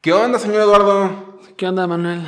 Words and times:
¿Qué 0.00 0.12
onda, 0.12 0.38
señor 0.38 0.62
Eduardo? 0.62 1.38
¿Qué 1.56 1.68
onda, 1.68 1.86
Manuel? 1.86 2.26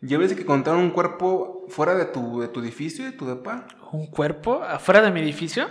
¿Ya 0.00 0.16
ves 0.18 0.32
que 0.34 0.42
encontraron 0.42 0.82
un 0.82 0.90
cuerpo 0.90 1.66
fuera 1.68 1.94
de 1.94 2.06
tu, 2.06 2.40
de 2.40 2.48
tu 2.48 2.60
edificio, 2.60 3.04
de 3.04 3.12
tu 3.12 3.26
depa? 3.26 3.66
¿Un 3.92 4.06
cuerpo 4.06 4.62
afuera 4.62 5.02
de 5.02 5.10
mi 5.10 5.20
edificio? 5.20 5.68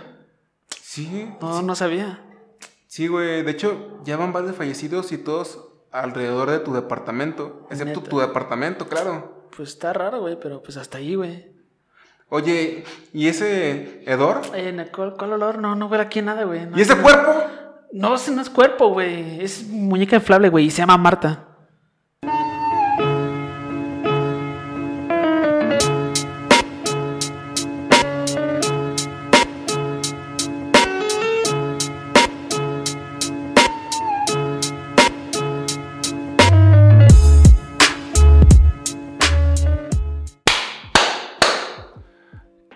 Sí. 0.80 1.28
No, 1.40 1.58
sí. 1.58 1.66
no 1.66 1.74
sabía. 1.74 2.24
Sí, 2.86 3.08
güey. 3.08 3.42
De 3.42 3.50
hecho, 3.50 3.98
ya 4.04 4.16
van 4.16 4.32
varios 4.32 4.54
fallecidos 4.54 5.10
y 5.12 5.18
todos 5.18 5.66
alrededor 5.90 6.50
de 6.50 6.60
tu 6.60 6.72
departamento. 6.72 7.66
Excepto 7.70 8.00
Neta. 8.00 8.10
tu 8.10 8.18
departamento, 8.20 8.88
claro. 8.88 9.48
Pues 9.56 9.70
está 9.70 9.92
raro, 9.92 10.20
güey, 10.20 10.38
pero 10.38 10.62
pues 10.62 10.76
hasta 10.76 10.98
ahí, 10.98 11.16
güey. 11.16 11.50
Oye, 12.28 12.84
¿y 13.12 13.26
ese 13.26 14.02
hedor? 14.10 14.40
Nicole, 14.56 15.14
¿cuál 15.18 15.32
olor? 15.34 15.58
No, 15.58 15.74
no 15.74 15.86
huele 15.86 16.04
aquí 16.04 16.22
nada, 16.22 16.44
güey. 16.44 16.64
No, 16.64 16.78
¿Y 16.78 16.80
ese 16.80 16.94
no. 16.94 17.02
cuerpo? 17.02 17.34
No, 17.92 18.14
ese 18.14 18.30
no 18.30 18.40
es 18.40 18.50
cuerpo, 18.50 18.88
güey. 18.88 19.42
Es 19.42 19.68
muñeca 19.68 20.16
inflable, 20.16 20.48
güey, 20.48 20.66
y 20.66 20.70
se 20.70 20.78
llama 20.78 20.96
Marta. 20.96 21.51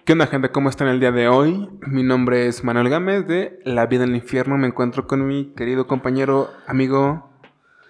¿Qué 0.07 0.13
onda, 0.13 0.27
gente? 0.29 0.51
¿Cómo 0.51 0.69
están 0.69 0.87
el 0.89 1.01
día 1.01 1.11
de 1.11 1.27
hoy? 1.29 1.69
Mi 1.89 2.03
nombre 2.05 2.47
es 2.47 2.63
Manuel 2.63 2.89
Gámez 2.89 3.27
de 3.27 3.59
La 3.65 3.87
Vida 3.87 4.05
en 4.05 4.11
el 4.11 4.17
Infierno. 4.17 4.57
Me 4.57 4.69
encuentro 4.69 5.07
con 5.09 5.27
mi 5.27 5.53
querido 5.55 5.87
compañero, 5.89 6.49
amigo. 6.67 7.29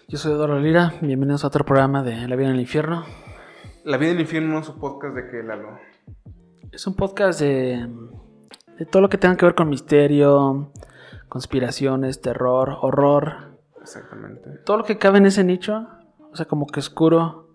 Yo 0.09 0.17
soy 0.17 0.33
Eduardo 0.33 0.59
Lira. 0.59 0.95
Bienvenidos 1.03 1.45
a 1.45 1.49
otro 1.49 1.65
programa 1.67 2.03
de 2.03 2.27
La 2.27 2.37
vida 2.37 2.49
en 2.49 2.55
el 2.55 2.61
infierno. 2.61 3.05
La 3.85 3.99
Vida 3.99 4.11
en 4.11 4.17
el 4.17 4.23
Infierno 4.23 4.59
es 4.59 4.69
un 4.69 4.79
podcast 4.81 5.15
de 5.15 5.29
que 5.31 5.43
Lalo. 5.43 5.79
Es 6.73 6.87
un 6.87 6.95
podcast 6.97 7.39
de, 7.41 7.87
de 8.79 8.87
todo 8.87 9.03
lo 9.03 9.09
que 9.11 9.19
tenga 9.19 9.37
que 9.37 9.45
ver 9.45 9.55
con 9.55 9.69
misterio, 9.69 10.73
conspiraciones, 11.29 12.23
terror, 12.23 12.79
horror. 12.81 13.57
Exactamente. 13.83 14.51
todo 14.65 14.79
lo 14.79 14.85
que 14.85 14.99
cabe 14.99 15.19
en 15.19 15.27
ese 15.27 15.45
nicho, 15.45 15.87
o 16.33 16.35
sea, 16.35 16.47
como 16.47 16.67
que 16.67 16.81
oscuro. 16.81 17.51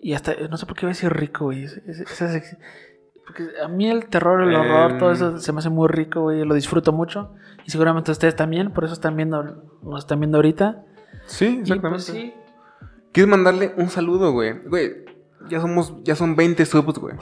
Y 0.00 0.14
hasta, 0.14 0.34
no 0.48 0.56
sé 0.56 0.64
por 0.66 0.76
qué 0.76 0.86
voy 0.86 0.90
a 0.90 0.94
decir 0.94 1.12
rico, 1.12 1.44
güey. 1.46 1.64
Es- 1.64 1.76
es- 1.86 2.56
porque 3.28 3.44
a 3.62 3.68
mí 3.68 3.90
el 3.90 4.06
terror, 4.06 4.42
el 4.42 4.54
horror, 4.56 4.96
todo 4.96 5.12
eso 5.12 5.38
se 5.38 5.52
me 5.52 5.58
hace 5.58 5.68
muy 5.68 5.86
rico, 5.86 6.22
güey. 6.22 6.46
Lo 6.46 6.54
disfruto 6.54 6.94
mucho. 6.94 7.34
Y 7.66 7.70
seguramente 7.70 8.10
ustedes 8.10 8.34
también, 8.34 8.72
por 8.72 8.84
eso 8.84 8.94
están 8.94 9.16
viendo, 9.16 9.42
nos 9.82 9.98
están 9.98 10.18
viendo 10.18 10.38
ahorita. 10.38 10.82
Sí, 11.26 11.56
Y 11.58 11.60
exactamente. 11.60 11.88
pues 11.90 12.04
sí, 12.04 12.34
Quieres 13.12 13.30
mandarle 13.30 13.74
un 13.76 13.90
saludo, 13.90 14.32
güey. 14.32 14.58
Güey, 14.66 15.04
ya 15.50 15.60
somos, 15.60 15.92
ya 16.04 16.16
son 16.16 16.36
20 16.36 16.64
subs, 16.64 16.98
güey. 16.98 17.16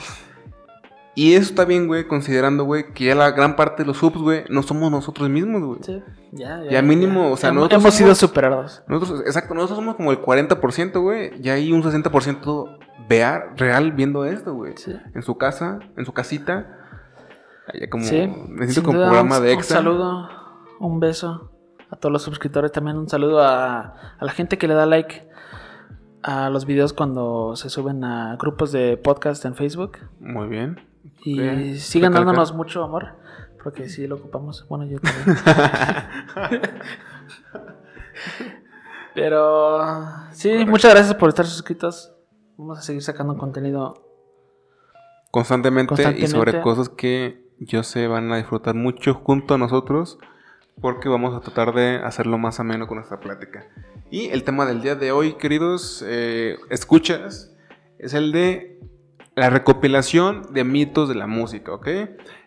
Y 1.16 1.34
eso 1.34 1.50
está 1.50 1.64
bien, 1.64 1.88
güey, 1.88 2.06
considerando, 2.06 2.62
güey, 2.64 2.92
que 2.92 3.06
ya 3.06 3.16
la 3.16 3.32
gran 3.32 3.56
parte 3.56 3.82
de 3.82 3.86
los 3.88 3.96
subs, 3.96 4.18
güey, 4.20 4.44
no 4.48 4.62
somos 4.62 4.92
nosotros 4.92 5.28
mismos, 5.28 5.62
güey. 5.62 5.78
sí, 5.82 6.02
ya, 6.30 6.62
ya. 6.62 6.70
Ya 6.70 6.82
mínimo, 6.82 7.32
o 7.32 7.36
sea, 7.36 7.48
hemos, 7.48 7.62
nosotros 7.62 7.82
hemos 7.82 7.94
sido 7.94 8.14
superados. 8.14 8.84
Nosotros, 8.86 9.22
exacto, 9.26 9.54
nosotros 9.54 9.78
somos 9.78 9.96
como 9.96 10.12
el 10.12 10.20
40%, 10.20 11.00
güey. 11.00 11.32
Ya 11.40 11.54
hay 11.54 11.72
un 11.72 11.82
60% 11.82 12.78
vea, 13.08 13.52
real 13.56 13.92
viendo 13.92 14.24
esto, 14.24 14.54
güey. 14.54 14.74
Sí. 14.76 14.94
En 15.14 15.22
su 15.22 15.36
casa, 15.38 15.78
en 15.96 16.04
su 16.04 16.12
casita. 16.12 16.78
Allá 17.72 17.90
como, 17.90 18.04
Sí, 18.04 18.32
siento 18.68 18.82
como 18.84 18.98
duda, 18.98 19.08
programa 19.08 19.38
un, 19.38 19.42
de 19.44 19.52
Un 19.52 19.58
extra. 19.58 19.76
saludo, 19.78 20.28
un 20.78 21.00
beso 21.00 21.50
a 21.90 21.96
todos 21.96 22.12
los 22.12 22.22
suscriptores. 22.22 22.72
También 22.72 22.96
un 22.96 23.08
saludo 23.08 23.40
a, 23.42 23.78
a 24.18 24.24
la 24.24 24.32
gente 24.32 24.58
que 24.58 24.68
le 24.68 24.74
da 24.74 24.86
like 24.86 25.28
a 26.22 26.50
los 26.50 26.66
videos 26.66 26.92
cuando 26.92 27.54
se 27.56 27.70
suben 27.70 28.02
a 28.04 28.36
grupos 28.36 28.72
de 28.72 28.96
podcast 28.96 29.44
en 29.44 29.54
Facebook. 29.54 29.98
Muy 30.20 30.48
bien. 30.48 30.80
Y 31.24 31.40
Ok. 31.40 31.76
sigan 31.78 32.12
Recalca. 32.12 32.26
dándonos 32.26 32.54
mucho 32.54 32.82
amor, 32.84 33.14
porque 33.62 33.88
sí 33.88 34.06
lo 34.06 34.16
ocupamos. 34.16 34.66
Bueno, 34.68 34.86
yo 34.86 34.98
también. 35.00 35.36
Pero 39.14 39.80
sí, 40.32 40.50
Correcto. 40.50 40.70
muchas 40.70 40.94
gracias 40.94 41.14
por 41.14 41.28
estar 41.28 41.46
suscritos. 41.46 42.12
Vamos 42.56 42.78
a 42.78 42.82
seguir 42.82 43.02
sacando 43.02 43.36
contenido. 43.36 44.02
Constantemente, 45.30 45.94
y 46.18 46.26
sobre 46.26 46.60
cosas 46.62 46.88
que 46.88 47.44
yo 47.58 47.82
sé 47.82 48.06
van 48.06 48.32
a 48.32 48.36
disfrutar 48.36 48.74
mucho 48.74 49.14
junto 49.14 49.54
a 49.54 49.58
nosotros. 49.58 50.18
Porque 50.80 51.08
vamos 51.08 51.34
a 51.34 51.40
tratar 51.40 51.74
de 51.74 51.96
hacerlo 52.04 52.36
más 52.36 52.60
ameno 52.60 52.86
con 52.86 52.96
nuestra 52.98 53.18
plática. 53.18 53.64
Y 54.10 54.26
el 54.28 54.44
tema 54.44 54.66
del 54.66 54.82
día 54.82 54.94
de 54.94 55.10
hoy, 55.10 55.32
queridos 55.34 56.04
eh, 56.06 56.58
escuchas, 56.68 57.56
es 57.98 58.12
el 58.12 58.30
de 58.30 58.78
la 59.34 59.48
recopilación 59.48 60.52
de 60.52 60.64
mitos 60.64 61.08
de 61.08 61.14
la 61.14 61.26
música, 61.26 61.72
¿ok? 61.72 61.88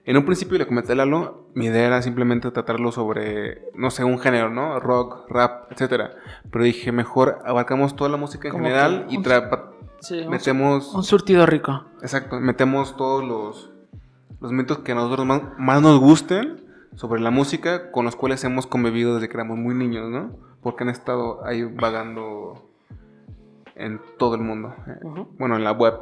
En 0.06 0.16
un 0.16 0.26
principio 0.26 0.60
le 0.60 0.68
comenté 0.68 0.92
a 0.92 0.96
Lalo, 0.96 1.50
mi 1.56 1.66
idea 1.66 1.88
era 1.88 2.02
simplemente 2.04 2.52
tratarlo 2.52 2.92
sobre, 2.92 3.64
no 3.74 3.90
sé, 3.90 4.04
un 4.04 4.20
género, 4.20 4.52
¿no? 4.52 4.80
Rock, 4.80 5.26
rap, 5.28 5.72
etcétera. 5.72 6.12
Pero 6.52 6.64
dije, 6.64 6.92
mejor 6.92 7.40
abarcamos 7.46 7.96
toda 7.96 8.12
la 8.12 8.18
música 8.18 8.48
en 8.50 8.54
general 8.54 9.08
que 9.08 9.16
y 9.16 9.18
tra- 9.18 9.72
Sí, 10.02 10.26
metemos... 10.28 10.94
un 10.94 11.04
surtido 11.04 11.46
rico. 11.46 11.86
Exacto, 12.02 12.40
metemos 12.40 12.96
todos 12.96 13.24
los, 13.24 13.72
los 14.40 14.52
mitos 14.52 14.80
que 14.80 14.94
a 14.94 14.96
nosotros 14.96 15.26
más, 15.26 15.42
más 15.58 15.82
nos 15.82 16.00
gusten 16.00 16.66
sobre 16.96 17.22
la 17.22 17.32
música 17.32 17.92
con 17.92 18.06
los 18.06 18.16
cuales 18.16 18.44
hemos 18.44 18.68
convivido 18.68 19.16
desde 19.16 19.30
que 19.30 19.38
éramos 19.38 19.58
muy 19.58 19.76
niños, 19.76 20.10
¿no? 20.10 20.32
Porque 20.62 20.84
han 20.84 20.90
estado 20.90 21.46
ahí 21.46 21.64
vagando 21.64 22.70
en 23.76 24.02
todo 24.18 24.36
el 24.36 24.42
mundo. 24.42 24.74
eh. 24.88 25.26
Bueno, 25.38 25.56
en 25.56 25.64
la 25.64 25.72
web. 25.72 25.94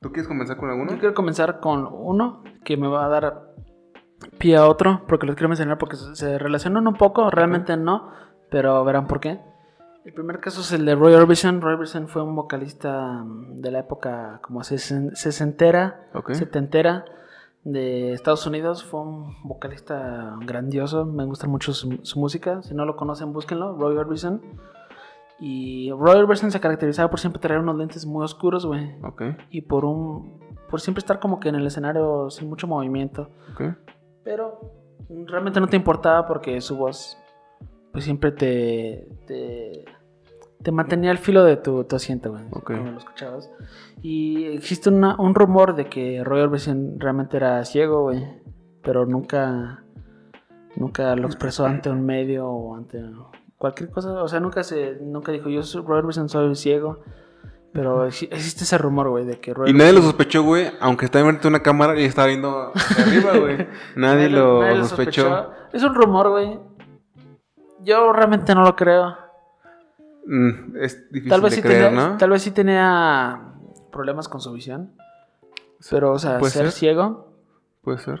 ¿Tú 0.00 0.12
quieres 0.12 0.28
comenzar 0.28 0.56
con 0.56 0.70
alguno? 0.70 0.90
Yo 0.92 0.98
quiero 0.98 1.14
comenzar 1.14 1.60
con 1.60 1.86
uno 1.90 2.42
que 2.64 2.76
me 2.76 2.88
va 2.88 3.04
a 3.04 3.08
dar 3.08 3.54
pie 4.38 4.56
a 4.56 4.66
otro, 4.66 5.02
porque 5.06 5.26
los 5.26 5.36
quiero 5.36 5.48
mencionar 5.48 5.78
porque 5.78 5.96
se 5.96 6.14
se 6.14 6.38
relacionan 6.38 6.86
un 6.86 6.94
poco, 6.94 7.30
realmente 7.30 7.76
no, 7.76 8.10
pero 8.50 8.82
verán 8.84 9.06
por 9.06 9.20
qué. 9.20 9.40
El 10.04 10.14
primer 10.14 10.40
caso 10.40 10.62
es 10.62 10.72
el 10.72 10.84
de 10.86 10.94
Roy 10.94 11.12
Orbison. 11.14 11.60
Roy 11.60 11.74
Orbison 11.74 12.08
fue 12.08 12.22
un 12.22 12.34
vocalista 12.34 13.22
mm, 13.24 13.56
de 13.60 13.70
la 13.70 13.80
época 13.80 14.40
como 14.42 14.60
sesen- 14.60 15.14
sesentera, 15.14 16.08
Ok. 16.14 16.32
setentera 16.32 17.04
de 17.64 18.12
Estados 18.12 18.46
Unidos. 18.46 18.82
Fue 18.84 19.00
un 19.00 19.34
vocalista 19.44 20.36
grandioso, 20.40 21.04
me 21.04 21.24
gusta 21.26 21.46
mucho 21.46 21.72
su, 21.74 21.98
su 22.02 22.18
música. 22.18 22.62
Si 22.62 22.74
no 22.74 22.84
lo 22.86 22.96
conocen, 22.96 23.32
búsquenlo, 23.32 23.76
Roy 23.76 23.96
Orbison. 23.98 24.40
Y 25.38 25.90
Roy 25.92 26.18
Orbison 26.18 26.50
se 26.50 26.60
caracterizaba 26.60 27.08
por 27.10 27.18
siempre 27.20 27.40
traer 27.40 27.60
unos 27.60 27.76
lentes 27.76 28.04
muy 28.04 28.22
oscuros, 28.24 28.66
güey 28.66 28.94
Ok, 29.02 29.22
y 29.50 29.62
por 29.62 29.84
un 29.86 30.38
por 30.68 30.80
siempre 30.82 31.00
estar 31.00 31.18
como 31.18 31.40
que 31.40 31.48
en 31.48 31.54
el 31.56 31.66
escenario 31.66 32.28
sin 32.30 32.48
mucho 32.48 32.68
movimiento 32.68 33.30
ok. 33.54 33.62
pero 34.22 34.60
realmente 35.26 35.58
no 35.58 35.66
te 35.66 35.74
importaba 35.76 36.26
porque 36.28 36.60
su 36.60 36.76
voz 36.76 37.16
pues 37.92 38.04
siempre 38.04 38.32
te 38.32 39.08
te, 39.26 39.84
te 40.62 40.72
mantenía 40.72 41.10
al 41.10 41.18
filo 41.18 41.44
de 41.44 41.56
tu, 41.56 41.84
tu 41.84 41.96
asiento 41.96 42.30
güey 42.30 42.44
Ok. 42.52 42.64
cuando 42.66 42.92
lo 42.92 42.98
escuchabas 42.98 43.50
y 44.02 44.44
existe 44.46 44.88
una- 44.90 45.16
un 45.18 45.34
rumor 45.34 45.74
de 45.74 45.86
que 45.86 46.22
Roy 46.24 46.40
Orbison 46.40 46.98
realmente 46.98 47.36
era 47.36 47.64
ciego 47.64 48.02
güey 48.02 48.24
pero 48.82 49.06
nunca 49.06 49.84
nunca 50.76 51.14
lo 51.16 51.26
expresó 51.26 51.66
ante 51.66 51.90
un 51.90 52.04
medio 52.06 52.46
o 52.48 52.76
ante 52.76 53.02
cualquier 53.58 53.90
cosa 53.90 54.22
o 54.22 54.28
sea 54.28 54.40
nunca 54.40 54.62
se 54.62 54.96
nunca 55.02 55.32
dijo 55.32 55.48
yo 55.48 55.62
soy 55.62 55.82
Roy 55.82 55.98
Orbison 55.98 56.28
soy 56.28 56.54
ciego 56.54 57.00
pero 57.72 58.04
exi- 58.08 58.26
existe 58.32 58.64
ese 58.64 58.78
rumor, 58.78 59.10
güey, 59.10 59.24
de 59.24 59.38
que 59.38 59.54
Roy 59.54 59.70
Y 59.70 59.72
nadie 59.72 59.92
lo 59.92 60.02
sospechó, 60.02 60.42
güey, 60.42 60.72
aunque 60.80 61.04
estaba 61.04 61.20
enfrente 61.20 61.42
de 61.42 61.48
una 61.50 61.62
cámara 61.62 62.00
y 62.00 62.04
estaba 62.04 62.26
viendo 62.26 62.72
hacia 62.74 63.04
arriba, 63.04 63.38
güey. 63.38 63.64
Nadie 63.94 64.28
lo 64.28 64.60
nadie 64.60 64.80
sospechó. 64.82 65.52
Es 65.72 65.84
un 65.84 65.94
rumor, 65.94 66.30
güey. 66.30 66.58
Yo 67.82 68.12
realmente 68.12 68.54
no 68.54 68.62
lo 68.62 68.76
creo. 68.76 69.16
Mm, 70.26 70.76
es 70.76 71.10
difícil 71.10 71.30
Tal 71.30 71.40
vez, 71.40 71.50
de 71.52 71.56
sí 71.56 71.62
creer, 71.62 71.84
tenía, 71.88 72.08
¿no? 72.08 72.16
tal 72.18 72.30
vez 72.30 72.42
sí 72.42 72.50
tenía 72.50 73.54
problemas 73.90 74.28
con 74.28 74.40
su 74.40 74.52
visión. 74.52 74.92
Pero, 75.90 76.12
o 76.12 76.18
sea, 76.18 76.38
ser 76.40 76.50
ser. 76.50 76.72
ciego, 76.72 77.32
Puede 77.82 77.98
ser. 77.98 78.20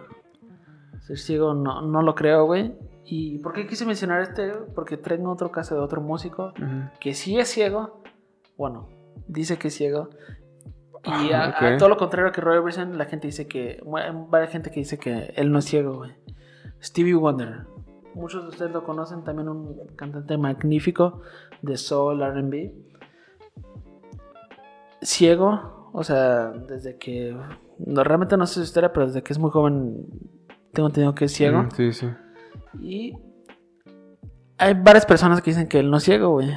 ser 1.00 1.18
ciego 1.18 1.52
no, 1.54 1.82
no 1.82 2.02
lo 2.02 2.14
creo, 2.14 2.46
güey. 2.46 2.74
¿Y 3.04 3.38
por 3.38 3.52
qué 3.52 3.66
quise 3.66 3.84
mencionar 3.84 4.22
este? 4.22 4.52
Porque 4.74 4.96
traigo 4.96 5.30
otro 5.30 5.50
caso 5.50 5.74
de 5.74 5.80
otro 5.80 6.00
músico 6.00 6.52
que 7.00 7.12
sí 7.12 7.38
es 7.38 7.48
ciego. 7.48 8.02
Bueno, 8.56 8.88
dice 9.26 9.58
que 9.58 9.68
es 9.68 9.74
ciego. 9.74 10.10
Y 11.04 11.32
Ah, 11.32 11.54
a, 11.58 11.76
todo 11.76 11.88
lo 11.88 11.96
contrario 11.96 12.30
que 12.30 12.40
Roy 12.40 12.58
Orbison, 12.58 12.96
la 12.96 13.06
gente 13.06 13.26
dice 13.26 13.46
que. 13.46 13.82
Hay 13.96 14.10
varias 14.28 14.52
gente 14.52 14.70
que 14.70 14.80
dice 14.80 14.98
que 14.98 15.32
él 15.36 15.50
no 15.50 15.58
es 15.58 15.64
ciego, 15.64 15.96
güey. 15.96 16.12
Stevie 16.82 17.14
Wonder. 17.14 17.66
Muchos 18.14 18.42
de 18.42 18.48
ustedes 18.48 18.72
lo 18.72 18.84
conocen, 18.84 19.22
también 19.22 19.48
un 19.48 19.86
cantante 19.96 20.36
magnífico 20.36 21.22
de 21.62 21.76
soul, 21.76 22.20
RB. 22.20 22.72
Ciego, 25.02 25.90
o 25.92 26.04
sea, 26.04 26.50
desde 26.50 26.98
que. 26.98 27.36
No, 27.78 28.04
realmente 28.04 28.36
no 28.36 28.46
sé 28.46 28.54
su 28.54 28.62
historia, 28.62 28.92
pero 28.92 29.06
desde 29.06 29.22
que 29.22 29.32
es 29.32 29.38
muy 29.38 29.50
joven 29.50 30.06
tengo 30.72 30.88
entendido 30.88 31.14
que 31.14 31.24
es 31.26 31.32
ciego. 31.32 31.62
Mm, 31.62 31.70
sí, 31.70 31.92
sí. 31.92 32.06
Y 32.80 33.16
hay 34.58 34.74
varias 34.74 35.06
personas 35.06 35.40
que 35.40 35.50
dicen 35.50 35.68
que 35.68 35.78
él 35.78 35.90
no 35.90 35.96
es 35.96 36.04
ciego, 36.04 36.30
güey. 36.30 36.50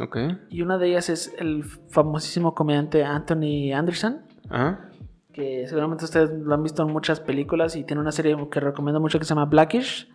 Ok. 0.00 0.16
Y 0.48 0.62
una 0.62 0.78
de 0.78 0.88
ellas 0.88 1.10
es 1.10 1.34
el 1.38 1.64
famosísimo 1.64 2.54
comediante 2.54 3.04
Anthony 3.04 3.72
Anderson, 3.74 4.22
Ajá. 4.48 4.88
que 5.32 5.66
seguramente 5.68 6.04
ustedes 6.04 6.30
lo 6.30 6.54
han 6.54 6.62
visto 6.62 6.82
en 6.82 6.92
muchas 6.92 7.20
películas 7.20 7.76
y 7.76 7.84
tiene 7.84 8.00
una 8.00 8.12
serie 8.12 8.36
que 8.50 8.60
recomiendo 8.60 9.00
mucho 9.00 9.18
que 9.18 9.26
se 9.26 9.34
llama 9.34 9.44
Blackish. 9.44 10.10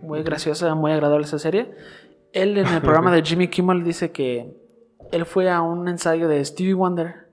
Muy 0.00 0.22
graciosa, 0.22 0.74
muy 0.74 0.92
agradable 0.92 1.24
esa 1.24 1.38
serie. 1.38 1.74
Él 2.32 2.58
en 2.58 2.66
el 2.66 2.82
programa 2.82 3.12
de 3.12 3.22
Jimmy 3.24 3.48
Kimmel 3.48 3.84
dice 3.84 4.12
que 4.12 4.56
él 5.12 5.24
fue 5.24 5.50
a 5.50 5.62
un 5.62 5.88
ensayo 5.88 6.28
de 6.28 6.44
Stevie 6.44 6.74
Wonder 6.74 7.24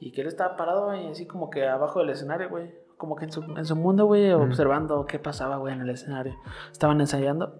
y 0.00 0.12
que 0.12 0.22
él 0.22 0.28
estaba 0.28 0.56
parado, 0.56 0.86
güey, 0.86 1.08
así 1.08 1.26
como 1.26 1.50
que 1.50 1.68
abajo 1.68 2.00
del 2.00 2.10
escenario, 2.10 2.48
güey. 2.48 2.74
Como 2.96 3.16
que 3.16 3.26
en 3.26 3.32
su, 3.32 3.42
en 3.42 3.64
su 3.64 3.76
mundo, 3.76 4.06
güey, 4.06 4.32
observando 4.32 5.06
qué 5.06 5.18
pasaba, 5.18 5.56
güey, 5.58 5.74
en 5.74 5.82
el 5.82 5.90
escenario. 5.90 6.36
Estaban 6.72 7.00
ensayando. 7.00 7.58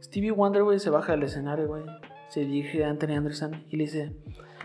Stevie 0.00 0.30
Wonder, 0.30 0.62
güey, 0.62 0.78
se 0.78 0.90
baja 0.90 1.12
del 1.12 1.24
escenario, 1.24 1.68
güey. 1.68 1.84
Se 2.28 2.40
dirige 2.40 2.84
a 2.84 2.90
Anthony 2.90 3.16
Anderson 3.16 3.64
y 3.68 3.76
le 3.76 3.84
dice, 3.84 4.16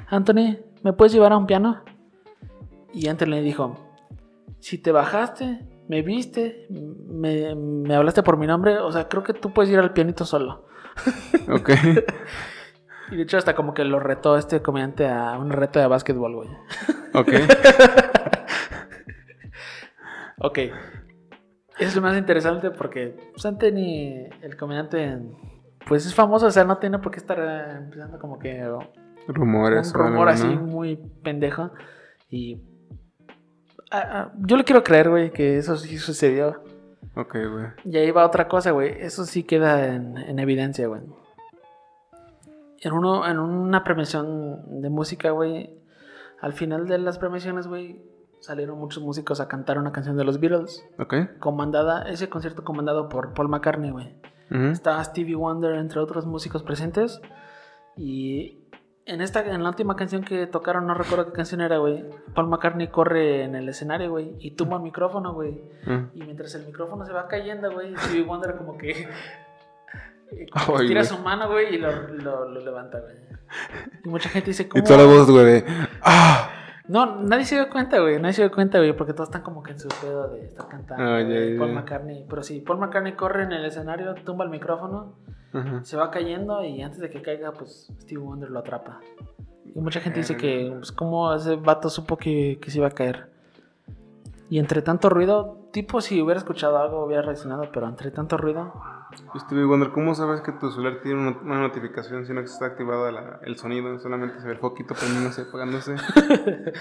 Anthony, 0.09 0.57
¿me 0.83 0.93
puedes 0.93 1.11
llevar 1.11 1.33
a 1.33 1.37
un 1.37 1.45
piano? 1.45 1.83
Y 2.93 3.07
Anthony 3.09 3.27
le 3.27 3.41
dijo, 3.41 3.75
si 4.59 4.77
te 4.77 4.91
bajaste, 4.91 5.67
me 5.87 6.01
viste, 6.01 6.67
me, 6.69 7.55
me 7.55 7.95
hablaste 7.95 8.23
por 8.23 8.37
mi 8.37 8.47
nombre, 8.47 8.77
o 8.79 8.91
sea, 8.91 9.07
creo 9.07 9.23
que 9.23 9.33
tú 9.33 9.53
puedes 9.53 9.71
ir 9.71 9.79
al 9.79 9.93
pianito 9.93 10.25
solo. 10.25 10.65
Ok. 11.49 11.69
Y 13.09 13.15
de 13.15 13.23
hecho 13.23 13.37
hasta 13.37 13.55
como 13.55 13.73
que 13.73 13.85
lo 13.85 14.01
retó 14.01 14.37
este 14.37 14.61
comediante 14.61 15.07
a 15.07 15.37
un 15.37 15.49
reto 15.49 15.79
de 15.79 15.87
básquetbol, 15.87 16.35
güey. 16.35 16.49
Ok. 17.13 17.29
Ok. 20.39 20.59
Es 21.79 21.95
lo 21.95 22.01
más 22.01 22.17
interesante 22.17 22.71
porque 22.71 23.15
pues, 23.31 23.45
Anthony, 23.45 24.29
el 24.41 24.57
comediante, 24.57 25.17
pues 25.87 26.05
es 26.05 26.13
famoso, 26.13 26.47
o 26.47 26.51
sea, 26.51 26.63
no 26.63 26.77
tiene 26.77 26.99
por 26.99 27.11
qué 27.11 27.17
estar 27.19 27.39
eh, 27.39 27.77
empezando 27.77 28.19
como 28.19 28.37
que 28.39 28.63
Rumores. 29.27 29.93
un 29.93 29.99
rumor 29.99 30.29
así 30.29 30.47
muy 30.47 30.97
pendejo. 31.23 31.71
Y 32.29 32.61
ah, 33.91 34.03
ah, 34.11 34.31
yo 34.39 34.57
le 34.57 34.63
quiero 34.63 34.83
creer, 34.83 35.09
güey, 35.09 35.31
que 35.31 35.57
eso 35.57 35.75
sí 35.77 35.97
sucedió. 35.97 36.61
Ok, 37.15 37.33
güey. 37.33 37.65
Y 37.85 37.97
ahí 37.97 38.11
va 38.11 38.25
otra 38.25 38.47
cosa, 38.47 38.71
güey. 38.71 38.95
Eso 38.99 39.25
sí 39.25 39.43
queda 39.43 39.93
en, 39.95 40.17
en 40.17 40.39
evidencia, 40.39 40.87
güey. 40.87 41.01
En, 42.81 42.93
uno, 42.93 43.27
en 43.27 43.39
una 43.39 43.83
premiación 43.83 44.81
de 44.81 44.89
música, 44.89 45.31
güey, 45.31 45.71
al 46.41 46.53
final 46.53 46.87
de 46.87 46.99
las 46.99 47.17
premiaciones, 47.17 47.67
güey, 47.67 47.99
salieron 48.39 48.77
muchos 48.77 49.01
músicos 49.01 49.39
a 49.39 49.47
cantar 49.47 49.79
una 49.79 49.91
canción 49.91 50.15
de 50.15 50.23
los 50.23 50.39
Beatles, 50.39 50.85
Ok. 50.99 51.39
comandada, 51.39 52.03
ese 52.09 52.29
concierto 52.29 52.63
comandado 52.63 53.09
por 53.09 53.33
Paul 53.33 53.49
McCartney, 53.49 53.89
güey. 53.89 54.13
Ujú. 54.51 54.65
Estaba 54.67 55.03
Stevie 55.03 55.35
Wonder, 55.35 55.73
entre 55.75 55.99
otros 55.99 56.25
músicos 56.27 56.61
presentes. 56.63 57.19
Y 57.97 58.56
en 59.07 59.21
esta, 59.21 59.39
en 59.41 59.63
la 59.63 59.69
última 59.69 59.95
canción 59.95 60.23
que 60.23 60.45
tocaron, 60.47 60.85
no 60.85 60.93
recuerdo 60.93 61.25
qué 61.27 61.31
canción 61.31 61.61
era, 61.61 61.77
güey. 61.77 62.03
Paul 62.35 62.47
McCartney 62.47 62.87
corre 62.89 63.43
en 63.43 63.55
el 63.55 63.67
escenario, 63.69 64.11
güey, 64.11 64.35
y 64.39 64.51
tumba 64.51 64.77
el 64.77 64.83
micrófono, 64.83 65.33
güey. 65.33 65.61
Mm. 65.85 66.09
Y 66.13 66.23
mientras 66.23 66.53
el 66.55 66.65
micrófono 66.65 67.05
se 67.05 67.13
va 67.13 67.27
cayendo, 67.27 67.71
güey, 67.71 67.95
Stevie 67.97 68.23
Wonder 68.23 68.55
como 68.57 68.77
que. 68.77 69.07
como 70.51 70.77
que 70.77 70.83
Ay, 70.83 70.87
tira 70.89 71.01
güey. 71.01 71.05
su 71.05 71.17
mano, 71.19 71.47
güey, 71.49 71.75
y 71.75 71.77
lo, 71.77 71.91
lo- 72.09 72.49
lo 72.49 72.59
levanta, 72.61 72.99
güey. 72.99 73.15
Y 74.03 74.09
mucha 74.09 74.27
gente 74.29 74.51
dice, 74.51 74.63
Y 74.63 74.65
¿cómo? 74.67 74.83
toda 74.83 74.97
la 74.97 75.05
voz, 75.05 75.29
güey, 75.31 75.45
de. 75.45 75.65
¡Ah! 76.01 76.49
No, 76.87 77.21
nadie 77.21 77.45
se 77.45 77.55
dio 77.55 77.69
cuenta, 77.69 77.99
güey. 77.99 78.19
Nadie 78.19 78.33
se 78.33 78.41
dio 78.43 78.51
cuenta, 78.51 78.77
güey, 78.77 78.93
porque 78.95 79.13
todos 79.13 79.29
están 79.29 79.41
como 79.41 79.61
que 79.61 79.71
en 79.71 79.79
su 79.79 79.89
pedo 79.89 80.29
de 80.29 80.45
estar 80.45 80.67
cantando. 80.67 81.03
Ah, 81.03 81.21
ya, 81.21 81.59
Paul. 81.59 81.73
McCartney. 81.73 82.25
Pero 82.29 82.43
sí, 82.43 82.61
Paul 82.61 82.79
McCartney 82.79 83.13
corre 83.13 83.43
en 83.43 83.51
el 83.51 83.65
escenario, 83.65 84.15
tumba 84.15 84.45
el 84.45 84.51
micrófono, 84.51 85.15
se 85.81 85.97
va 85.97 86.11
cayendo 86.11 86.63
y 86.63 86.81
antes 86.81 86.99
de 86.99 87.09
que 87.09 87.21
caiga, 87.21 87.51
pues 87.51 87.91
Stevie 87.99 88.23
Wonder 88.23 88.49
lo 88.49 88.59
atrapa. 88.59 88.99
Y 89.73 89.79
mucha 89.79 89.99
gente 89.99 90.19
dice 90.19 90.37
que, 90.37 90.73
pues, 90.77 90.91
como 90.91 91.33
ese 91.33 91.55
vato 91.55 91.89
supo 91.89 92.17
que, 92.17 92.59
que 92.61 92.71
se 92.71 92.77
iba 92.77 92.87
a 92.87 92.91
caer. 92.91 93.29
Y 94.49 94.59
entre 94.59 94.81
tanto 94.81 95.09
ruido, 95.09 95.67
tipo, 95.71 95.99
si 95.99 96.21
hubiera 96.21 96.39
escuchado 96.39 96.77
algo, 96.77 97.05
hubiera 97.05 97.21
reaccionado, 97.21 97.69
pero 97.73 97.87
entre 97.87 98.11
tanto 98.11 98.37
ruido, 98.37 98.73
Stevie 99.39 99.65
Wonder, 99.65 99.91
¿cómo 99.91 100.13
sabes 100.15 100.41
que 100.41 100.51
tu 100.53 100.71
celular 100.71 100.99
tiene 101.01 101.19
una, 101.41 101.59
notificación 101.59 102.25
si 102.25 102.33
no 102.33 102.41
está 102.41 102.65
activado 102.67 103.09
la- 103.11 103.39
el 103.43 103.57
sonido? 103.57 103.97
Solamente 103.99 104.39
se 104.39 104.47
ve 104.47 104.53
el 104.53 104.59
foquito 104.59 104.93
prendiéndose, 104.95 105.41
apagándose. 105.41 105.95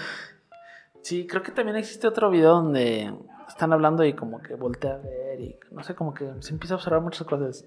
Sí, 1.01 1.25
creo 1.25 1.41
que 1.41 1.51
también 1.53 1.77
existe 1.77 2.05
otro 2.05 2.29
video 2.29 2.55
donde 2.55 3.13
están 3.47 3.71
hablando 3.71 4.03
y 4.03 4.13
como 4.13 4.41
que 4.41 4.55
voltea 4.55 4.95
a 4.95 4.97
ver 4.97 5.39
y 5.39 5.57
no 5.71 5.81
sé, 5.81 5.95
como 5.95 6.13
que 6.13 6.29
se 6.39 6.51
empieza 6.51 6.73
a 6.73 6.77
observar 6.77 7.01
muchas 7.01 7.25
cosas. 7.25 7.63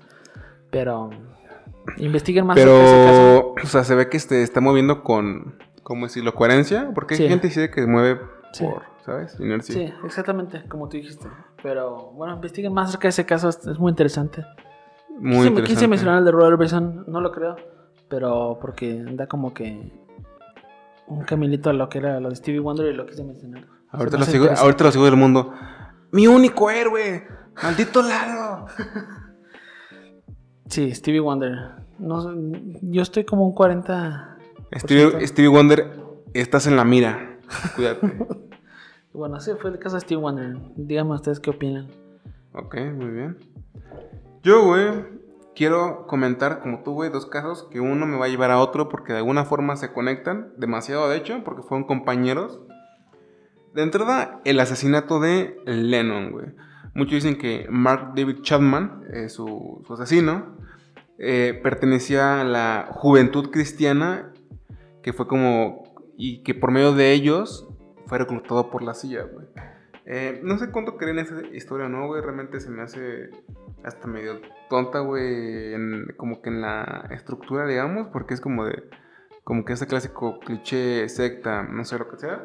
Pero 0.71 1.09
investiguen 1.97 2.47
más 2.47 2.59
sobre 2.61 2.85
ese 2.85 3.07
caso. 3.07 3.55
Pero, 3.55 3.65
o 3.65 3.67
sea, 3.67 3.85
se 3.85 3.95
ve 3.95 4.11
que 4.11 4.19
se 4.19 4.43
está 4.43 4.61
moviendo 4.61 5.03
con, 5.03 5.55
¿cómo 5.83 6.05
decirlo? 6.07 6.35
Coherencia. 6.35 6.91
Porque 6.95 7.15
hay 7.15 7.19
Sí. 7.19 7.29
gente 7.29 7.43
que 7.43 7.49
dice 7.49 7.71
que 7.71 7.81
se 7.81 7.87
mueve 7.87 8.21
Sí. 8.53 8.65
por, 8.67 8.83
¿sabes? 9.07 9.41
Inercia. 9.41 9.75
Sí, 9.75 9.95
exactamente, 10.05 10.65
como 10.69 10.89
tú 10.91 10.99
dijiste. 10.99 11.27
Pero 11.63 12.13
bueno, 12.13 12.35
investiguen 12.35 12.73
más 12.73 12.89
acerca 12.89 13.09
de 13.09 13.11
ese 13.11 13.27
caso, 13.27 13.49
es, 13.49 13.79
muy 13.79 13.91
interesante. 13.91 14.45
Muy 15.09 15.33
quise, 15.33 15.49
interesante. 15.49 15.63
quise 15.63 15.89
mencionar 15.89 16.19
el 16.19 16.25
de 16.25 16.31
Robert 16.31 16.59
Bresson, 16.59 17.05
no 17.07 17.21
lo 17.21 17.31
creo, 17.33 17.57
pero 18.09 18.59
porque 18.61 19.05
da 19.13 19.27
como 19.27 19.53
que 19.53 19.93
un 21.07 21.23
caminito 21.25 21.71
a 21.71 21.73
lo 21.73 21.89
que 21.89 21.99
era 21.99 22.21
lo 22.21 22.31
de 22.31 22.37
Stevie 22.37 22.61
Wonder 22.61 22.87
y 22.87 22.95
lo 22.95 23.07
quise 23.07 23.25
mencionar. 23.25 23.67
Ahorita 23.91 24.19
lo, 24.19 24.25
sigo, 24.25 24.47
ahorita 24.57 24.85
lo 24.85 24.93
sigo 24.93 25.05
del 25.05 25.17
mundo. 25.17 25.53
¡Mi 26.13 26.27
único 26.27 26.71
héroe! 26.71 27.27
¡Maldito 27.63 28.03
Lalo! 28.03 28.67
Sí, 30.71 30.95
Stevie 30.95 31.19
Wonder. 31.19 31.73
No, 31.99 32.33
yo 32.81 33.03
estoy 33.03 33.25
como 33.25 33.45
un 33.45 33.55
40. 33.55 34.39
Stevie, 34.77 35.27
Stevie 35.27 35.49
Wonder, 35.49 35.93
estás 36.33 36.69
en 36.69 36.77
la 36.77 36.85
mira. 36.85 37.39
Cuídate. 37.75 38.07
Bueno, 39.13 39.39
ese 39.39 39.57
fue 39.57 39.71
el 39.71 39.79
caso 39.79 39.97
de 39.97 40.03
Stevie 40.03 40.23
Wonder. 40.23 40.57
Díganme 40.77 41.15
ustedes 41.15 41.41
qué 41.41 41.51
opinan. 41.51 41.89
ok, 42.53 42.77
muy 42.95 43.11
bien. 43.11 43.39
Yo, 44.45 44.65
güey, 44.65 45.05
quiero 45.57 46.07
comentar, 46.07 46.61
como 46.61 46.83
tú, 46.85 46.93
güey, 46.93 47.11
dos 47.11 47.27
casos 47.27 47.67
que 47.71 47.81
uno 47.81 48.07
me 48.07 48.17
va 48.17 48.27
a 48.27 48.29
llevar 48.29 48.53
a 48.53 48.61
otro 48.61 48.89
porque 48.89 49.13
de 49.13 49.19
alguna 49.19 49.45
forma 49.45 49.77
se 49.77 49.93
conectan. 49.93 50.53
Demasiado, 50.57 51.09
de 51.09 51.17
hecho, 51.17 51.43
porque 51.45 51.63
fueron 51.63 51.89
compañeros. 51.89 52.61
De 53.75 53.83
entrada, 53.83 54.41
el 54.45 54.61
asesinato 54.61 55.19
de 55.19 55.61
Lennon, 55.67 56.31
güey. 56.31 56.47
Muchos 56.95 57.15
dicen 57.15 57.37
que 57.37 57.67
Mark 57.69 58.13
David 58.15 58.43
Chapman, 58.43 59.05
eh, 59.13 59.29
su, 59.29 59.83
su 59.87 59.93
asesino, 59.93 60.57
eh, 61.19 61.59
pertenecía 61.63 62.41
a 62.41 62.45
la 62.45 62.89
juventud 62.93 63.51
cristiana, 63.51 64.33
que 65.03 65.13
fue 65.13 65.27
como. 65.27 65.83
y 66.17 66.43
que 66.43 66.55
por 66.55 66.71
medio 66.71 66.95
de 66.95 67.13
ellos 67.13 67.70
fue 68.11 68.19
reclutado 68.19 68.71
por 68.71 68.83
la 68.83 68.93
CIA, 68.93 69.23
güey. 69.23 69.47
Eh, 70.05 70.41
no 70.43 70.59
sé 70.59 70.73
cuánto 70.73 70.97
creen 70.97 71.21
esa 71.21 71.47
historia, 71.53 71.89
¿no, 71.89 72.09
güey? 72.09 72.21
Realmente 72.21 72.59
se 72.59 72.69
me 72.69 72.83
hace 72.83 73.31
hasta 73.85 74.09
medio 74.09 74.41
tonta, 74.69 74.99
güey, 74.99 75.73
como 76.17 76.43
que 76.43 76.51
en 76.51 76.61
la 76.61 77.07
estructura, 77.13 77.69
digamos, 77.69 78.09
porque 78.09 78.35
es 78.35 78.41
como 78.41 78.65
de. 78.65 78.83
como 79.45 79.65
que 79.65 79.75
ese 79.75 79.87
clásico 79.87 80.41
cliché 80.41 81.09
secta, 81.09 81.63
no 81.63 81.85
sé 81.85 81.99
lo 81.99 82.09
que 82.09 82.19
sea. 82.19 82.43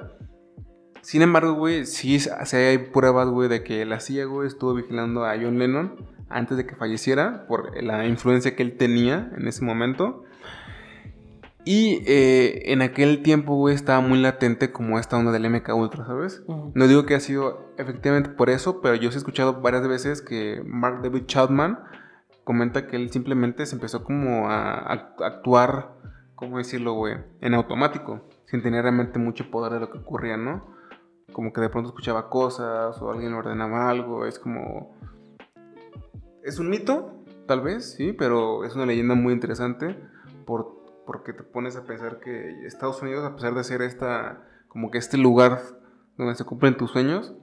Sin 1.02 1.24
embargo, 1.24 1.54
güey, 1.54 1.88
sí, 1.88 2.20
sí 2.20 2.56
hay 2.56 2.78
pruebas, 2.78 3.28
güey, 3.30 3.50
de 3.50 3.64
que 3.64 3.86
la 3.86 4.00
CIA, 4.00 4.26
güey, 4.26 4.48
estuvo 4.48 4.76
vigilando 4.76 5.26
a 5.26 5.34
John 5.36 5.58
Lennon 5.58 5.96
antes 6.30 6.58
de 6.58 6.68
que 6.68 6.76
falleciera 6.76 7.48
por 7.48 7.82
la 7.82 8.06
influencia 8.06 8.56
que 8.56 8.62
él 8.62 8.78
tenía 8.78 9.32
en 9.36 9.48
ese 9.48 9.66
momento. 9.66 10.26
Y 11.68 12.04
eh, 12.06 12.72
en 12.72 12.84
aquel 12.84 13.24
tiempo, 13.24 13.56
güey, 13.56 13.74
estaba 13.74 14.00
muy 14.00 14.22
latente 14.22 14.72
como 14.72 15.00
esta 15.00 15.18
onda 15.18 15.32
del 15.32 15.50
MK 15.50 15.74
Ultra, 15.74 16.06
¿sabes? 16.06 16.44
No 16.76 16.88
digo 16.88 17.08
que 17.08 17.16
ha 17.16 17.20
sido 17.20 17.74
efectivamente 17.80 18.30
por 18.30 18.52
eso, 18.52 18.82
pero 18.82 18.94
yo 18.94 19.10
sí 19.10 19.16
he 19.16 19.18
escuchado 19.18 19.62
varias 19.62 19.88
veces 19.88 20.22
que 20.22 20.62
Mark 20.64 21.02
David 21.02 21.26
Chapman 21.26 21.80
comenta 22.44 22.86
que 22.86 22.98
él 22.98 23.10
simplemente 23.10 23.66
se 23.66 23.76
empezó 23.76 24.04
como 24.04 24.48
a, 24.48 24.76
a 24.76 24.94
actuar, 25.22 25.96
¿cómo 26.36 26.60
decirlo, 26.60 26.94
güey? 26.94 27.16
En 27.42 27.56
automático, 27.56 28.22
sin 28.46 28.62
tener 28.62 28.84
realmente 28.84 29.18
mucho 29.18 29.50
poder 29.50 29.74
de 29.74 29.80
lo 29.80 29.90
que 29.90 29.98
ocurría, 29.98 30.38
¿no? 30.38 30.68
Como 31.34 31.52
que 31.52 31.62
de 31.62 31.70
pronto 31.70 31.90
escuchaba 31.90 32.30
cosas 32.30 33.02
o 33.02 33.12
alguien 33.12 33.34
ordenaba 33.34 33.90
algo, 33.90 34.28
es 34.28 34.38
como... 34.38 34.96
Es 36.44 36.60
un 36.60 36.70
mito, 36.70 37.24
tal 37.48 37.62
vez, 37.62 37.96
sí, 37.96 38.14
pero 38.14 38.66
es 38.66 38.76
una 38.76 38.86
leyenda 38.86 39.16
muy 39.16 39.34
interesante 39.34 39.98
por, 40.46 40.75
porque 41.06 41.34
te 41.34 41.44
pones 41.44 41.76
a 41.76 41.84
pensar 41.84 42.20
que 42.20 42.66
Estados 42.66 43.02
Unidos, 43.02 43.26
a 43.26 43.36
pesar 43.36 43.54
de 43.54 43.64
ser 43.64 43.82
esta, 43.82 44.44
como 44.68 44.92
que 44.92 44.98
este 44.98 45.18
lugar 45.18 45.60
donde 46.18 46.36
se 46.36 46.46
cumplen 46.46 46.78
tus 46.78 46.92
sueños, 46.92 47.34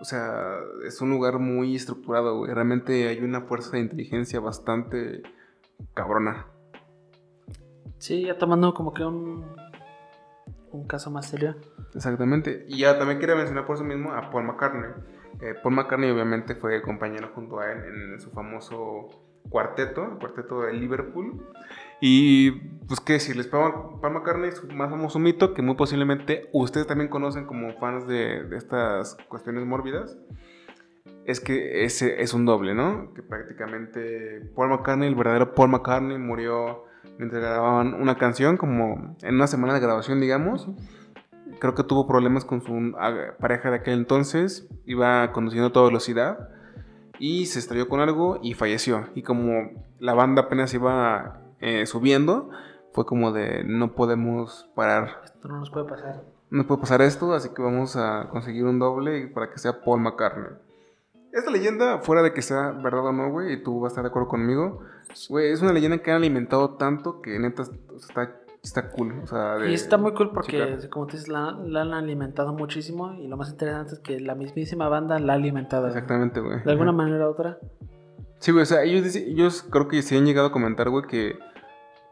o 0.00 0.04
sea, 0.04 0.58
es 0.86 1.00
un 1.00 1.10
lugar 1.10 1.38
muy 1.38 1.76
estructurado, 1.76 2.38
güey. 2.38 2.52
Realmente 2.52 3.08
hay 3.08 3.20
una 3.20 3.42
fuerza 3.42 3.72
de 3.72 3.80
inteligencia 3.80 4.40
bastante 4.40 5.22
cabrona. 5.94 6.46
Sí, 7.98 8.24
ya 8.24 8.36
tomando 8.36 8.74
como 8.74 8.92
que 8.92 9.04
un, 9.04 9.44
un 10.72 10.86
caso 10.86 11.10
más 11.10 11.26
serio. 11.26 11.56
Exactamente. 11.94 12.66
Y 12.68 12.78
ya 12.78 12.98
también 12.98 13.20
quería 13.20 13.36
mencionar 13.36 13.66
por 13.66 13.76
eso 13.76 13.84
mismo 13.84 14.12
a 14.12 14.30
Paul 14.30 14.44
McCartney. 14.44 14.90
Eh, 15.40 15.54
Paul 15.62 15.74
McCartney 15.74 16.10
obviamente 16.10 16.54
fue 16.54 16.82
compañero 16.82 17.30
junto 17.34 17.60
a 17.60 17.72
él 17.72 17.78
en, 18.12 18.20
su 18.20 18.30
famoso 18.30 19.08
cuarteto, 19.48 20.04
el 20.04 20.18
cuarteto 20.18 20.62
de 20.62 20.72
Liverpool. 20.74 21.46
Y 22.06 22.50
pues 22.86 23.00
qué 23.00 23.14
decirles, 23.14 23.46
Paul, 23.46 23.98
McCartney 24.02 24.50
es 24.50 24.62
más 24.74 24.90
famoso 24.90 25.18
mito 25.18 25.54
que 25.54 25.62
muy 25.62 25.74
posiblemente 25.74 26.50
ustedes 26.52 26.86
también 26.86 27.08
conocen 27.08 27.46
como 27.46 27.72
fans 27.78 28.06
de, 28.06 28.44
de 28.44 28.58
estas 28.58 29.16
cuestiones 29.30 29.64
mórbidas. 29.64 30.18
Es 31.24 31.40
que 31.40 31.86
ese 31.86 32.20
es 32.20 32.34
un 32.34 32.44
doble, 32.44 32.74
¿no? 32.74 33.14
Que 33.14 33.22
prácticamente 33.22 34.42
Paul 34.54 34.68
McCartney, 34.68 35.08
el 35.08 35.14
verdadero 35.14 35.54
Paul 35.54 35.70
McCartney, 35.70 36.18
murió 36.18 36.84
mientras 37.16 37.40
grababan 37.40 37.94
una 37.94 38.18
canción, 38.18 38.58
como 38.58 39.16
en 39.22 39.36
una 39.36 39.46
semana 39.46 39.72
de 39.72 39.80
grabación, 39.80 40.20
digamos. 40.20 40.68
Creo 41.58 41.74
que 41.74 41.84
tuvo 41.84 42.06
problemas 42.06 42.44
con 42.44 42.60
su 42.60 42.92
ah, 42.98 43.32
pareja 43.40 43.70
de 43.70 43.76
aquel 43.76 43.94
entonces, 43.94 44.68
iba 44.84 45.32
conduciendo 45.32 45.68
a 45.68 45.72
toda 45.72 45.86
velocidad 45.86 46.50
y 47.18 47.46
se 47.46 47.60
estrelló 47.60 47.88
con 47.88 48.00
algo 48.00 48.40
y 48.42 48.52
falleció. 48.52 49.08
Y 49.14 49.22
como 49.22 49.70
la 50.00 50.12
banda 50.12 50.42
apenas 50.42 50.74
iba 50.74 51.40
eh, 51.64 51.86
subiendo, 51.86 52.50
fue 52.92 53.06
como 53.06 53.32
de 53.32 53.64
no 53.64 53.94
podemos 53.94 54.68
parar. 54.74 55.22
Esto 55.24 55.48
no 55.48 55.58
nos 55.58 55.70
puede 55.70 55.86
pasar. 55.88 56.22
No 56.50 56.66
puede 56.66 56.80
pasar 56.82 57.02
esto, 57.02 57.32
así 57.34 57.48
que 57.54 57.62
vamos 57.62 57.96
a 57.96 58.28
conseguir 58.30 58.64
un 58.64 58.78
doble 58.78 59.26
para 59.28 59.50
que 59.50 59.58
sea 59.58 59.80
Paul 59.82 60.00
McCartney. 60.00 60.50
Esta 61.32 61.50
leyenda, 61.50 61.98
fuera 61.98 62.22
de 62.22 62.32
que 62.32 62.42
sea 62.42 62.70
verdad 62.70 63.06
o 63.06 63.12
no, 63.12 63.30
güey, 63.32 63.54
y 63.54 63.62
tú 63.62 63.80
vas 63.80 63.90
a 63.90 63.92
estar 63.92 64.04
de 64.04 64.10
acuerdo 64.10 64.28
conmigo, 64.28 64.82
güey, 65.28 65.50
es 65.50 65.62
una 65.62 65.72
leyenda 65.72 65.98
que 65.98 66.12
han 66.12 66.18
alimentado 66.18 66.74
tanto 66.76 67.20
que 67.20 67.36
neta 67.40 67.62
está, 67.96 68.36
está 68.62 68.90
cool. 68.90 69.18
O 69.24 69.26
sea, 69.26 69.56
de- 69.56 69.70
Y 69.72 69.74
está 69.74 69.96
muy 69.98 70.14
cool 70.14 70.30
porque, 70.32 70.78
como 70.92 71.06
te 71.08 71.12
dices, 71.14 71.26
la, 71.28 71.50
la 71.66 71.80
han 71.82 71.92
alimentado 71.92 72.52
muchísimo 72.52 73.14
y 73.14 73.26
lo 73.26 73.36
más 73.36 73.50
interesante 73.50 73.94
es 73.94 73.98
que 73.98 74.20
la 74.20 74.36
mismísima 74.36 74.88
banda 74.88 75.18
la 75.18 75.32
ha 75.32 75.36
alimentado. 75.36 75.88
Exactamente, 75.88 76.38
güey. 76.38 76.62
De 76.62 76.70
alguna 76.70 76.92
manera 76.92 77.26
u 77.26 77.32
otra. 77.32 77.58
Sí, 78.38 78.52
güey, 78.52 78.62
o 78.62 78.66
sea, 78.66 78.84
ellos, 78.84 79.02
dicen- 79.02 79.24
ellos 79.26 79.66
creo 79.68 79.88
que 79.88 80.02
sí 80.02 80.16
han 80.16 80.26
llegado 80.26 80.46
a 80.48 80.52
comentar, 80.52 80.88
güey, 80.90 81.04
que 81.08 81.36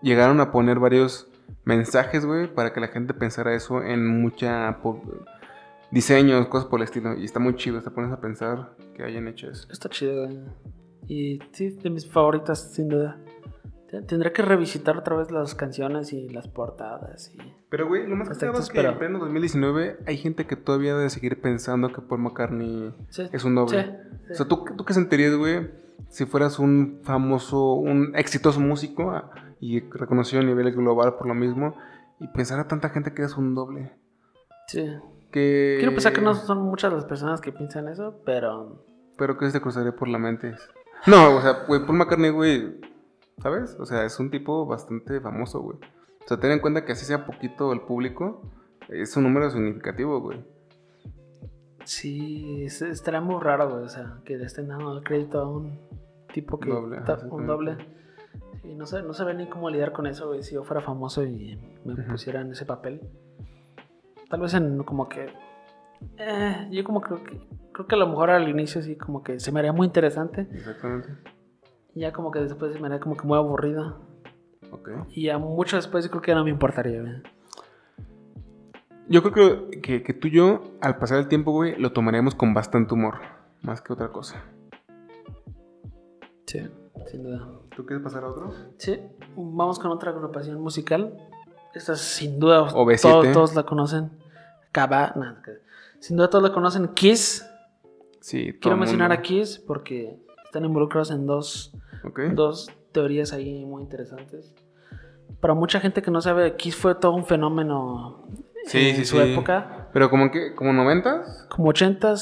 llegaron 0.03 0.41
a 0.41 0.51
poner 0.53 0.79
varios 0.79 1.29
mensajes, 1.65 2.25
güey, 2.27 2.53
para 2.53 2.73
que 2.73 2.81
la 2.81 2.89
gente 2.89 3.15
pensara 3.15 3.55
eso 3.55 3.83
en 3.83 4.07
mucha 4.07 4.79
diseños, 5.91 6.47
cosas 6.49 6.69
por 6.69 6.81
el 6.81 6.85
estilo. 6.85 7.15
Y 7.19 7.25
está 7.25 7.39
muy 7.39 7.55
chido, 7.57 7.83
te 7.83 7.91
pones 7.91 8.13
a 8.13 8.21
pensar 8.21 8.75
que 8.97 9.03
hayan 9.05 9.29
hecho 9.29 9.51
eso. 9.51 9.69
Está 9.71 9.89
chido, 9.89 10.27
güey. 10.27 10.39
Y 11.09 11.41
sí, 11.53 11.71
de 11.71 11.91
mis 11.91 12.09
favoritas, 12.09 12.73
sin 12.73 12.89
duda. 12.89 13.19
Te- 13.91 14.03
Tendré 14.03 14.33
que 14.33 14.43
revisitar 14.43 14.97
otra 14.97 15.17
vez 15.17 15.31
las 15.31 15.55
canciones 15.55 16.13
y 16.13 16.29
las 16.31 16.49
portadas. 16.49 17.31
Y... 17.35 17.39
Pero, 17.69 17.89
güey, 17.89 18.07
lo 18.07 18.17
más 18.17 18.29
que 18.29 18.47
es 18.47 18.69
que 18.71 18.81
en 18.81 18.99
pleno 18.99 19.19
2019 19.19 19.99
hay 20.07 20.17
gente 20.17 20.47
que 20.47 20.57
todavía 20.57 20.95
debe 20.97 21.11
seguir 21.11 21.41
pensando 21.41 21.93
que 21.93 22.01
Paul 22.01 22.23
McCartney 22.23 22.95
Sí, 23.11 23.29
es 23.33 23.45
un 23.45 23.55
doble. 23.55 23.83
sí, 23.83 23.89
sí. 24.29 24.33
O 24.33 24.35
sea, 24.37 24.47
¿tú, 24.49 24.65
¿tú 24.77 24.85
qué 24.85 24.95
sentirías, 24.95 25.35
güey, 25.35 25.71
si 26.09 26.25
fueras 26.25 26.59
un 26.59 27.01
famoso, 27.03 27.75
un 27.75 28.13
exitoso 28.17 28.61
músico 28.61 29.13
y 29.63 29.81
reconocido 29.81 30.43
a 30.43 30.45
nivel 30.45 30.73
global 30.73 31.15
por 31.15 31.29
lo 31.29 31.35
mismo 31.35 31.75
y 32.19 32.27
pensara 32.29 32.67
tanta 32.67 32.89
gente 32.91 33.15
que 33.15 33.23
eres 33.23 33.37
un 33.37 33.55
doble? 33.55 33.93
Sí. 34.67 34.85
Que... 35.31 35.77
Quiero 35.79 35.93
pensar 35.93 36.13
que 36.13 36.21
no 36.21 36.35
son 36.35 36.63
muchas 36.63 36.93
las 36.93 37.05
personas 37.05 37.41
que 37.41 37.53
piensan 37.53 37.87
eso, 37.89 38.21
pero 38.27 38.85
Pero 39.17 39.39
que 39.39 39.47
se 39.47 39.53
te 39.53 39.61
cruzaría 39.61 39.95
por 39.95 40.09
la 40.09 40.19
mente. 40.19 40.55
No, 41.07 41.37
o 41.37 41.41
sea, 41.41 41.65
güey, 41.67 41.85
Paul 41.87 41.99
McCartney, 41.99 42.31
güey, 42.31 42.81
¿sabes? 43.43 43.77
O 43.79 43.87
sea, 43.87 44.05
es 44.05 44.19
un 44.21 44.31
tipo 44.31 44.67
bastante 44.67 45.21
famoso, 45.21 45.61
güey. 45.61 45.79
O 46.25 46.29
sea, 46.29 46.39
ten 46.39 46.51
en 46.53 46.59
cuenta 46.61 46.85
que 46.85 46.93
así 46.93 47.05
sea 47.05 47.25
poquito 47.25 47.73
el 47.73 47.81
público, 47.83 48.43
es 48.89 49.17
un 49.17 49.23
número 49.25 49.49
significativo, 49.51 50.21
güey. 50.21 50.45
sí, 51.85 52.65
es- 52.65 52.83
estaría 52.83 53.21
muy 53.21 53.41
raro, 53.43 53.71
güey. 53.71 53.85
O 53.85 53.89
sea, 53.89 54.19
que 54.25 54.37
le 54.37 54.45
estén 54.45 54.69
dando 54.69 54.97
el 54.99 55.05
crédito 55.05 55.41
a 55.41 55.49
un 55.49 55.79
tipo 56.33 56.59
que. 56.61 56.71
Doble, 56.71 57.01
ta- 57.01 57.19
un 57.31 57.47
doble. 57.47 57.77
Sí, 58.63 58.75
no 58.75 58.87
sé, 58.87 59.03
no 59.03 59.13
sabía 59.13 59.35
ni 59.35 59.47
cómo 59.49 59.69
lidiar 59.71 59.93
con 59.93 60.07
eso, 60.07 60.29
güey. 60.29 60.43
Si 60.43 60.55
yo 60.55 60.63
fuera 60.65 60.81
famoso 60.81 61.25
y 61.25 61.59
me 61.85 61.95
Ujú. 61.95 62.03
pusiera 62.13 62.41
en 62.41 62.53
ese 62.53 62.65
papel. 62.65 63.01
Tal 64.31 64.41
vez 64.41 64.55
en 64.55 64.83
como 64.85 65.09
que. 65.09 65.27
eh, 66.19 66.69
yo 66.71 66.85
como 66.85 67.01
creo 67.01 67.23
que. 67.25 67.41
Creo 67.73 67.87
que 67.87 67.95
a 67.95 67.99
lo 67.99 68.07
mejor 68.07 68.31
al 68.31 68.49
inicio 68.49 68.83
sí, 68.83 68.97
como 68.97 69.23
que 69.23 69.41
se 69.41 69.51
me 69.51 69.59
haría 69.61 69.73
muy 69.73 69.87
interesante. 69.87 70.47
Exactamente. 70.53 71.09
Y 71.95 72.01
ya 72.01 72.13
como 72.13 72.31
que 72.31 72.39
después 72.41 72.73
se 72.73 72.79
me 72.79 72.87
haría 72.87 73.01
como 73.01 73.17
que 73.17 73.27
muy 73.27 73.37
aburrido. 73.39 74.01
Ok. 74.71 74.91
Y 75.11 75.25
ya 75.25 75.39
mucho 75.39 75.77
después 75.77 76.09
creo 76.09 76.23
que 76.23 76.35
no 76.35 76.45
me 76.45 76.51
importaría, 76.51 77.01
güey. 77.01 77.15
Yo 79.09 79.23
creo 79.23 79.69
que, 79.71 79.81
que, 79.81 80.03
que 80.03 80.15
tú 80.15 80.29
y 80.29 80.33
yo, 80.33 80.63
al 80.81 80.97
pasar 80.99 81.19
el 81.19 81.29
tiempo, 81.29 81.51
güey, 81.51 81.77
lo 81.77 81.93
tomaríamos 81.93 82.35
con 82.35 82.55
bastante 82.55 82.95
humor, 82.95 83.17
más 83.63 83.81
que 83.83 83.93
otra 83.93 84.09
cosa. 84.13 84.43
Sí, 86.47 86.61
sin 87.11 87.23
duda. 87.25 87.49
¿Tú 87.77 87.87
quieres 87.87 88.03
pasar 88.05 88.25
a 88.25 88.29
otro? 88.29 88.53
Sí, 88.77 88.99
vamos 89.37 89.79
con 89.79 89.91
otra 89.91 90.11
agrupación 90.11 90.61
musical. 90.61 91.17
Esta 91.75 91.97
sin 91.97 92.39
duda 92.39 92.69
OV7. 92.69 93.01
todos, 93.01 93.33
todos 93.33 93.55
la 93.55 93.63
conocen. 93.65 94.11
Sin 96.01 96.17
duda 96.17 96.29
todos 96.29 96.43
la 96.45 96.53
conocen. 96.53 96.89
Kiss. 96.89 97.47
Sí, 98.21 98.53
Quiero 98.61 98.77
mencionar 98.77 99.09
mundo. 99.09 99.21
a 99.21 99.23
Kiss 99.23 99.59
porque 99.59 100.19
están 100.45 100.65
involucrados 100.65 101.11
en 101.11 101.27
dos, 101.27 101.73
dos 102.35 102.71
teorías 102.93 103.33
ahí 103.33 103.65
muy 103.65 103.83
interesantes. 103.83 104.55
Para 105.41 105.55
mucha 105.55 105.81
gente 105.81 106.03
que 106.03 106.11
no 106.11 106.21
sabe, 106.21 106.55
Kiss 106.57 106.77
fue 106.77 106.95
todo 106.95 107.13
un 107.13 107.25
fenómeno 107.25 108.27
Sí, 108.67 108.91
en 108.91 108.97
sí, 108.97 109.05
su 109.05 109.17
sí. 109.17 109.23
época. 109.33 109.82
Pero 109.93 110.09
como 110.09 110.31
que, 110.31 110.55
como 110.55 110.73
90 110.73 111.23
Como 111.51 111.69
80s, 111.73 112.15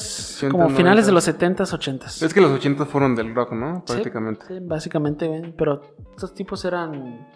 80s, 0.43 0.51
como 0.51 0.69
finales 0.69 1.05
de 1.05 1.11
90s. 1.11 1.15
los 1.15 1.27
70s, 1.27 1.73
80s. 1.73 2.25
Es 2.25 2.33
que 2.33 2.41
los 2.41 2.51
80 2.51 2.85
fueron 2.85 3.15
del 3.15 3.33
rock, 3.33 3.53
¿no? 3.53 3.83
Sí, 3.85 3.93
Prácticamente. 3.93 4.45
Sí, 4.47 4.57
básicamente, 4.61 5.27
güey. 5.27 5.53
Pero 5.55 5.81
estos 6.11 6.33
tipos 6.33 6.63
eran 6.65 7.27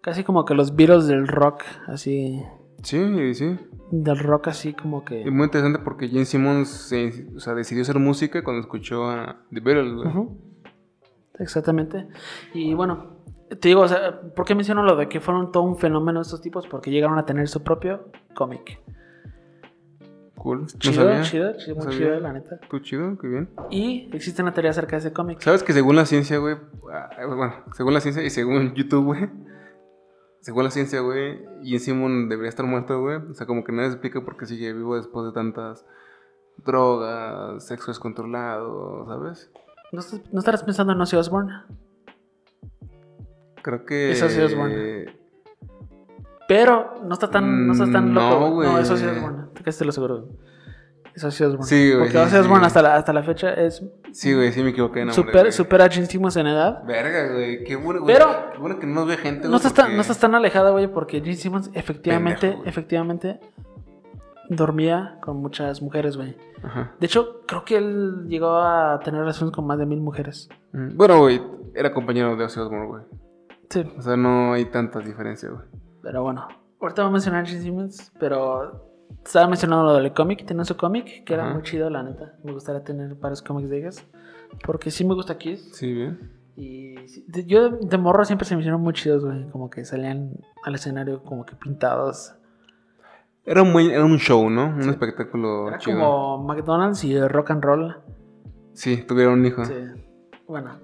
casi 0.00 0.24
como 0.24 0.44
que 0.44 0.54
los 0.54 0.74
Beatles 0.74 1.06
del 1.06 1.28
rock, 1.28 1.62
así. 1.86 2.42
Sí, 2.82 3.34
sí. 3.34 3.56
Del 3.90 4.18
rock, 4.18 4.48
así 4.48 4.72
como 4.74 5.02
Y 5.02 5.04
que. 5.04 5.30
muy 5.30 5.44
interesante 5.44 5.78
porque 5.78 6.08
Gene 6.08 6.24
Simmons 6.24 6.68
se- 6.68 7.28
o 7.36 7.40
sea, 7.40 7.54
decidió 7.54 7.82
hacer 7.82 7.98
música 8.00 8.42
cuando 8.42 8.60
escuchó 8.60 9.08
a 9.08 9.44
The 9.52 9.60
Beatles, 9.60 9.92
güey. 9.94 10.08
Ujú. 10.08 10.40
Exactamente. 11.38 12.08
Y 12.54 12.74
bueno, 12.74 13.16
te 13.60 13.68
digo, 13.68 13.82
o 13.82 13.88
sea, 13.88 14.20
¿por 14.34 14.44
qué 14.44 14.54
menciono 14.54 14.82
lo 14.82 14.96
de 14.96 15.08
que 15.08 15.20
fueron 15.20 15.52
todo 15.52 15.62
un 15.64 15.76
fenómeno 15.76 16.20
estos 16.20 16.40
tipos? 16.40 16.66
Porque 16.66 16.90
llegaron 16.90 17.18
a 17.18 17.26
tener 17.26 17.46
su 17.48 17.62
propio 17.62 18.08
cómic. 18.34 18.80
Cool. 20.46 20.60
No 20.60 20.66
Chido, 20.78 20.94
sabía. 20.94 21.22
chido, 21.22 21.52
chido, 21.56 21.76
No 21.76 21.84
muy 21.84 21.92
sabía. 21.92 22.06
chido, 22.08 22.20
la 22.20 22.32
neta. 22.34 22.60
Tú 22.70 22.78
chido, 22.78 23.18
qué 23.18 23.26
bien. 23.26 23.48
Y 23.68 24.08
existe 24.12 24.42
una 24.42 24.54
teoría 24.54 24.70
acerca 24.70 24.92
de 24.94 24.98
ese 25.00 25.12
cómic. 25.12 25.40
¿Sabes 25.40 25.64
que 25.64 25.72
según 25.72 25.96
la 25.96 26.06
ciencia, 26.06 26.38
güey? 26.38 26.56
ah, 26.92 27.10
Bueno, 27.26 27.52
según 27.74 27.94
la 27.94 28.00
ciencia 28.00 28.22
y 28.22 28.30
según 28.30 28.72
YouTube, 28.76 29.06
güey. 29.06 29.28
Según 30.42 30.62
la 30.62 30.70
ciencia, 30.70 31.00
güey, 31.00 31.40
Gene 31.64 31.80
Simmons 31.80 32.28
debería 32.28 32.48
estar 32.50 32.64
muerto, 32.64 33.00
güey. 33.00 33.16
O 33.16 33.34
sea, 33.34 33.44
como 33.48 33.64
que 33.64 33.72
nadie 33.72 33.88
explica 33.88 34.20
por 34.24 34.36
qué 34.36 34.46
sigue 34.46 34.72
vivo 34.72 34.94
después 34.94 35.26
de 35.26 35.32
tantas 35.32 35.84
drogas, 36.64 37.66
sexo 37.66 37.90
descontrolado, 37.90 39.04
¿sabes? 39.08 39.50
¿No, 39.90 39.98
estás- 39.98 40.22
no 40.32 40.38
estarás 40.38 40.62
pensando 40.62 40.92
en 40.92 41.00
Ozzy 41.00 41.16
Osbourne? 41.16 41.52
Creo 43.62 43.84
que. 43.84 44.12
Eso 44.12 44.28
sí 44.28 44.40
es 44.40 44.56
bueno. 44.56 44.76
Pero 46.48 47.00
no 47.04 47.14
está 47.14 47.28
tan, 47.28 47.66
no 47.66 47.72
está 47.72 47.90
tan 47.90 48.12
Mm, 48.12 48.14
loco. 48.14 48.40
no, 48.40 48.50
güey. 48.52 48.68
No, 48.70 48.78
eso 48.78 48.96
sí 48.96 49.04
es 49.04 49.20
bueno. 49.20 49.35
Te 49.35 49.35
casi 49.64 49.78
te 49.78 49.84
lo 49.84 49.90
aseguro. 49.90 50.28
Eso 51.14 51.30
sí 51.30 51.42
es 51.44 51.48
bueno. 51.50 51.62
Sí, 51.64 51.88
güey, 51.92 51.98
Porque 51.98 52.12
sí, 52.12 52.18
Ozzy 52.18 52.36
Osbourne 52.36 52.64
sí. 52.64 52.66
hasta 52.66 52.82
la, 52.82 52.94
hasta 52.96 53.12
la 53.14 53.22
fecha 53.22 53.54
es 53.54 53.82
Sí, 54.12 54.34
güey, 54.34 54.52
sí 54.52 54.62
me 54.62 54.70
equivoqué. 54.70 55.02
No, 55.04 55.12
super, 55.14 55.50
supera 55.52 55.86
a 55.86 55.88
Gene 55.88 56.06
Simmons 56.06 56.36
en 56.36 56.46
edad. 56.46 56.84
Verga, 56.84 57.32
güey. 57.32 57.64
Qué 57.64 57.74
bueno, 57.76 58.02
güey. 58.02 58.14
Pero- 58.14 58.52
Qué 58.52 58.58
bueno 58.58 58.78
que 58.78 58.86
no 58.86 58.94
nos 58.96 59.06
ve 59.08 59.16
gente, 59.16 59.44
No 59.44 59.48
güey, 59.48 59.56
estás, 59.56 59.72
tan, 59.74 59.94
no 59.94 60.00
estás 60.02 60.18
tan 60.18 60.34
alejada, 60.34 60.70
güey, 60.72 60.88
porque 60.88 61.20
Gene 61.20 61.36
Simmons 61.36 61.70
efectivamente, 61.72 62.48
Pendejo, 62.48 62.68
efectivamente 62.68 63.40
dormía 64.48 65.18
con 65.22 65.38
muchas 65.38 65.82
mujeres, 65.82 66.16
güey. 66.16 66.36
Ajá. 66.62 66.94
De 67.00 67.06
hecho, 67.06 67.40
creo 67.46 67.64
que 67.64 67.76
él 67.78 68.26
llegó 68.28 68.58
a 68.58 69.00
tener 69.02 69.20
relaciones 69.20 69.54
con 69.54 69.66
más 69.66 69.78
de 69.78 69.86
mil 69.86 70.00
mujeres. 70.00 70.48
Mm, 70.72 70.96
Bueno, 70.96 71.18
güey, 71.20 71.40
era 71.74 71.92
compañero 71.92 72.36
de 72.36 72.44
Ozzy 72.44 72.60
Osbourne, 72.60 72.86
güey. 72.86 73.02
Sí, 73.70 73.84
O 73.98 74.02
sea, 74.02 74.16
no 74.16 74.52
hay 74.52 74.66
tantas 74.66 75.04
diferencias, 75.04 75.50
güey. 75.52 75.64
pero 76.02 76.22
bueno. 76.22 76.46
Ahorita 76.80 77.02
voy 77.02 77.08
a 77.08 77.12
mencionar 77.12 77.42
a 77.42 77.46
Gene 77.46 77.62
Simmons, 77.62 78.12
pero 78.20 78.85
estaba 79.24 79.48
mencionando 79.48 79.84
lo 79.84 79.94
del 79.94 80.12
cómic. 80.12 80.44
Tenía 80.46 80.64
su 80.64 80.76
cómic, 80.76 81.24
que 81.24 81.34
era 81.34 81.52
muy 81.52 81.62
chido, 81.62 81.90
la 81.90 82.02
neta. 82.02 82.34
Me 82.44 82.52
gustaría 82.52 82.82
tener 82.84 83.14
varios 83.14 83.42
cómics 83.42 83.68
de 83.70 83.78
ellos. 83.78 84.02
Porque 84.64 84.90
sí 84.90 85.04
me 85.04 85.14
gusta 85.14 85.36
Kiss. 85.38 85.70
Sí, 85.74 85.92
bien. 85.92 86.32
Y 86.56 86.94
sí, 87.08 87.24
de- 87.28 87.44
yo 87.44 87.68
de 87.70 87.98
morro 87.98 88.24
siempre 88.24 88.46
se 88.46 88.54
me 88.54 88.60
hicieron 88.62 88.80
muy 88.80 88.94
chidos, 88.94 89.24
güey. 89.24 89.48
Como 89.50 89.68
que 89.68 89.84
salían 89.84 90.32
al 90.64 90.74
escenario 90.74 91.22
como 91.22 91.44
que 91.44 91.54
pintados. 91.56 92.34
Era 93.44 93.62
un, 93.62 93.72
buen, 93.72 93.90
era 93.90 94.04
un 94.04 94.18
show, 94.18 94.48
¿no? 94.50 94.68
Un 94.68 94.88
espectáculo 94.88 95.68
Era 95.68 95.78
chido. 95.78 95.98
como 96.00 96.44
McDonald's 96.44 97.04
y 97.04 97.20
rock 97.20 97.50
and 97.52 97.62
roll. 97.64 97.96
Sí, 98.72 99.02
tuvieron 99.06 99.40
un 99.40 99.46
hijo. 99.46 99.64
Sí. 99.64 99.74
Bueno. 100.48 100.78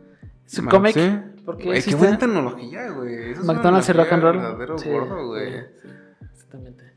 Su 0.46 0.64
cómic. 0.66 0.92
¿sí? 0.94 1.18
Porque 1.44 1.82
qué 1.84 1.94
buena 1.96 2.18
tecnología, 2.18 2.90
güey. 2.90 3.32
Eso 3.32 3.42
McDonald's 3.44 3.88
y 3.88 3.92
rock 3.92 4.12
and 4.12 4.22
roll. 4.22 4.78
Sí, 4.78 4.90
gordo, 4.90 5.26
güey. 5.28 5.50
sí, 5.80 5.88
exactamente. 6.32 6.91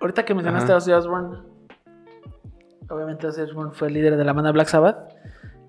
Ahorita 0.00 0.24
que 0.24 0.34
mencionaste 0.34 0.72
Ajá. 0.72 0.74
a 0.74 0.76
Ozzy 0.78 0.92
Osbourne, 0.92 1.38
obviamente 2.88 3.26
Ozzy 3.26 3.42
Osbourne 3.42 3.72
fue 3.72 3.88
el 3.88 3.94
líder 3.94 4.16
de 4.16 4.24
la 4.24 4.32
banda 4.32 4.52
Black 4.52 4.68
Sabbath. 4.68 5.14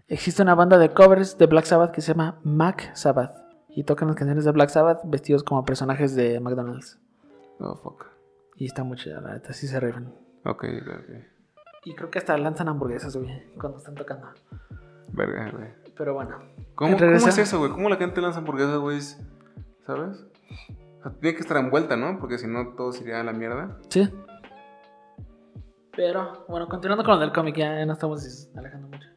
Existe 0.07 0.41
una 0.41 0.55
banda 0.55 0.77
de 0.77 0.89
covers 0.89 1.37
de 1.37 1.45
Black 1.47 1.65
Sabbath 1.65 1.91
que 1.91 2.01
se 2.01 2.13
llama 2.13 2.39
Mac 2.43 2.95
Sabbath. 2.95 3.35
Y 3.69 3.83
tocan 3.83 4.07
las 4.07 4.17
canciones 4.17 4.45
de 4.45 4.51
Black 4.51 4.69
Sabbath 4.69 5.01
vestidos 5.05 5.43
como 5.43 5.63
personajes 5.63 6.15
de 6.15 6.39
McDonald's. 6.39 6.99
Oh, 7.59 7.75
fuck. 7.75 8.05
Y 8.55 8.65
está 8.65 8.83
muy 8.83 8.97
chida, 8.97 9.21
la 9.21 9.33
neta, 9.33 9.53
sí 9.53 9.67
se 9.67 9.79
rifan. 9.79 10.13
Ok, 10.45 10.63
ok. 10.63 11.37
Y 11.85 11.93
creo 11.95 12.09
que 12.09 12.19
hasta 12.19 12.37
lanzan 12.37 12.69
hamburguesas, 12.69 13.15
güey, 13.15 13.53
cuando 13.59 13.77
están 13.77 13.95
tocando. 13.95 14.27
Verga, 15.13 15.51
güey. 15.51 15.69
Pero 15.95 16.13
bueno. 16.13 16.39
¿Cómo, 16.75 16.97
¿Cómo 16.97 17.15
es 17.15 17.37
eso, 17.37 17.59
güey? 17.59 17.71
¿Cómo 17.71 17.89
la 17.89 17.95
gente 17.97 18.21
lanza 18.21 18.39
hamburguesas, 18.39 18.77
güey? 18.77 18.99
¿Sabes? 19.85 20.25
O 20.99 21.03
sea, 21.03 21.11
tiene 21.19 21.35
que 21.35 21.41
estar 21.41 21.57
envuelta, 21.57 21.95
¿no? 21.95 22.19
Porque 22.19 22.37
si 22.37 22.47
no, 22.47 22.73
todo 22.75 22.91
sería 22.91 23.21
a 23.21 23.23
la 23.23 23.33
mierda. 23.33 23.77
Sí. 23.89 24.09
Pero, 25.95 26.45
bueno, 26.47 26.67
continuando 26.67 27.03
con 27.03 27.15
lo 27.15 27.19
del 27.19 27.31
cómic, 27.31 27.55
ya 27.57 27.85
no 27.85 27.93
estamos 27.93 28.49
alejando 28.55 28.87
mucho. 28.87 29.07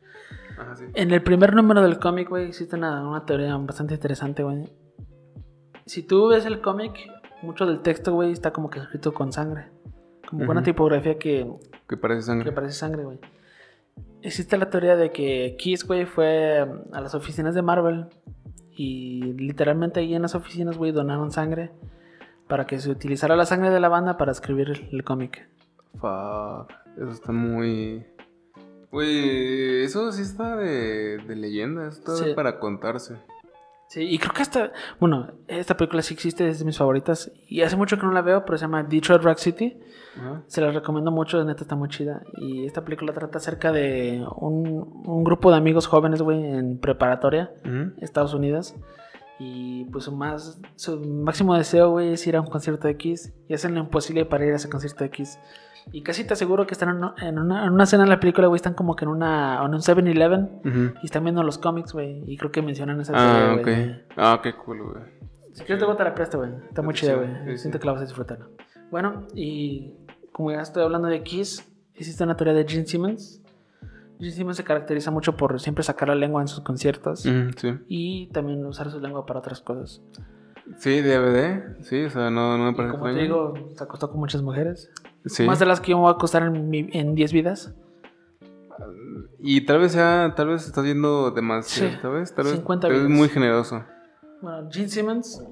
Ajá, 0.58 0.74
sí. 0.76 0.84
En 0.94 1.10
el 1.10 1.22
primer 1.22 1.54
número 1.54 1.82
del 1.82 1.98
cómic, 1.98 2.28
güey, 2.28 2.48
existe 2.48 2.76
una, 2.76 3.06
una 3.06 3.24
teoría 3.26 3.56
bastante 3.56 3.94
interesante, 3.94 4.42
güey. 4.42 4.64
Si 5.86 6.02
tú 6.02 6.28
ves 6.28 6.46
el 6.46 6.60
cómic, 6.60 6.92
mucho 7.42 7.66
del 7.66 7.80
texto, 7.82 8.14
güey, 8.14 8.32
está 8.32 8.52
como 8.52 8.70
que 8.70 8.78
escrito 8.78 9.12
con 9.12 9.32
sangre. 9.32 9.70
Como 10.28 10.40
con 10.42 10.50
una 10.50 10.60
Ujú. 10.60 10.64
tipografía 10.66 11.18
que, 11.18 11.50
Que 11.88 11.96
parece 11.96 12.22
sangre. 12.22 12.44
que 12.48 12.52
parece 12.52 12.74
sangre, 12.74 13.04
güey. 13.04 13.18
Existe 14.22 14.56
la 14.56 14.70
teoría 14.70 14.96
de 14.96 15.10
que 15.12 15.56
Kiss, 15.58 15.86
güey, 15.86 16.06
fue 16.06 16.60
a 16.92 17.00
las 17.00 17.14
oficinas 17.14 17.54
de 17.54 17.62
Marvel 17.62 18.06
y 18.82 19.32
literalmente 19.34 20.00
ahí 20.00 20.14
en 20.14 20.22
las 20.22 20.34
oficinas, 20.34 20.78
güey, 20.78 20.92
donaron 20.92 21.30
sangre 21.30 21.70
para 22.48 22.66
que 22.66 22.78
se 22.80 22.90
utilizara 22.90 23.36
la 23.36 23.44
sangre 23.44 23.70
de 23.70 23.78
la 23.80 23.88
banda 23.88 24.16
para 24.16 24.32
escribir 24.32 24.70
el, 24.70 24.88
el 24.92 25.04
cómic. 25.04 25.48
Fuck. 26.00 26.72
Eso 26.96 27.10
está 27.10 27.32
muy. 27.32 28.06
Güey, 28.90 29.84
eso 29.84 30.10
sí 30.12 30.22
está 30.22 30.56
de, 30.56 31.18
de 31.18 31.36
leyenda. 31.36 31.88
Eso 31.88 31.98
está 32.00 32.16
Sí. 32.16 32.34
para 32.34 32.58
contarse. 32.58 33.16
Sí, 33.90 34.02
y 34.02 34.18
creo 34.18 34.32
que 34.32 34.42
esta, 34.42 34.70
bueno, 35.00 35.32
esta 35.48 35.76
película 35.76 36.00
sí 36.00 36.14
existe, 36.14 36.46
es 36.46 36.60
de 36.60 36.64
mis 36.64 36.78
favoritas 36.78 37.32
y 37.48 37.62
hace 37.62 37.74
mucho 37.74 37.98
que 37.98 38.06
no 38.06 38.12
la 38.12 38.22
veo, 38.22 38.44
pero 38.44 38.56
se 38.56 38.62
llama 38.62 38.84
Detroit 38.84 39.20
Rock 39.20 39.38
City. 39.38 39.76
Se 40.46 40.60
la 40.60 40.70
recomiendo 40.70 41.10
mucho, 41.10 41.42
neta 41.44 41.62
está 41.62 41.74
muy 41.74 41.88
chida. 41.88 42.22
Y 42.36 42.66
esta 42.66 42.84
película 42.84 43.12
trata 43.12 43.38
acerca 43.38 43.72
de 43.72 44.24
un, 44.36 45.02
un 45.04 45.24
grupo 45.24 45.50
de 45.50 45.56
amigos 45.56 45.88
jóvenes, 45.88 46.22
güey, 46.22 46.40
en 46.40 46.78
preparatoria. 46.78 47.50
Estados 48.00 48.32
Unidos. 48.32 48.76
Y 49.40 49.86
pues 49.86 50.04
su, 50.04 50.12
más, 50.12 50.60
su 50.76 51.00
máximo 51.00 51.56
deseo, 51.56 51.90
güey, 51.90 52.12
es 52.12 52.24
ir 52.28 52.36
a 52.36 52.42
un 52.42 52.46
concierto 52.46 52.86
de 52.86 52.96
Kiss. 52.96 53.32
Y 53.48 53.54
hacen 53.54 53.74
lo 53.74 53.80
imposible 53.80 54.24
para 54.24 54.46
ir 54.46 54.52
a 54.52 54.56
ese 54.56 54.70
concierto 54.70 55.02
de 55.02 55.10
Kiss. 55.10 55.40
Y 55.92 56.02
casi 56.02 56.24
te 56.24 56.34
aseguro 56.34 56.66
que 56.66 56.74
están 56.74 56.90
en 56.90 56.96
una, 56.96 57.14
en 57.20 57.38
una, 57.38 57.64
en 57.66 57.72
una 57.72 57.84
escena 57.84 58.04
de 58.04 58.08
la 58.10 58.20
película, 58.20 58.46
güey, 58.46 58.56
están 58.56 58.74
como 58.74 58.94
que 58.96 59.04
en, 59.04 59.10
una, 59.10 59.60
en 59.64 59.74
un 59.74 59.80
7-Eleven. 59.80 60.60
Ujú. 60.64 60.94
Y 61.02 61.06
están 61.06 61.24
viendo 61.24 61.42
los 61.42 61.58
cómics, 61.58 61.92
güey. 61.92 62.22
Y 62.30 62.36
creo 62.36 62.52
que 62.52 62.62
mencionan 62.62 63.00
esa 63.00 63.12
Ah, 63.14 63.54
teoría, 63.56 63.62
güey. 63.62 63.90
ok. 63.92 63.96
Ah, 64.16 64.40
qué 64.42 64.54
cool, 64.54 64.82
güey. 64.82 65.04
Si 65.52 65.64
quieres, 65.64 65.80
luego 65.80 65.96
te 65.96 66.04
la 66.04 66.14
presto, 66.14 66.38
güey. 66.38 66.50
Está 66.68 66.82
muy 66.82 66.94
chida, 66.94 67.14
güey. 67.14 67.28
sí, 67.46 67.58
Siento 67.58 67.78
sí. 67.78 67.80
que 67.80 67.86
la 67.86 67.92
vas 67.92 68.02
a 68.02 68.04
disfrutar. 68.04 68.38
Bueno, 68.90 69.26
y 69.34 69.94
como 70.32 70.52
ya 70.52 70.60
estoy 70.60 70.82
hablando 70.84 71.08
de 71.08 71.22
Kiss, 71.22 71.66
existe 71.94 72.22
una 72.24 72.36
teoría 72.36 72.54
de 72.54 72.66
Gene 72.68 72.86
Simmons. 72.86 73.42
Gene 74.18 74.32
Simmons 74.32 74.56
se 74.58 74.64
caracteriza 74.64 75.10
mucho 75.10 75.36
por 75.36 75.58
siempre 75.60 75.82
sacar 75.82 76.08
la 76.08 76.14
lengua 76.14 76.40
en 76.42 76.48
sus 76.48 76.60
conciertos 76.60 77.24
Ujú, 77.26 77.50
sí. 77.56 77.74
y 77.88 78.26
también 78.28 78.64
usar 78.66 78.90
su 78.90 79.00
lengua 79.00 79.24
para 79.26 79.40
otras 79.40 79.60
cosas. 79.60 80.02
Sí, 80.76 81.00
DVD. 81.00 81.82
Sí, 81.82 82.04
o 82.04 82.10
sea, 82.10 82.30
no, 82.30 82.56
no 82.56 82.64
me 82.64 82.70
Y 82.70 82.74
parece 82.74 82.92
como 82.98 83.12
te 83.12 83.20
digo, 83.20 83.54
se 83.74 83.82
acostó 83.82 84.10
con 84.10 84.20
muchas 84.20 84.42
mujeres. 84.42 84.90
Sí. 85.26 85.44
Más 85.46 85.58
de 85.58 85.66
las 85.66 85.80
que 85.80 85.90
yo 85.90 85.96
me 85.96 86.02
voy 86.02 86.10
a 86.10 86.14
acostar 86.14 86.42
en, 86.42 86.68
mi- 86.70 86.88
en 86.92 87.14
10 87.14 87.32
vidas. 87.32 87.74
Y 89.38 89.64
tal 89.66 89.78
vez 89.78 89.92
sea, 89.92 90.32
tal 90.36 90.48
vez 90.48 90.66
estás 90.66 90.84
viendo 90.84 91.30
demasiado, 91.30 91.90
Sí. 91.92 91.98
Tal 92.00 92.12
vez, 92.44 92.54
50 92.56 92.88
tal 92.88 92.92
vez 92.96 93.06
vidas. 93.06 93.18
muy 93.18 93.28
generoso. 93.28 93.84
Bueno, 94.40 94.68
Gene 94.70 94.88
Simmons, 94.88 95.44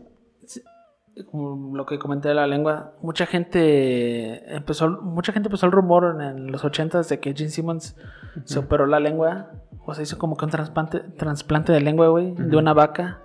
como 1.31 1.77
lo 1.77 1.85
que 1.85 1.99
comenté 1.99 2.29
de 2.29 2.35
la 2.35 2.47
lengua, 2.47 2.95
mucha 3.03 3.27
gente 3.27 4.55
empezó, 4.55 4.89
mucha 5.03 5.33
gente 5.33 5.49
empezó 5.49 5.67
el 5.67 5.73
rumor 5.73 6.15
en, 6.15 6.21
en 6.21 6.53
los 6.53 6.65
80s 6.65 7.09
de 7.09 7.21
que 7.21 7.35
Gene 7.35 7.51
Simmons 7.51 7.97
se 8.45 8.59
operó 8.59 8.87
la 8.87 9.01
lengua, 9.01 9.51
o 9.85 9.95
sea, 9.95 10.03
hizo 10.03 10.17
como 10.17 10.37
que 10.37 10.45
un 10.45 10.51
trasplante, 10.51 11.01
trasplante 11.01 11.73
de 11.73 11.81
lengua, 11.81 12.09
güey, 12.09 12.35
de 12.35 12.57
una 12.57 12.73
vaca. 12.73 13.21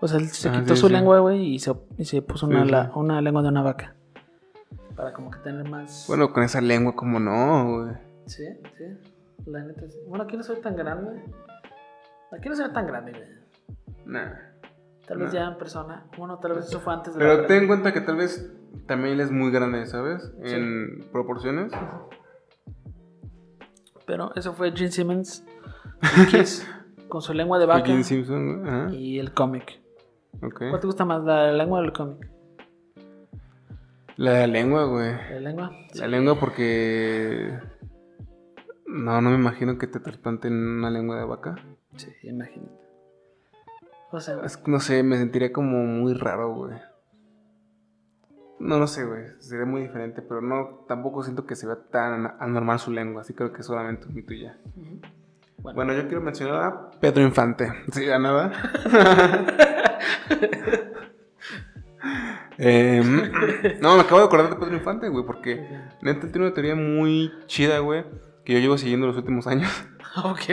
O 0.00 0.08
sea, 0.08 0.18
él 0.18 0.28
se 0.28 0.48
Ah, 0.48 0.52
quitó 0.60 0.74
sí, 0.74 0.80
su 0.82 0.86
sí. 0.88 0.92
lengua, 0.92 1.18
güey, 1.20 1.54
y 1.54 1.58
se, 1.58 1.72
y 1.96 2.04
se 2.04 2.22
puso 2.22 2.48
la- 2.50 2.90
una 2.94 3.20
lengua 3.22 3.42
de 3.42 3.48
una 3.48 3.62
vaca. 3.62 3.94
Para 4.98 5.12
como 5.12 5.30
que 5.30 5.38
tener 5.38 5.70
más... 5.70 6.06
Bueno, 6.08 6.32
con 6.32 6.42
esa 6.42 6.60
lengua, 6.60 6.96
como 6.96 7.20
no, 7.20 7.84
güey. 7.84 7.94
Sí, 8.26 8.42
sí. 8.76 8.84
La 9.46 9.62
neta 9.62 9.88
sí. 9.88 9.96
Bueno, 10.08 10.24
aquí 10.24 10.36
no 10.36 10.42
soy 10.42 10.60
tan 10.60 10.74
grande. 10.74 11.22
Aquí 12.36 12.48
no 12.48 12.56
soy 12.56 12.72
tan 12.72 12.84
grande, 12.84 13.12
güey. 13.12 13.28
Nah. 14.06 14.32
Tal 15.06 15.18
vez 15.18 15.30
ya 15.30 15.44
en 15.44 15.56
persona. 15.56 16.04
Bueno, 16.18 16.40
tal 16.40 16.54
vez 16.54 16.66
eso 16.66 16.80
fue 16.80 16.92
antes 16.94 17.14
de 17.14 17.20
Pero 17.20 17.42
la 17.42 17.46
ten 17.46 17.62
en 17.62 17.66
cuenta 17.68 17.92
que 17.92 18.00
tal 18.00 18.16
vez 18.16 18.52
también 18.86 19.14
él 19.14 19.20
es 19.20 19.30
muy 19.30 19.52
grande, 19.52 19.86
¿sabes? 19.86 20.32
Sí. 20.42 20.56
En 20.56 21.08
proporciones. 21.12 21.70
Pero 24.04 24.34
eso 24.34 24.52
fue 24.52 24.72
Gene 24.72 24.90
Simmons 24.90 25.46
Kiss 26.28 26.66
con 27.08 27.22
su 27.22 27.32
lengua 27.34 27.60
de 27.60 27.66
vaca 27.66 27.86
Gene 27.86 28.02
Simpson, 28.02 28.92
y 28.92 29.20
el 29.20 29.32
cómic. 29.32 29.80
Ok. 30.42 30.58
¿Cuál 30.70 30.80
te 30.80 30.86
gusta 30.88 31.04
más, 31.04 31.22
la 31.22 31.52
lengua 31.52 31.78
o 31.78 31.84
el 31.84 31.92
cómic? 31.92 32.37
La 34.18 34.46
lengua, 34.48 34.84
güey. 34.84 35.12
¿La 35.30 35.38
lengua? 35.38 35.70
La 35.94 36.08
lengua 36.08 36.40
porque... 36.40 37.56
No, 38.84 39.20
no 39.20 39.30
me 39.30 39.36
imagino 39.36 39.78
que 39.78 39.86
te 39.86 40.00
trasplanten 40.00 40.52
una 40.52 40.90
lengua 40.90 41.20
de 41.20 41.24
vaca. 41.24 41.54
Sí, 41.94 42.10
imagínate. 42.24 42.72
O 44.10 44.18
sea, 44.18 44.40
Es 44.44 44.60
no 44.66 44.80
sé, 44.80 45.04
me 45.04 45.18
sentiría 45.18 45.52
como 45.52 45.84
muy 45.84 46.14
raro, 46.14 46.52
güey. 46.52 46.76
No, 48.58 48.80
no 48.80 48.88
sé, 48.88 49.04
güey. 49.04 49.26
Sería 49.38 49.66
muy 49.66 49.82
diferente, 49.82 50.20
pero 50.20 50.40
no, 50.40 50.84
tampoco 50.88 51.22
siento 51.22 51.46
que 51.46 51.54
se 51.54 51.68
vea 51.68 51.78
tan 51.88 52.34
anormal 52.40 52.80
su 52.80 52.90
lengua. 52.90 53.20
Así 53.20 53.34
creo 53.34 53.52
que 53.52 53.62
solamente 53.62 54.08
un 54.08 54.14
mito 54.16 54.34
y 54.34 54.42
ya. 54.42 54.58
bueno, 55.58 55.76
Bueno, 55.76 55.92
yo 55.94 56.08
quiero 56.08 56.22
mencionar 56.22 56.64
a 56.64 56.90
Pedro 56.98 57.22
Infante. 57.22 57.72
Sí, 57.92 58.10
a 58.10 58.18
nada. 58.18 58.50
Em, 62.58 63.30
no, 63.80 63.94
me 63.94 64.02
acabo 64.02 64.18
de 64.18 64.26
acordar 64.26 64.50
de 64.50 64.56
Pedro 64.56 64.76
Infante, 64.76 65.08
güey, 65.08 65.24
porque 65.24 65.64
neta 66.02 66.26
tiene 66.28 66.46
una 66.46 66.54
teoría 66.54 66.74
muy 66.74 67.32
chida, 67.46 67.78
güey, 67.78 68.04
que 68.44 68.52
yo 68.52 68.58
llevo 68.58 68.76
siguiendo 68.76 69.06
los 69.06 69.16
últimos 69.16 69.46
años. 69.46 69.70
ok. 70.24 70.42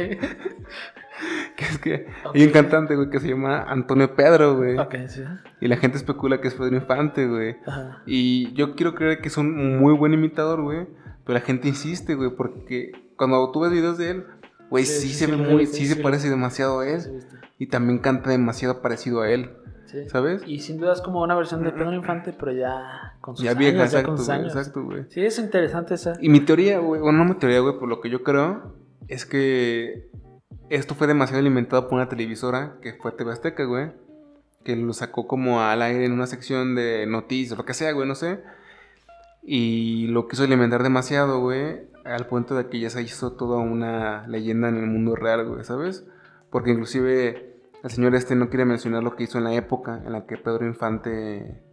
Que 1.55 1.63
es 1.63 1.77
que 1.77 2.07
hay 2.33 2.43
un 2.43 2.51
cantante, 2.51 2.97
güey, 2.97 3.09
que 3.09 3.21
se 3.21 3.29
llama 3.29 3.63
Antonio 3.63 4.13
Pedro, 4.13 4.57
güey. 4.57 4.77
Ok, 4.77 4.95
sí. 5.07 5.23
Y 5.61 5.69
la 5.69 5.77
gente 5.77 5.95
especula 5.95 6.41
que 6.41 6.49
es 6.49 6.53
Pedro 6.53 6.75
Infante, 6.75 7.25
güey. 7.25 7.55
Ajá. 7.65 8.03
Y 8.05 8.51
yo 8.55 8.75
quiero 8.75 8.93
creer 8.93 9.21
que 9.21 9.29
es 9.29 9.37
un 9.37 9.79
muy 9.79 9.93
buen 9.93 10.13
imitador, 10.13 10.61
güey. 10.61 10.85
Pero 11.23 11.39
la 11.39 11.45
gente 11.45 11.69
insiste, 11.69 12.15
güey, 12.15 12.31
porque 12.35 12.91
cuando 13.15 13.49
tú 13.51 13.61
ves 13.61 13.71
videos 13.71 13.97
de 13.97 14.11
él, 14.11 14.25
güey, 14.69 14.85
Sí, 14.85 14.99
sí, 14.99 15.07
sí, 15.07 15.13
se 15.13 15.27
ve 15.27 15.37
muy, 15.37 15.65
sí, 15.65 15.85
se 15.85 15.95
parece 15.95 16.29
demasiado 16.29 16.81
a 16.81 16.89
él. 16.89 17.25
Y 17.57 17.67
también 17.67 17.99
canta 17.99 18.29
demasiado 18.31 18.81
parecido 18.81 19.21
a 19.21 19.31
él, 19.31 19.51
Sí. 19.85 20.09
¿sabes? 20.09 20.41
Y 20.47 20.59
sin 20.59 20.77
duda 20.79 20.93
es 20.93 21.01
como 21.01 21.21
una 21.21 21.35
versión 21.35 21.63
de 21.63 21.71
Pedro 21.71 21.93
Infante, 21.93 22.33
pero 22.33 22.51
ya 22.51 23.17
con 23.21 23.35
sus 23.35 23.45
Ya 23.45 23.51
años, 23.51 23.59
vieja, 23.59 23.77
ya 23.77 23.83
exacto, 23.85 24.07
con 24.07 24.17
sus 24.17 24.27
güey, 24.27 24.41
exacto, 24.41 24.83
güey. 24.83 25.05
Sí, 25.09 25.23
es 25.23 25.37
interesante 25.39 25.93
esa. 25.93 26.13
Y 26.19 26.29
mi 26.29 26.39
teoría, 26.39 26.79
güey, 26.79 27.01
bueno, 27.01 27.19
no 27.19 27.25
mi 27.25 27.35
teoría, 27.35 27.59
güey, 27.59 27.77
por 27.77 27.87
lo 27.87 28.01
que 28.01 28.09
yo 28.09 28.23
creo, 28.23 28.75
es 29.07 29.25
que 29.25 30.09
esto 30.69 30.95
fue 30.95 31.07
demasiado 31.07 31.39
alimentado 31.39 31.87
por 31.87 31.97
una 31.97 32.09
televisora 32.09 32.77
que 32.81 32.93
fue 32.93 33.11
TV 33.11 33.31
Azteca, 33.31 33.63
güey. 33.65 33.91
Que 34.63 34.75
lo 34.75 34.93
sacó 34.93 35.27
como 35.27 35.61
al 35.61 35.81
aire 35.83 36.05
en 36.05 36.11
una 36.11 36.25
sección 36.25 36.73
de 36.73 37.05
noticias, 37.05 37.57
lo 37.57 37.65
que 37.65 37.75
sea, 37.75 37.91
güey, 37.91 38.07
no 38.07 38.15
sé. 38.15 38.39
Y 39.43 40.07
lo 40.07 40.27
quiso 40.27 40.43
alimentar 40.43 40.81
demasiado, 40.81 41.39
güey, 41.39 41.81
al 42.03 42.25
punto 42.25 42.55
de 42.55 42.67
que 42.67 42.79
ya 42.79 42.89
se 42.89 43.03
hizo 43.03 43.33
toda 43.33 43.59
una 43.59 44.25
leyenda 44.27 44.69
en 44.69 44.77
el 44.77 44.87
mundo 44.87 45.15
real, 45.15 45.47
güey, 45.47 45.63
¿sabes? 45.63 46.05
Porque 46.49 46.71
inclusive 46.71 47.54
el 47.85 47.91
señor 47.91 48.15
este 48.15 48.35
no 48.35 48.49
quiere 48.49 48.65
mencionar 48.65 49.03
lo 49.03 49.15
que 49.15 49.23
hizo 49.23 49.37
en 49.37 49.43
la 49.45 49.53
época 49.53 50.01
en 50.05 50.11
la 50.11 50.25
que 50.25 50.37
Pedro 50.37 50.65
Infante 50.65 51.63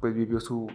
pues 0.00 0.14
vivió 0.14 0.40
su 0.40 0.66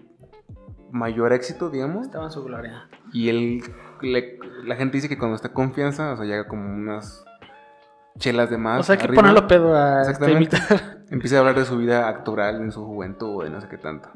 mayor 0.92 1.34
éxito, 1.34 1.70
digamos. 1.70 2.06
Estaba 2.06 2.26
en 2.26 2.32
su 2.32 2.44
gloria. 2.44 2.88
Y 3.12 3.30
él, 3.30 3.62
le- 4.02 4.38
la 4.64 4.76
gente 4.76 4.98
dice 4.98 5.10
que 5.10 5.18
cuando 5.18 5.36
está 5.36 5.52
confianza, 5.52 6.14
o 6.14 6.18
sea, 6.18 6.26
llega 6.26 6.48
como 6.48 6.64
unas 6.74 7.26
chelas 8.20 8.50
de 8.50 8.58
más. 8.58 8.80
o 8.82 8.84
sea, 8.84 8.94
hay 8.94 9.00
que 9.00 9.06
arriba, 9.06 9.22
ponerlo 9.24 9.48
pedo 9.48 9.76
a 9.76 10.02
este 10.02 10.12
Exactamente. 10.12 10.58
imitar. 10.58 11.06
Empieza 11.10 11.36
a 11.36 11.40
hablar 11.40 11.56
de 11.56 11.66
su 11.66 11.78
vida 11.78 12.08
actoral 12.08 12.62
en 12.62 12.72
su 12.72 12.86
juventud 12.86 13.46
y 13.46 13.50
no 13.50 13.60
sé 13.62 13.68
qué 13.68 13.78
tanto. 13.78 14.10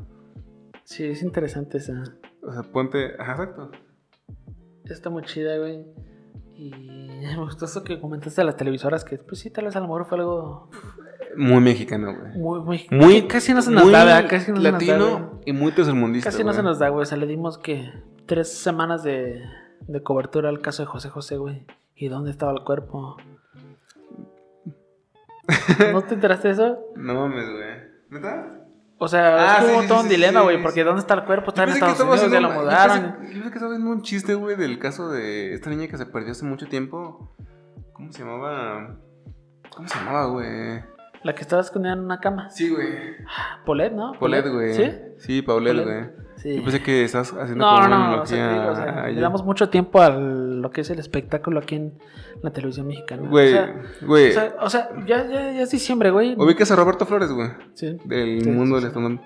Sí, 0.84 1.06
es 1.06 1.22
interesante 1.24 1.80
esa. 1.80 2.04
O 2.44 2.52
sea, 2.54 2.64
ponte. 2.64 3.14
Ajá, 3.20 3.32
exacto. 3.34 3.72
Está 4.86 5.10
muy 5.10 5.24
chida, 5.24 5.58
güey. 5.58 5.86
Y 6.62 6.72
me 7.22 7.38
gustó 7.38 7.66
eso 7.66 7.84
que 7.84 8.00
comentaste 8.02 8.42
de 8.42 8.46
las 8.46 8.58
televisoras, 8.58 9.06
que 9.06 9.18
pues 9.18 9.40
sí, 9.40 9.50
tal 9.50 9.66
vez 9.66 9.76
a 9.76 9.80
lo 9.80 9.86
mejor 9.88 10.06
fue 10.06 10.18
algo 10.20 10.70
Muy 11.38 11.62
mexicano, 11.62 12.14
güey. 12.14 12.38
muy, 12.38 12.60
muy, 12.60 12.88
Muy. 12.92 13.28
casi 13.28 13.54
no 13.54 13.62
se 13.62 13.72
nos 13.72 13.90
da, 13.90 14.04
¿verdad? 14.04 14.30
Casi 14.30 14.52
no 14.52 14.58
se 14.58 14.64
nos 14.64 14.64
da, 14.64 14.72
latino 14.72 15.08
güey. 15.30 15.42
y 15.46 15.54
muy 15.54 15.72
tercermundista. 15.72 16.30
Casi 16.32 16.44
no 16.44 16.52
se 16.54 16.62
nos 16.62 16.80
da, 16.80 16.90
güey. 16.90 17.04
O 17.04 17.06
sea, 17.06 17.18
le 17.18 17.28
dimos 17.28 17.58
que 17.58 17.92
tres 18.26 18.52
semanas 18.52 19.04
de, 19.04 19.42
de 19.88 20.04
cobertura 20.04 20.50
al 20.50 20.60
caso 20.62 20.84
de 20.84 20.88
José 20.88 21.10
José, 21.10 21.38
güey. 21.38 21.66
¿Y 21.96 22.10
dónde 22.10 22.32
estaba 22.32 22.52
el 22.52 22.64
cuerpo? 22.66 23.16
¿No 25.94 26.02
te 26.04 26.14
enteraste 26.16 26.50
de 26.50 26.54
eso? 26.54 26.80
No 26.96 27.14
mames, 27.16 27.50
güey. 27.50 27.90
¿Neta? 28.10 28.59
O 29.02 29.08
sea, 29.08 29.56
Ah, 29.56 29.58
es 29.60 29.64
sí, 29.66 29.70
como 29.72 29.82
sí, 29.84 29.88
todo 29.88 29.98
sí, 30.00 30.04
un 30.04 30.10
sí, 30.10 30.16
dilema, 30.18 30.42
güey, 30.42 30.62
porque 30.62 30.84
¿dónde 30.84 31.00
está 31.00 31.14
el 31.14 31.24
cuerpo? 31.24 31.50
Está 31.52 31.64
en 31.64 31.70
Estados 31.70 32.00
Unidos, 32.02 32.32
ya 32.32 32.42
lo 32.42 32.50
yo 32.54 32.60
mudaron. 32.62 32.98
pensé- 32.98 33.12
Yo 33.22 33.28
pensé 33.34 33.42
que 33.44 33.48
estaba 33.56 33.70
viendo 33.72 33.90
un 33.92 34.02
chiste, 34.02 34.34
güey, 34.36 34.56
del 34.58 34.78
caso 34.78 35.10
de 35.10 35.54
esta 35.54 35.70
niña 35.70 35.88
que 35.88 35.98
se 35.98 36.06
perdió 36.06 36.32
hace 36.32 36.46
mucho 36.46 36.68
tiempo. 36.68 37.34
¿Cómo 37.94 38.12
se 38.12 38.20
llamaba? 38.24 38.98
¿Cómo 39.74 39.88
se 39.88 39.98
llamaba, 40.00 40.26
güey? 40.28 40.82
La 41.24 41.34
que 41.36 41.42
estaba 41.42 41.62
escondida 41.62 41.94
en 41.94 42.00
una 42.00 42.20
cama. 42.20 42.50
Sí, 42.50 42.70
güey. 42.70 42.88
Polet, 43.66 43.92
¿no? 43.94 44.14
Paulette, 44.20 44.48
güey. 44.52 44.74
¿Sí? 44.74 44.92
Sí, 45.18 45.42
Paulette, 45.42 45.84
güey. 45.84 46.10
Sí. 46.38 46.56
Yo 46.58 46.64
pensé 46.64 46.82
que 46.82 47.04
estás 47.04 47.34
haciendo 47.34 47.66
No, 47.66 47.76
como 47.76 47.88
no, 47.90 47.96
una 47.96 48.16
no, 48.16 48.22
o 48.22 48.26
sea, 48.26 48.38
te 48.38 48.42
analogía 48.44 48.62
digo, 48.62 48.72
o 48.72 48.76
sea, 48.94 49.04
a- 49.04 49.08
le 49.10 49.20
damos 49.22 49.44
mucho 49.44 49.70
tiempo 49.70 50.02
a 50.02 50.10
lo 50.62 50.72
que 50.72 50.82
es 50.82 50.90
el 50.90 51.00
espectáculo 51.00 51.60
aquí 51.60 51.76
en 51.76 51.98
la 52.44 52.52
televisión 52.52 52.88
mexicana. 52.88 53.28
Güey, 53.30 53.48
o 53.50 53.52
sea, 53.52 53.82
güey. 54.02 54.30
o 54.30 54.34
sea, 54.34 54.56
o 54.62 54.70
sea, 54.70 54.90
ya, 55.08 55.26
ya, 55.28 55.52
ya 55.54 55.62
es 55.64 55.72
diciembre, 55.72 56.12
güey. 56.12 56.36
Ubicas 56.38 56.70
a 56.72 56.76
Roberto 56.76 57.06
Flores, 57.06 57.32
güey. 57.32 57.50
Sí. 57.74 57.98
Del 58.06 58.42
Sí, 58.44 58.50
mundo 58.50 58.80
sí, 58.80 58.86
del 58.88 58.94
sí. 58.94 59.20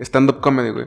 stand-up 0.00 0.40
comedy, 0.40 0.70
güey. 0.70 0.86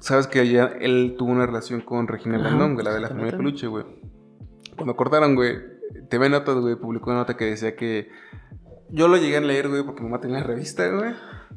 Sabes 0.00 0.26
que 0.26 0.40
allá 0.40 0.72
él 0.80 1.14
tuvo 1.18 1.30
una 1.32 1.46
relación 1.46 1.80
con 1.80 2.06
Regina 2.06 2.36
Ajá, 2.36 2.66
güey, 2.66 2.84
la 2.84 2.92
de 2.92 3.00
la 3.00 3.08
familia. 3.08 3.32
Peluche, 3.36 3.66
güey. 3.66 3.84
Cuando 4.76 4.94
cortaron, 4.96 5.34
güey, 5.34 5.56
TV 6.08 6.28
Notas, 6.28 6.56
güey, 6.56 6.74
publicó 6.76 7.10
una 7.10 7.20
nota 7.20 7.36
que 7.36 7.46
decía 7.46 7.76
que. 7.76 8.08
Yo 8.90 9.08
lo 9.08 9.16
llegué 9.16 9.36
a 9.36 9.40
leer, 9.40 9.68
güey, 9.68 9.82
porque 9.84 10.00
mi 10.02 10.08
mamá 10.08 10.20
tenía 10.20 10.38
la 10.40 10.44
revista, 10.44 10.86
güey. 10.88 11.14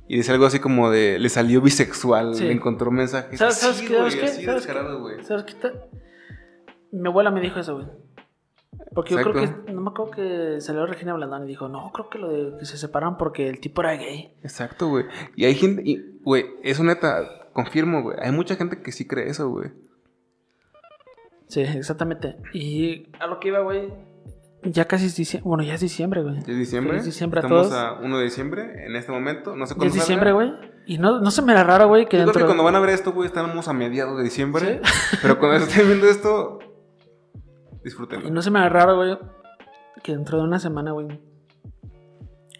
Y 0.08 0.18
decía 0.18 0.34
algo 0.36 0.46
así 0.46 0.60
como 0.60 0.90
de. 0.92 1.18
Le 1.20 1.30
salió 1.30 1.62
bisexual, 1.62 2.36
Sí. 2.36 2.44
le 2.46 2.52
encontró 2.54 2.92
mensajes. 2.92 3.40
¿Sabes- 3.40 3.56
sabes 3.60 3.82
qué? 3.82 3.88
¿Sabes 3.96 4.16
güey, 4.16 4.26
qué? 4.26 4.32
así 4.32 4.46
¿Sabes 4.46 4.68
qué? 4.68 4.74
¿Sabes 5.24 5.44
qué? 5.44 5.54
Mi 6.94 7.10
abuela 7.10 7.32
me 7.32 7.42
dijo 7.42 7.60
eso, 7.60 7.76
güey. 7.76 7.88
Porque 8.96 9.16
yo 9.16 9.22
creo 9.22 9.34
que, 9.34 9.72
no 9.74 9.82
me 9.82 9.90
acuerdo 9.90 10.12
que 10.12 10.62
salió 10.62 10.86
Regina 10.86 11.14
Blandón 11.14 11.44
y 11.44 11.48
dijo, 11.48 11.68
no, 11.68 11.92
creo 11.92 12.10
que 12.10 12.20
lo 12.20 12.30
de 12.30 12.58
que 12.60 12.66
se 12.66 12.78
separaron 12.78 13.18
porque 13.18 13.50
el 13.50 13.60
tipo 13.60 13.82
era 13.82 13.94
gay. 13.96 14.36
Exacto, 14.44 14.88
güey. 14.88 15.06
Y 15.36 15.46
hay 15.46 15.56
gente. 15.56 15.82
y, 15.84 16.20
Güey, 16.24 16.46
eso 16.64 16.84
neta, 16.84 17.50
confirmo, 17.54 18.02
güey. 18.04 18.18
Hay 18.22 18.32
mucha 18.32 18.56
gente 18.56 18.82
que 18.82 18.92
sí 18.92 19.08
cree 19.08 19.30
eso, 19.30 19.50
güey. 19.50 19.72
Sí, 21.48 21.62
exactamente. 21.62 22.38
Y 22.54 23.08
a 23.20 23.28
lo 23.28 23.40
que 23.40 23.50
iba, 23.50 23.60
güey, 23.60 23.94
ya 24.64 24.86
casi 24.86 25.08
es 25.08 25.16
diciembre. 25.16 25.48
Bueno, 25.48 25.64
ya 25.64 25.74
es 25.76 25.82
diciembre, 25.82 26.22
güey. 26.24 26.36
Ya 26.36 26.52
es 26.54 26.58
diciembre. 26.58 26.92
Feliz 26.94 27.06
diciembre 27.06 27.40
a 27.40 27.44
Estamos 27.44 27.70
todos. 27.70 27.80
a 27.80 27.94
1 27.94 28.18
de 28.18 28.24
diciembre 28.24 28.86
en 28.86 28.96
este 28.96 29.12
momento. 29.12 29.56
No 29.56 29.66
sé 29.66 29.74
Ya 29.74 29.78
cuándo 29.78 29.86
es 29.88 29.92
salga. 29.94 30.04
diciembre, 30.04 30.32
güey. 30.32 30.74
Y 30.86 30.98
no, 30.98 31.20
no 31.20 31.32
se 31.32 31.42
me 31.42 31.54
da 31.54 31.64
raro, 31.64 31.88
güey, 31.88 32.08
que 32.08 32.18
Yo 32.18 32.24
creo 32.26 32.34
que 32.34 32.46
cuando 32.46 32.64
van 32.64 32.76
a 32.76 32.80
ver 32.80 32.90
esto, 32.92 33.12
güey, 33.12 33.28
estamos 33.28 33.68
a 33.68 33.74
mediados 33.74 34.18
de 34.18 34.24
diciembre. 34.24 34.82
Pero 35.22 35.40
cuando 35.40 35.58
estén 35.66 35.88
viendo 35.88 36.08
esto, 36.08 36.60
disfrútenlo. 37.84 38.30
no 38.30 38.42
se 38.42 38.52
me 38.52 38.60
da 38.60 38.70
raro, 38.70 38.96
güey, 38.96 39.18
que 40.04 40.14
dentro 40.14 40.38
de 40.38 40.44
una 40.44 40.60
semana, 40.60 40.92
güey, 40.92 41.08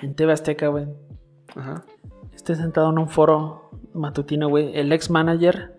en 0.02 0.16
TV 0.16 0.34
Azteca, 0.34 0.68
güey, 0.68 0.88
Ajá. 1.56 1.84
esté 2.34 2.56
sentado 2.56 2.90
en 2.92 2.98
un 3.00 3.10
foro 3.10 3.70
matutino, 3.94 4.50
güey, 4.50 4.78
el 4.78 4.92
ex 4.92 5.10
manager 5.10 5.76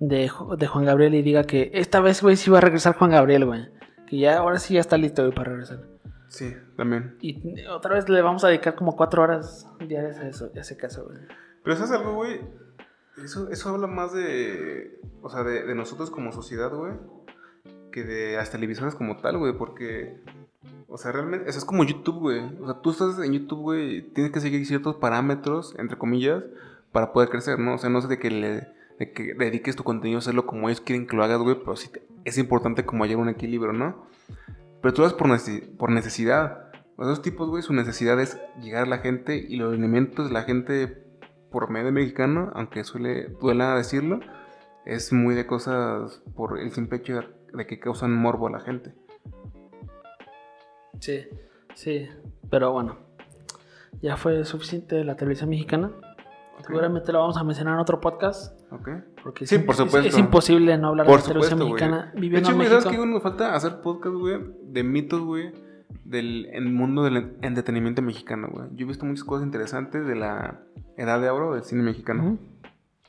de, 0.00 0.30
de 0.58 0.66
Juan 0.66 0.84
Gabriel 0.84 1.14
y 1.14 1.22
diga 1.22 1.44
que 1.44 1.70
esta 1.74 2.00
vez, 2.00 2.22
güey, 2.22 2.36
sí 2.36 2.50
va 2.50 2.58
a 2.58 2.62
regresar 2.62 2.96
Juan 2.96 3.10
Gabriel, 3.10 3.44
güey. 3.44 3.68
Que 4.06 4.18
ya, 4.18 4.38
ahora 4.38 4.58
sí 4.58 4.74
ya 4.74 4.80
está 4.80 4.96
listo, 4.96 5.22
güey, 5.22 5.34
para 5.34 5.50
regresar. 5.50 5.80
Sí, 6.28 6.54
también. 6.76 7.16
Y 7.20 7.64
otra 7.66 7.94
vez 7.94 8.08
le 8.08 8.22
vamos 8.22 8.44
a 8.44 8.48
dedicar 8.48 8.74
como 8.74 8.96
cuatro 8.96 9.22
horas 9.22 9.68
diarias 9.86 10.18
a 10.18 10.28
eso, 10.28 10.50
a 10.54 10.60
ese 10.60 10.76
caso, 10.76 11.04
güey. 11.06 11.18
Pero 11.64 11.76
¿sabes 11.76 11.92
algo, 11.92 12.14
güey? 12.14 12.40
Eso, 13.22 13.48
eso 13.50 13.68
habla 13.70 13.86
más 13.86 14.12
de. 14.12 15.00
O 15.22 15.28
sea, 15.28 15.42
de, 15.42 15.64
de 15.64 15.74
nosotros 15.74 16.10
como 16.10 16.32
sociedad, 16.32 16.70
güey. 16.72 16.92
Que 17.92 18.04
de 18.04 18.36
las 18.36 18.50
televisiones 18.50 18.94
como 18.94 19.16
tal, 19.18 19.38
güey. 19.38 19.52
Porque. 19.56 20.20
O 20.88 20.96
sea, 20.98 21.12
realmente. 21.12 21.48
Eso 21.48 21.58
es 21.58 21.64
como 21.64 21.84
YouTube, 21.84 22.18
güey. 22.18 22.40
O 22.60 22.66
sea, 22.66 22.80
tú 22.80 22.90
estás 22.90 23.18
en 23.20 23.32
YouTube, 23.32 23.60
güey. 23.60 24.02
Tienes 24.12 24.32
que 24.32 24.40
seguir 24.40 24.64
ciertos 24.66 24.96
parámetros, 24.96 25.74
entre 25.78 25.96
comillas, 25.98 26.42
para 26.92 27.12
poder 27.12 27.28
crecer, 27.28 27.58
¿no? 27.58 27.74
O 27.74 27.78
sea, 27.78 27.90
no 27.90 28.00
sé 28.00 28.08
de 28.08 28.18
que 28.18 28.30
le. 28.30 28.68
De 28.98 29.12
que 29.12 29.34
dediques 29.34 29.76
tu 29.76 29.84
contenido 29.84 30.18
a 30.18 30.20
hacerlo 30.20 30.44
como 30.44 30.68
ellos 30.68 30.80
quieren 30.80 31.06
que 31.06 31.16
lo 31.16 31.22
hagas, 31.22 31.38
güey. 31.38 31.56
Pero 31.58 31.76
sí 31.76 31.88
te- 31.90 32.02
es 32.24 32.36
importante 32.36 32.84
como 32.84 33.04
hallar 33.04 33.18
un 33.18 33.28
equilibrio, 33.28 33.72
¿no? 33.72 34.06
Pero 34.82 34.92
tú 34.94 35.02
lo 35.02 35.06
haces 35.06 35.16
por, 35.18 35.28
necesi- 35.28 35.76
por 35.76 35.90
necesidad. 35.90 36.70
Los 36.96 37.06
dos 37.06 37.22
tipos, 37.22 37.48
güey, 37.48 37.62
su 37.62 37.72
necesidad 37.72 38.20
es 38.20 38.40
llegar 38.60 38.82
a 38.82 38.86
la 38.88 38.98
gente 38.98 39.36
y 39.36 39.56
los 39.56 39.72
alimentos 39.72 40.26
de 40.28 40.32
la 40.32 40.42
gente 40.42 41.04
por 41.52 41.70
medio 41.70 41.92
mexicano, 41.92 42.50
aunque 42.54 42.82
suele 42.82 43.28
duela 43.40 43.76
decirlo, 43.76 44.18
es 44.84 45.12
muy 45.12 45.36
de 45.36 45.46
cosas 45.46 46.20
por 46.34 46.58
el 46.58 46.72
simple 46.72 46.98
hecho 46.98 47.20
de 47.52 47.66
que 47.66 47.78
causan 47.80 48.14
morbo 48.14 48.46
a 48.48 48.50
la 48.50 48.60
gente. 48.60 48.94
Sí, 51.00 51.26
sí, 51.74 52.08
pero 52.50 52.72
bueno, 52.72 52.96
ya 54.02 54.16
fue 54.16 54.44
suficiente 54.44 54.96
de 54.96 55.04
la 55.04 55.16
televisión 55.16 55.50
mexicana. 55.50 55.90
Seguramente 56.66 57.12
lo 57.12 57.20
vamos 57.20 57.36
a 57.36 57.44
mencionar 57.44 57.74
en 57.74 57.80
otro 57.80 58.00
podcast. 58.00 58.60
¿Ok? 58.72 58.88
Porque 59.22 59.46
Sí, 59.46 59.54
es, 59.56 59.62
por 59.62 59.72
es- 59.74 59.78
supuesto. 59.78 60.08
Es, 60.08 60.18
imposible 60.18 60.76
no 60.76 60.88
hablar 60.88 61.06
Por 61.06 61.16
de 61.16 61.22
la 61.22 61.28
televisión 61.28 61.58
supuesto, 61.60 61.86
mexicana 61.86 62.10
De 62.14 62.20
viviendo 62.20 62.48
hecho, 62.48 62.52
en 62.52 62.58
México. 62.58 62.80
¿sabes 62.80 62.98
qué? 62.98 63.06
Nos 63.06 63.22
falta 63.22 63.54
hacer 63.54 63.80
podcast, 63.80 64.14
güey, 64.16 64.40
de 64.64 64.82
mitos, 64.82 65.20
güey, 65.20 65.52
del 66.04 66.46
el 66.52 66.68
mundo 66.70 67.04
del 67.04 67.36
entretenimiento 67.42 68.02
mexicano, 68.02 68.48
güey. 68.50 68.66
Yo 68.74 68.84
he 68.84 68.88
visto 68.88 69.06
muchas 69.06 69.24
cosas 69.24 69.46
interesantes 69.46 70.04
de 70.04 70.16
la 70.16 70.60
edad 70.96 71.20
de 71.20 71.30
oro 71.30 71.54
del 71.54 71.62
cine 71.62 71.82
mexicano. 71.84 72.38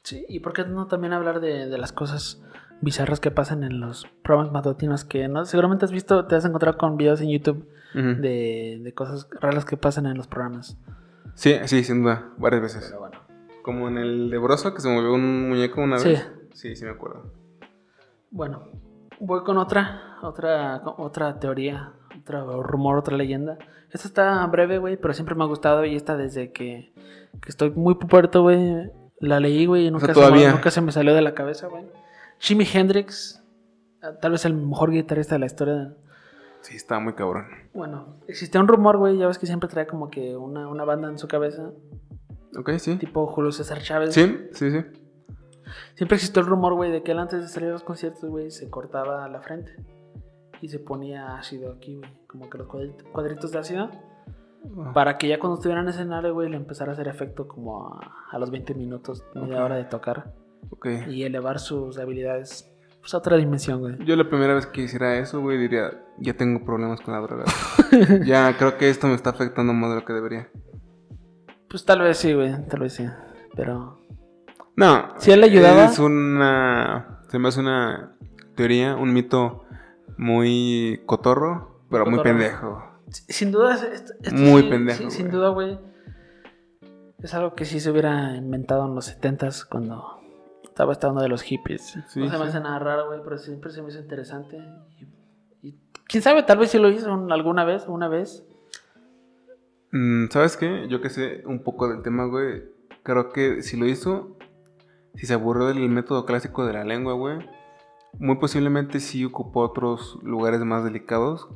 Sí, 0.04 0.26
y 0.30 0.40
por 0.40 0.54
qué 0.54 0.64
no 0.66 0.86
también 0.88 1.14
hablar 1.14 1.40
de, 1.42 1.66
de 1.68 1.78
las 1.80 1.92
cosas 1.92 2.42
bizarras 2.82 3.20
que 3.20 3.32
pasan 3.32 3.64
en 3.64 3.80
los 3.80 4.08
programas 4.24 4.52
matutinos 4.54 5.04
que 5.04 5.28
no 5.28 5.46
seguramente 5.46 5.86
has 5.86 5.92
visto, 5.92 6.26
te 6.26 6.36
has 6.36 6.46
encontrado 6.46 6.78
con 6.78 6.98
videos 6.98 7.22
en 7.22 7.30
YouTube 7.30 7.68
de, 7.94 8.80
de 8.84 8.94
cosas 8.94 9.28
raras 9.42 9.66
que 9.66 9.76
pasan 9.78 10.06
en 10.06 10.16
los 10.18 10.28
programas. 10.28 10.78
Sí, 11.34 11.56
sí, 11.66 11.84
sin 11.84 12.04
duda, 12.04 12.30
varias 12.38 12.62
veces. 12.62 12.86
Pero 12.88 13.00
bueno. 13.00 13.18
Como 13.64 13.88
en 13.88 13.98
el 13.98 14.30
de 14.30 14.38
Broso, 14.38 14.74
que 14.74 14.82
se 14.82 14.90
movió 14.90 15.14
un 15.14 15.50
muñeco 15.50 15.82
una 15.82 15.98
Sí. 16.00 16.10
vez. 16.10 16.32
Sí, 16.54 16.76
sí 16.76 16.86
me 16.86 16.92
acuerdo. 16.92 17.32
Bueno, 18.32 18.70
voy 19.20 19.44
con 19.44 19.58
otra, 19.58 20.18
otra, 20.22 20.82
otra 20.98 21.40
teoría, 21.40 21.94
otro 22.22 22.62
rumor, 22.64 22.98
otra 22.98 23.18
leyenda. 23.18 23.58
Esta 23.92 24.08
está 24.08 24.46
breve, 24.48 24.78
güey, 24.78 24.98
pero 24.98 25.14
siempre 25.14 25.34
me 25.36 25.44
ha 25.44 25.48
gustado 25.48 25.84
y 25.86 25.96
esta 25.96 26.16
desde 26.16 26.52
que, 26.52 26.94
que 27.42 27.50
estoy 27.50 27.72
muy 27.72 27.96
puerto, 27.96 28.44
güey, 28.44 28.92
la 29.20 29.40
leí, 29.40 29.66
güey, 29.66 29.88
y 29.88 29.92
nunca, 29.92 30.14
sea, 30.14 30.30
se 30.30 30.52
nunca 30.52 30.70
se 30.72 30.82
me 30.82 30.92
salió 30.92 31.16
de 31.16 31.22
la 31.22 31.34
cabeza, 31.34 31.68
güey. 31.68 31.86
Jimi 32.40 32.66
Hendrix, 32.72 33.44
ah, 34.02 34.14
tal 34.22 34.32
vez 34.32 34.46
el 34.46 34.54
mejor 34.54 34.92
guitarrista 34.92 35.36
de 35.36 35.40
la 35.40 35.46
historia. 35.46 35.94
Sí, 36.62 36.76
estaba 36.76 37.00
muy 37.00 37.14
cabrón. 37.14 37.46
Bueno, 37.74 38.18
existía 38.28 38.60
un 38.60 38.68
rumor, 38.68 38.98
güey, 38.98 39.18
ya 39.18 39.28
ves 39.28 39.38
que 39.38 39.46
siempre 39.46 39.70
trae 39.70 39.88
como 39.88 40.10
que 40.10 40.36
una, 40.36 40.68
una 40.68 40.84
banda 40.84 41.08
en 41.10 41.18
su 41.18 41.28
cabeza, 41.28 41.72
Ok, 42.58 42.72
sí. 42.80 42.96
tipo 42.98 43.28
Julio 43.28 43.52
César 43.52 43.80
Chávez. 43.82 44.14
Sí, 44.14 44.38
sí, 44.54 44.72
sí. 44.72 44.84
Siempre 45.96 46.16
existió 46.16 46.42
el 46.42 46.48
rumor, 46.48 46.74
güey, 46.74 46.92
de 46.92 47.04
que 47.04 47.12
él 47.12 47.20
antes 47.20 47.42
de 47.42 47.48
salir 47.48 47.70
a 47.70 47.74
los 47.74 47.84
conciertos, 47.84 48.30
güey, 48.30 48.50
se 48.52 48.70
cortaba 48.70 49.28
la 49.30 49.42
frente 49.42 49.72
y 50.62 50.68
se 50.68 50.80
ponía 50.80 51.36
ácido 51.38 51.72
aquí, 51.72 51.96
güey, 51.98 52.10
como 52.28 52.50
que 52.50 52.58
los 52.58 52.68
cuadrit- 52.68 53.04
cuadritos 53.12 53.52
de 53.52 53.60
ácido, 53.60 53.90
para 54.94 55.18
que 55.18 55.28
ya 55.30 55.40
cuando 55.40 55.56
estuviera 55.56 55.82
en 55.82 55.88
escenario, 55.88 56.34
güey, 56.34 56.50
le 56.50 56.58
empezara 56.58 56.92
a 56.92 56.94
hacer 56.94 57.08
efecto 57.08 57.48
como 57.48 57.88
a, 57.88 58.14
a 58.32 58.40
los 58.40 58.50
20 58.52 58.74
minutos, 58.74 59.24
media 59.36 59.64
hora 59.64 59.76
de 59.76 59.86
tocar 59.86 60.34
Y 61.10 61.24
elevar 61.24 61.60
sus 61.60 61.98
habilidades 61.98 62.72
pues, 63.02 63.14
a 63.14 63.18
otra 63.18 63.38
dimensión, 63.38 63.80
güey. 63.80 63.98
Yo 64.06 64.16
la 64.16 64.30
primera 64.30 64.54
vez 64.54 64.66
que 64.66 64.82
hiciera 64.84 65.18
eso, 65.18 65.42
güey, 65.42 65.58
diría, 65.58 65.92
ya 66.20 66.34
tengo 66.34 66.64
problemas 66.66 67.02
con 67.02 67.14
la 67.14 67.22
droga. 67.22 67.46
ya 68.26 68.56
creo 68.58 68.78
que 68.78 68.90
esto 68.90 69.08
me 69.08 69.16
está 69.16 69.32
afectando 69.32 69.74
más 69.74 69.90
de 69.90 69.96
lo 69.98 70.06
que 70.06 70.14
debería. 70.14 70.50
Pues 71.70 71.86
tal 71.86 72.02
vez 72.02 72.18
sí, 72.18 72.34
güey, 72.34 72.66
tal 72.68 72.80
vez 72.82 72.94
sí, 72.94 73.06
pero 73.56 74.02
No. 74.76 75.10
Si 75.18 75.32
él 75.32 75.42
le 75.42 75.48
ayudaba- 75.48 75.86
Es 75.86 76.00
una. 76.00 77.20
Se 77.30 77.38
me 77.40 77.48
hace 77.50 77.60
una 77.60 78.16
teoría, 78.56 78.96
un 78.96 79.14
mito 79.14 79.66
muy 80.18 81.02
cotorro, 81.06 81.82
pero 81.90 82.06
muy 82.06 82.20
pendejo. 82.22 82.84
sin 83.10 83.52
duda, 83.52 83.76
es- 83.76 83.84
esto- 83.84 84.14
esto 84.22 84.36
Muy 84.36 84.64
sí- 84.64 84.70
pendejo, 84.70 85.04
sí, 85.04 85.12
sin 85.12 85.30
duda, 85.32 85.50
güey, 85.50 85.80
es 87.22 87.34
algo 87.34 87.54
que 87.56 87.66
sí 87.66 87.80
se 87.80 87.92
hubiera 87.92 88.36
inventado 88.36 88.86
en 88.86 88.96
los 88.96 89.08
70s 89.08 89.66
cuando 89.66 90.19
estaba 90.80 90.94
esta 90.94 91.10
onda 91.10 91.22
de 91.22 91.28
los 91.28 91.42
hippies. 91.42 91.98
Sí, 92.08 92.22
no 92.22 92.30
se 92.30 92.38
me 92.38 92.46
hace 92.46 92.62
nada 92.62 92.80
raro, 92.80 93.08
güey, 93.08 93.20
pero 93.22 93.38
siempre 93.38 93.70
se 93.70 93.82
me 93.82 93.90
hizo 93.90 94.00
interesante. 94.00 94.58
Y, 95.62 95.68
y 95.68 95.80
quién 96.08 96.24
sabe, 96.24 96.42
tal 96.44 96.58
vez 96.58 96.72
sí 96.72 96.78
lo 96.80 96.90
hizo 96.90 97.12
alguna 97.30 97.66
vez, 97.66 97.84
una 97.90 98.08
vez. 98.08 98.46
Mm, 99.92 100.28
¿Sabes 100.30 100.56
qué? 100.56 100.88
Yo 100.88 101.02
que 101.02 101.10
sé 101.10 101.44
un 101.46 101.64
poco 101.64 101.90
del 101.90 102.02
tema, 102.02 102.26
güey. 102.28 102.64
Creo 103.04 103.34
que 103.34 103.62
si 103.62 103.76
lo 103.76 103.88
hizo, 103.88 104.38
si 105.16 105.26
se 105.26 105.34
aburrió 105.34 105.66
del 105.68 105.90
método 105.90 106.26
clásico 106.26 106.66
de 106.66 106.72
la 106.72 106.86
lengua, 106.86 107.12
güey, 107.14 107.40
muy 108.18 108.38
posiblemente 108.38 109.02
sí 109.02 109.26
ocupó 109.26 109.60
otros 109.62 110.18
lugares 110.24 110.62
más 110.62 110.86
delicados, 110.86 111.50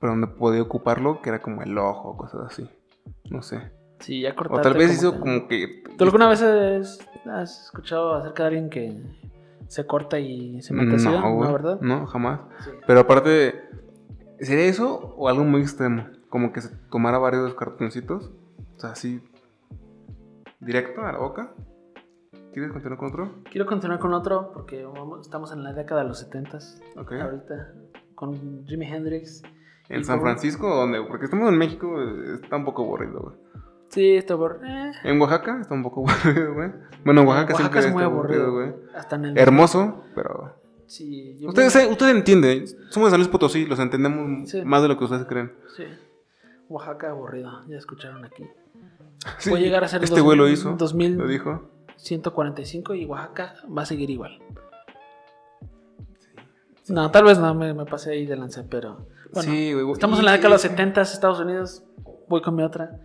pero 0.00 0.14
donde 0.14 0.26
podía 0.26 0.62
ocuparlo, 0.62 1.22
que 1.22 1.28
era 1.28 1.40
como 1.42 1.62
el 1.62 1.78
ojo, 1.78 2.16
cosas 2.16 2.40
así. 2.46 2.68
No 3.30 3.40
sé. 3.42 3.70
Sí, 4.00 4.22
ya 4.22 4.32
O 4.32 4.34
cortaste. 4.34 4.62
tal 4.64 4.74
vez 4.76 4.86
como 4.88 4.94
hizo 4.98 5.12
que- 5.12 5.18
como 5.20 5.46
que. 5.48 5.81
¿Tú 5.96 6.04
alguna 6.04 6.28
vez 6.28 6.42
has, 6.42 7.64
escuchado 7.64 8.14
acerca 8.14 8.44
de 8.44 8.46
alguien 8.48 8.70
que 8.70 9.02
se 9.68 9.86
corta 9.86 10.18
y 10.18 10.60
se 10.62 10.74
mete 10.74 10.96
ácido? 10.96 11.20
No, 11.20 11.34
güey. 11.34 11.52
¿verdad? 11.52 11.80
No, 11.80 12.06
jamás. 12.06 12.40
Sí. 12.64 12.70
Pero 12.86 13.00
aparte, 13.00 13.62
¿sería 14.40 14.64
eso 14.64 15.14
o 15.16 15.28
algo 15.28 15.44
muy 15.44 15.62
extremo? 15.62 16.06
como 16.28 16.50
que 16.50 16.62
se 16.62 16.74
tomara 16.90 17.18
varios 17.18 17.52
cartoncitos. 17.54 18.32
O 18.76 18.80
sea, 18.80 18.92
así. 18.92 19.20
Directo 20.60 21.02
a 21.02 21.12
la 21.12 21.18
boca. 21.18 21.52
¿Quieres 22.54 22.72
continuar 22.72 22.98
con 22.98 23.08
otro? 23.10 23.30
Quiero 23.50 23.66
continuar 23.66 24.00
con 24.00 24.14
otro 24.14 24.50
porque 24.54 24.82
vamos- 24.84 25.20
estamos 25.20 25.52
en 25.52 25.62
la 25.62 25.74
década 25.74 26.02
de 26.02 26.08
los 26.08 26.20
70 26.20 26.58
Ok. 26.96 27.12
ahorita 27.12 27.74
con 28.14 28.64
Jimi 28.66 28.86
Hendrix. 28.86 29.42
¿En 29.90 30.04
San 30.06 30.22
Francisco 30.22 30.72
o 30.72 30.76
dónde? 30.76 31.02
Porque 31.06 31.26
estamos 31.26 31.50
en 31.50 31.58
México, 31.58 31.88
está 32.34 32.56
un 32.56 32.64
poco 32.64 32.82
aburrido, 32.82 33.20
güey. 33.20 33.36
Sí, 33.92 34.16
está 34.16 34.34
aburrido. 34.34 34.64
Eh, 34.66 34.92
En 35.04 35.20
Oaxaca 35.20 35.60
está 35.60 35.74
un 35.74 35.82
poco 35.82 36.04
aburrido, 36.08 36.54
güey. 36.54 36.70
Bueno, 37.04 37.20
en 37.22 37.28
Oaxaca, 37.28 37.54
siempre 37.56 37.80
es 37.80 37.92
muy 37.92 38.02
está 38.02 38.12
aburrido, 38.12 38.52
güey. 38.52 38.72
Hasta 38.94 39.16
en 39.16 39.24
el 39.26 39.38
Hermoso, 39.38 40.04
pero. 40.14 40.56
Sí, 40.86 41.36
yo 41.38 41.48
Ustedes, 41.50 41.74
me- 41.76 41.86
ustedes 41.86 42.14
entienden, 42.14 42.66
somos 42.90 43.08
de 43.08 43.10
San 43.12 43.20
Luis 43.20 43.28
Potosí, 43.28 43.64
los 43.66 43.78
entendemos 43.78 44.50
Sí. 44.50 44.62
más 44.64 44.82
de 44.82 44.88
lo 44.88 44.98
que 44.98 45.04
ustedes 45.04 45.24
creen. 45.26 45.52
Sí. 45.76 45.84
Oaxaca 46.68 47.10
aburrido, 47.10 47.64
ya 47.68 47.76
escucharon 47.76 48.24
aquí. 48.24 48.44
Sí, 49.38 49.50
Puede 49.50 49.62
llegar 49.62 49.84
a 49.84 49.88
ser 49.88 50.02
Este 50.04 50.20
güey 50.20 50.36
lo 50.36 50.44
2000, 50.44 50.58
hizo. 50.58 50.76
2000. 50.76 51.16
Lo 51.18 51.28
dijo. 51.28 51.68
145 51.96 52.94
y 52.94 53.04
Oaxaca 53.06 53.54
va 53.76 53.82
a 53.82 53.86
seguir 53.86 54.10
igual. 54.10 54.38
No, 56.88 57.10
tal 57.10 57.24
vez 57.24 57.38
no 57.38 57.54
me, 57.54 57.72
me 57.74 57.84
pasé 57.86 58.10
ahí 58.12 58.26
de 58.26 58.36
lanza, 58.36 58.64
pero 58.68 59.06
bueno, 59.32 59.50
Sí, 59.50 59.72
güey. 59.72 59.92
estamos 59.92 60.18
en 60.18 60.24
la 60.24 60.32
década 60.32 60.48
de 60.48 60.54
los 60.54 60.62
70 60.62 61.02
Estados 61.02 61.40
Unidos. 61.40 61.84
Voy 62.28 62.42
con 62.42 62.56
mi 62.56 62.62
otra. 62.64 62.98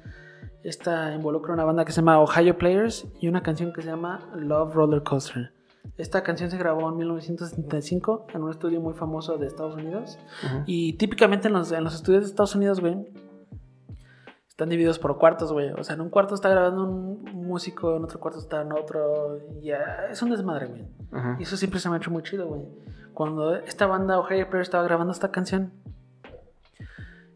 Esta 0.63 1.13
involucra 1.13 1.53
una 1.53 1.63
banda 1.63 1.85
que 1.85 1.91
se 1.91 2.01
llama 2.01 2.19
Ohio 2.19 2.57
Players 2.57 3.07
y 3.19 3.27
una 3.27 3.41
canción 3.41 3.71
que 3.73 3.81
se 3.81 3.87
llama 3.87 4.29
Love 4.35 4.73
Roller 4.73 5.03
Coaster. 5.03 5.53
Esta 5.97 6.21
canción 6.23 6.49
se 6.51 6.57
grabó 6.57 6.89
en 6.89 6.97
1975 6.97 8.27
en 8.33 8.43
un 8.43 8.51
estudio 8.51 8.81
muy 8.81 8.93
famoso 8.93 9.37
de 9.37 9.47
Estados 9.47 9.75
Unidos. 9.75 10.19
Y 10.65 10.93
típicamente 10.93 11.47
en 11.47 11.53
los, 11.53 11.71
en 11.71 11.83
los 11.83 11.95
estudios 11.95 12.23
de 12.23 12.29
Estados 12.29 12.55
Unidos, 12.55 12.81
güey, 12.81 13.07
están 14.47 14.69
divididos 14.69 14.99
por 14.99 15.17
cuartos, 15.17 15.53
güey. 15.53 15.71
O 15.71 15.83
sea, 15.83 15.95
en 15.95 16.01
un 16.01 16.09
cuarto 16.09 16.35
está 16.35 16.49
grabando 16.49 16.83
un 16.83 17.23
músico, 17.47 17.95
en 17.95 18.03
otro 18.03 18.19
cuarto 18.19 18.39
está 18.39 18.61
en 18.61 18.73
otro. 18.73 19.39
Y 19.61 19.67
ya, 19.67 20.07
es 20.09 20.21
un 20.21 20.31
desmadre, 20.31 20.67
güey. 20.67 20.87
Ajá. 21.11 21.37
Y 21.39 21.43
eso 21.43 21.55
siempre 21.57 21.79
se 21.79 21.89
me 21.89 21.95
ha 21.95 21.97
hecho 21.99 22.11
muy 22.11 22.23
chido, 22.23 22.47
güey. 22.47 22.63
Cuando 23.13 23.55
esta 23.55 23.87
banda 23.87 24.19
Ohio 24.19 24.49
Player 24.49 24.63
estaba 24.63 24.83
grabando 24.83 25.13
esta 25.13 25.31
canción, 25.31 25.71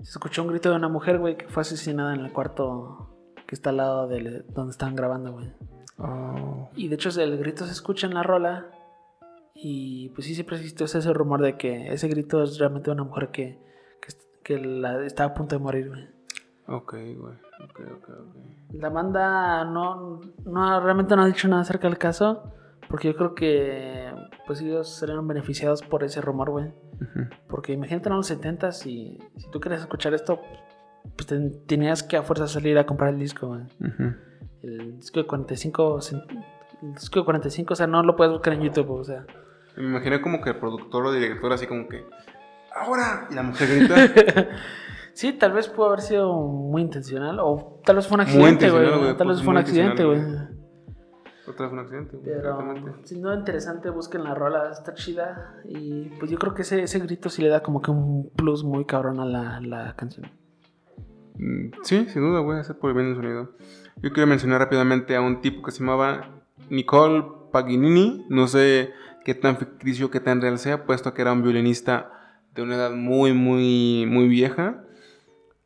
se 0.02 0.10
escuchó 0.10 0.44
un 0.44 0.50
grito 0.50 0.70
de 0.70 0.76
una 0.76 0.90
mujer, 0.90 1.20
güey, 1.20 1.38
que 1.38 1.48
fue 1.48 1.62
asesinada 1.62 2.14
en 2.14 2.22
el 2.22 2.32
cuarto 2.32 3.11
que 3.52 3.56
está 3.56 3.72
al 3.72 3.78
lado 3.78 4.08
de 4.08 4.46
donde 4.54 4.72
estaban 4.72 4.96
grabando, 4.96 5.34
güey. 5.34 5.52
Oh. 5.98 6.70
Y 6.74 6.88
de 6.88 6.96
hecho 6.96 7.10
el 7.22 7.38
grito 7.38 7.66
se 7.66 7.74
escucha 7.74 8.08
en 8.08 8.14
la 8.14 8.24
rola. 8.24 8.68
Y 9.54 10.08
pues 10.16 10.26
sí, 10.26 10.34
siempre 10.36 10.56
existió 10.56 10.86
ese 10.86 11.12
rumor 11.12 11.42
de 11.42 11.58
que 11.58 11.92
ese 11.92 12.08
grito 12.08 12.42
es 12.44 12.58
realmente 12.60 12.90
una 12.92 13.04
mujer 13.04 13.28
que, 13.32 13.60
que, 14.02 14.14
que 14.42 14.58
la- 14.58 15.06
estaba 15.06 15.32
a 15.32 15.34
punto 15.34 15.58
de 15.58 15.62
morir, 15.62 15.90
güey. 15.90 16.08
Ok, 16.70 16.94
güey. 16.94 17.36
Ok, 17.66 17.80
ok, 17.98 18.10
ok. 18.10 18.36
La 18.76 18.88
banda 18.88 19.66
no, 19.66 20.22
no 20.46 20.80
realmente 20.80 21.14
no 21.18 21.24
ha 21.24 21.28
dicho 21.28 21.50
nada 21.50 21.64
acerca 21.64 21.90
del 21.90 21.98
caso. 21.98 22.54
Porque 22.88 23.10
yo 23.10 23.16
creo 23.18 23.36
que 23.36 24.10
pues 24.48 24.62
ellos 24.62 24.88
serían 24.90 25.28
beneficiados 25.28 25.82
por 25.82 26.06
ese 26.06 26.22
rumor, 26.22 26.52
güey. 26.52 26.68
Ujú. 26.68 27.28
Porque 27.50 27.74
imagínate 27.74 28.08
en 28.08 28.16
los 28.16 28.28
70 28.28 28.70
y 28.86 29.20
si 29.38 29.52
tú 29.52 29.60
querías 29.60 29.82
escuchar 29.82 30.14
esto, 30.14 30.40
pues 31.16 31.28
ten- 31.28 31.66
tenías 31.66 32.04
que 32.04 32.18
a 32.18 32.24
fuerza 32.24 32.48
salir 32.48 32.78
a 32.78 32.86
comprar 32.86 33.14
el 33.14 33.20
disco, 33.20 33.48
güey. 33.48 33.62
El 34.64 34.98
disco 34.98 35.20
de 35.20 35.28
45, 35.28 35.98
cent- 36.02 36.26
el 36.82 36.94
disco 36.94 37.20
de 37.20 37.26
45, 37.26 37.74
o 37.74 37.76
sea, 37.76 37.88
no 37.88 38.04
lo 38.04 38.16
puedes 38.16 38.32
buscar 38.32 38.54
en 38.54 38.62
YouTube, 38.62 38.90
o 38.92 39.04
sea. 39.04 39.26
Me 39.78 39.84
imaginé 39.84 40.22
como 40.22 40.42
que 40.42 40.52
el 40.52 40.58
productor 40.58 41.06
o 41.06 41.12
director 41.12 41.52
así 41.54 41.66
como 41.68 41.88
que... 41.88 42.04
¡Ahora! 42.76 43.28
Y 43.30 43.36
la 43.36 43.44
mujer 43.44 43.68
grita. 43.70 43.96
Sí, 45.14 45.34
tal 45.34 45.52
vez 45.52 45.68
pudo 45.68 45.88
haber 45.88 46.00
sido 46.00 46.32
muy 46.34 46.82
intencional 46.82 47.38
o 47.42 47.82
tal 47.84 47.98
vez 47.98 48.08
fue 48.08 48.16
un 48.16 48.22
accidente, 48.22 48.70
güey. 48.72 48.86
Tal 48.90 49.00
vez 49.02 49.18
pues, 49.26 49.42
fue 49.44 49.52
un 49.52 49.58
accidente, 49.58 50.06
güey. 50.06 50.22
Otra 51.48 51.66
vez 51.66 51.74
un 51.74 51.80
accidente. 51.80 52.18
Pero 52.24 52.74
si 53.04 53.20
no 53.20 53.34
interesante, 53.34 53.90
busquen 53.90 54.24
la 54.24 54.34
rola, 54.34 54.70
está 54.72 54.94
chida. 54.94 55.56
Y 55.66 56.06
pues 56.18 56.32
yo 56.32 56.38
creo 56.40 56.54
que 56.54 56.62
ese, 56.62 56.84
ese 56.84 57.00
grito 57.00 57.28
sí 57.28 57.42
le 57.42 57.50
da 57.50 57.62
como 57.62 57.82
que 57.82 57.92
un 57.92 58.30
plus 58.38 58.64
muy 58.64 58.86
cabrón 58.86 59.20
a 59.20 59.26
la, 59.26 59.60
la 59.60 59.94
canción. 59.98 60.32
Mm, 61.42 61.72
Sí, 61.84 62.06
sin 62.10 62.22
duda, 62.22 62.40
güey, 62.40 62.60
hace 62.60 62.74
por 62.76 62.92
el 62.92 62.96
bien 62.96 63.08
del 63.08 63.16
sonido. 63.16 63.52
Yo 63.98 64.12
quiero 64.14 64.28
mencionar 64.28 64.60
rápidamente 64.62 65.16
a 65.16 65.22
un 65.22 65.42
tipo 65.42 65.64
que 65.64 65.72
se 65.72 65.80
llamaba 65.80 66.44
Nicole 66.70 67.26
Paganini. 67.52 68.26
No 68.30 68.48
sé 68.48 68.92
qué 69.26 69.34
tan 69.36 69.58
ficticio, 69.58 70.12
qué 70.12 70.20
tan 70.20 70.40
real 70.42 70.60
sea, 70.60 70.86
puesto 70.86 71.14
que 71.14 71.22
era 71.22 71.34
un 71.34 71.44
violinista 71.44 72.12
de 72.54 72.62
una 72.62 72.76
edad 72.76 72.92
muy, 72.92 73.34
muy, 73.34 74.06
muy 74.08 74.28
vieja. 74.28 74.84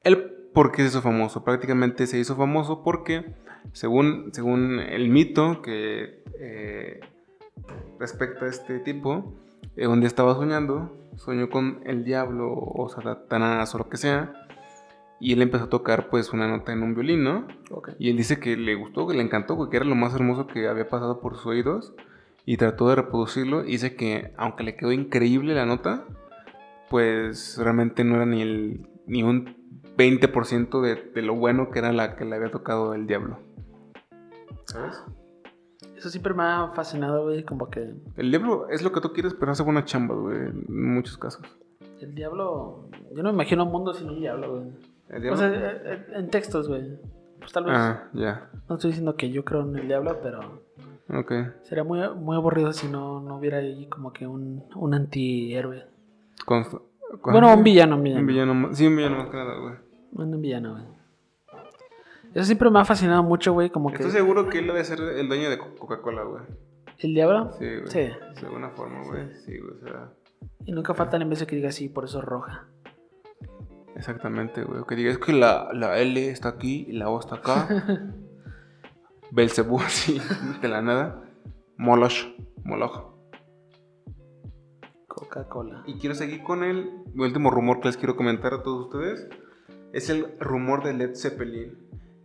Él, 0.03 0.31
¿por 0.53 0.71
qué 0.71 0.81
se 0.83 0.87
hizo 0.89 1.01
famoso? 1.01 1.43
Prácticamente 1.43 2.07
se 2.07 2.19
hizo 2.19 2.35
famoso 2.35 2.83
porque, 2.83 3.35
según, 3.73 4.29
según 4.33 4.79
el 4.79 5.09
mito 5.09 5.61
que 5.61 6.23
eh, 6.39 6.99
respecta 7.99 8.45
a 8.45 8.49
este 8.49 8.79
tipo, 8.79 9.35
eh, 9.75 9.87
día 9.87 10.07
estaba 10.07 10.35
soñando, 10.35 11.09
soñó 11.17 11.49
con 11.49 11.81
el 11.85 12.05
diablo 12.05 12.53
o 12.53 12.87
Satanás 12.89 13.75
o 13.75 13.77
lo 13.77 13.89
que 13.89 13.97
sea. 13.97 14.44
Y 15.19 15.33
él 15.33 15.41
empezó 15.41 15.65
a 15.65 15.69
tocar 15.69 16.09
pues 16.09 16.33
una 16.33 16.47
nota 16.47 16.73
en 16.73 16.83
un 16.83 16.93
violín, 16.93 17.23
¿no? 17.23 17.47
Ok. 17.71 17.91
Y 17.99 18.09
él 18.09 18.17
dice 18.17 18.39
que 18.39 18.57
le 18.57 18.75
gustó, 18.75 19.07
que 19.07 19.15
le 19.15 19.23
encantó, 19.23 19.69
que 19.69 19.77
era 19.77 19.85
lo 19.85 19.95
más 19.95 20.13
hermoso 20.13 20.47
que 20.47 20.67
había 20.67 20.89
pasado 20.89 21.21
por 21.21 21.35
sus 21.35 21.45
oídos. 21.47 21.93
Y 22.45 22.57
trató 22.57 22.89
de 22.89 22.95
reproducirlo. 22.95 23.63
Y 23.63 23.71
dice 23.71 23.95
que 23.95 24.33
aunque 24.37 24.63
le 24.63 24.75
quedó 24.75 24.91
increíble 24.91 25.55
la 25.55 25.65
nota, 25.65 26.05
pues 26.89 27.57
realmente 27.57 28.03
no 28.03 28.15
era 28.15 28.25
ni, 28.25 28.41
el, 28.41 28.87
ni 29.07 29.23
un 29.23 29.55
20% 29.97 30.81
de, 30.81 30.95
de 30.95 31.21
lo 31.21 31.35
bueno 31.35 31.71
que 31.71 31.79
era 31.79 31.91
la 31.91 32.15
que 32.15 32.25
le 32.25 32.35
había 32.35 32.51
tocado 32.51 32.93
el 32.93 33.07
diablo. 33.07 33.39
¿Sabes? 34.65 35.03
Eso 35.97 36.09
siempre 36.09 36.33
me 36.33 36.43
ha 36.43 36.71
fascinado, 36.75 37.23
güey, 37.23 37.43
como 37.43 37.69
que 37.69 37.95
El 38.17 38.29
diablo 38.29 38.67
es 38.69 38.83
lo 38.83 38.91
que 38.91 39.01
tú 39.01 39.13
quieres, 39.13 39.33
pero 39.33 39.51
hace 39.51 39.63
buena 39.63 39.85
chamba, 39.85 40.13
güey, 40.13 40.37
en 40.37 40.93
muchos 40.93 41.17
casos. 41.17 41.41
el 42.01 42.13
diablo... 42.13 42.89
Yo 43.15 43.23
no 43.23 43.29
me 43.29 43.35
imagino 43.35 43.63
un 43.65 43.71
mundo 43.71 43.93
sin 43.93 44.09
un 44.09 44.19
diablo, 44.19 44.59
güey. 44.59 44.94
¿El 45.09 45.29
O 45.29 45.37
sea, 45.37 45.49
eh, 45.53 46.05
en 46.13 46.29
textos, 46.29 46.67
güey. 46.67 46.97
Pues 47.39 47.51
tal 47.51 47.65
vez... 47.65 47.73
ah, 47.75 48.09
ya. 48.13 48.49
No 48.67 48.75
estoy 48.75 48.89
diciendo 48.91 49.15
que 49.15 49.29
yo 49.29 49.45
creo 49.45 49.61
en 49.61 49.75
el 49.77 49.87
diablo, 49.87 50.19
pero 50.23 50.63
Ok. 51.09 51.31
sería 51.63 51.83
muy, 51.83 51.99
muy 52.15 52.35
aburrido 52.35 52.73
si 52.73 52.87
no, 52.87 53.21
no 53.21 53.37
hubiera 53.37 53.57
ahí 53.59 53.87
como 53.87 54.11
que 54.13 54.25
un, 54.25 54.63
un 54.75 54.93
antihéroe. 54.93 55.85
Const- 56.45 56.81
Bueno, 57.23 57.53
un 57.53 57.63
villano, 57.63 57.95
un 57.97 58.03
villano. 58.03 58.21
Un 58.21 58.27
villano, 58.27 58.73
sí, 58.73 58.87
un 58.87 58.95
villano 58.95 59.17
más 59.17 59.29
que 59.29 59.37
nada, 59.37 59.59
güey. 59.59 59.75
Un 60.13 60.41
villano, 60.41 60.71
güey. 60.73 60.85
Eso 62.33 62.45
siempre 62.45 62.69
me 62.69 62.79
ha 62.79 62.85
fascinado 62.85 63.23
mucho, 63.23 63.53
güey, 63.53 63.69
como 63.69 63.89
que... 63.89 63.95
Estoy 63.97 64.11
seguro 64.11 64.49
que 64.49 64.59
él 64.59 64.67
debe 64.67 64.83
ser 64.83 64.99
el 64.99 65.27
dueño 65.27 65.49
de 65.49 65.57
Co- 65.57 65.75
Coca-Cola, 65.77 66.23
güey. 66.23 66.43
¿El 66.99 67.13
diablo? 67.13 67.51
Sí, 67.59 67.65
güey. 67.65 67.87
Sí. 67.87 67.99
De 67.99 68.47
alguna 68.47 68.69
forma, 68.71 69.03
güey. 69.05 69.33
Sí, 69.45 69.57
güey. 69.57 69.73
O 69.75 69.87
sea, 69.87 70.09
Y 70.65 70.71
nunca 70.73 70.93
falta 70.93 71.15
el 71.17 71.23
imbécil 71.23 71.47
que 71.47 71.55
diga 71.55 71.69
así, 71.69 71.87
por 71.89 72.03
eso 72.05 72.19
es 72.19 72.25
roja. 72.25 72.67
Exactamente, 73.95 74.63
güey. 74.63 74.83
Que 74.87 74.95
diga, 74.95 75.11
es 75.11 75.17
que 75.17 75.33
la, 75.33 75.69
la 75.73 75.97
L 75.99 76.29
está 76.29 76.49
aquí 76.49 76.85
y 76.87 76.93
la 76.93 77.09
O 77.09 77.19
está 77.19 77.35
acá. 77.35 77.67
Belcebú 79.31 79.79
así, 79.81 80.21
de 80.61 80.67
la 80.67 80.81
nada. 80.81 81.23
Moloch. 81.77 82.13
Moloch. 82.63 83.13
Coca-Cola. 85.07 85.83
Y 85.87 85.97
quiero 85.99 86.15
seguir 86.15 86.43
con 86.43 86.63
el 86.63 86.89
último 87.15 87.49
rumor 87.49 87.79
que 87.79 87.87
les 87.87 87.97
quiero 87.97 88.15
comentar 88.15 88.53
a 88.53 88.63
todos 88.63 88.85
ustedes. 88.85 89.27
Es 89.93 90.09
el 90.09 90.37
rumor 90.39 90.83
de 90.83 90.93
Led 90.93 91.15
Zeppelin. 91.15 91.77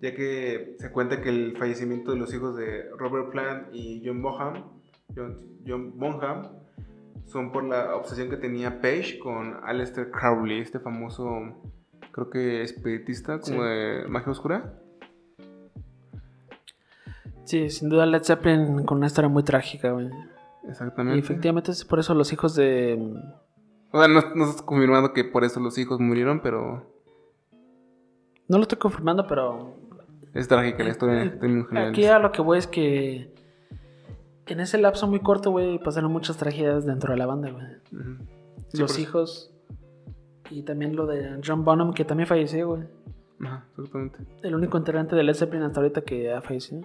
Ya 0.03 0.15
que 0.15 0.77
se 0.79 0.91
cuenta 0.91 1.21
que 1.21 1.29
el 1.29 1.57
fallecimiento 1.57 2.13
de 2.13 2.19
los 2.19 2.33
hijos 2.33 2.57
de 2.57 2.89
Robert 2.97 3.31
Plant 3.31 3.69
y 3.75 4.03
John 4.05 4.23
Bonham, 4.23 4.81
John, 5.15 5.37
John 5.67 5.99
Bonham 5.99 6.60
son 7.27 7.53
por 7.53 7.65
la 7.65 7.95
obsesión 7.95 8.29
que 8.31 8.37
tenía 8.37 8.81
Page 8.81 9.19
con 9.23 9.59
Aleister 9.65 10.11
Crowley, 10.11 10.61
este 10.61 10.81
famoso, 10.81 11.29
creo 12.13 12.29
que 12.31 12.63
espiritista 12.63 13.39
como 13.41 13.63
Sí. 13.63 13.69
de 13.69 14.05
magia 14.09 14.33
oscura. 14.33 14.75
Sí, 17.45 17.69
sin 17.71 17.89
duda 17.89 18.07
Led 18.07 18.23
Zeppelin 18.23 18.85
con 18.85 18.99
una 18.99 19.07
historia 19.09 19.29
muy 19.29 19.43
trágica, 19.43 19.91
güey. 19.93 20.09
Exactamente. 20.69 21.17
Y 21.17 21.21
efectivamente 21.21 21.73
es 21.73 21.85
por 21.85 21.99
eso 21.99 22.15
los 22.15 22.33
hijos 22.33 22.55
de... 22.55 22.97
O 23.93 23.99
sea, 23.99 24.07
no, 24.07 24.21
no 24.37 24.45
estás 24.45 24.63
confirmando 24.63 25.13
que 25.13 25.25
por 25.25 25.43
eso 25.43 25.59
los 25.59 25.77
hijos 25.79 25.99
murieron, 25.99 26.41
pero 26.43 26.87
No 28.47 28.57
lo 28.59 28.63
estoy 28.63 28.79
confirmando, 28.79 29.27
pero... 29.27 29.75
es 30.33 30.47
trágica 30.47 30.85
la 30.85 30.91
historia 30.91 31.23
en 31.23 31.39
términos 31.41 31.69
generales. 31.69 31.93
Aquí 31.99 32.07
a 32.07 32.19
lo 32.21 32.31
que 32.31 32.43
voy 32.43 32.59
es 32.59 32.67
que... 32.69 33.33
En 34.51 34.61
ese 34.61 34.79
lapso 34.79 35.07
muy 35.07 35.21
corto, 35.21 35.51
güey, 35.51 35.79
pasaron 35.79 36.11
muchas 36.13 36.37
tragedias 36.37 36.85
dentro 36.85 37.13
de 37.13 37.19
la 37.19 37.27
banda, 37.27 37.51
güey. 37.51 37.67
Sí, 38.69 38.79
los 38.79 38.91
eso. 38.93 39.01
hijos. 39.01 39.55
Y 40.51 40.63
también 40.63 40.97
lo 40.97 41.07
de 41.07 41.41
John 41.47 41.65
Bonham, 41.65 41.93
que 41.93 42.05
también 42.05 42.27
falleció, 42.27 42.69
güey. 42.69 42.83
Ajá, 43.41 43.65
exactamente. 43.79 44.19
El 44.43 44.55
único 44.55 44.77
integrante 44.77 45.15
de 45.17 45.23
Led 45.23 45.35
Zeppelin 45.35 45.63
hasta 45.65 45.81
ahorita 45.81 46.03
que 46.03 46.33
ha 46.33 46.43
fallecido. 46.43 46.81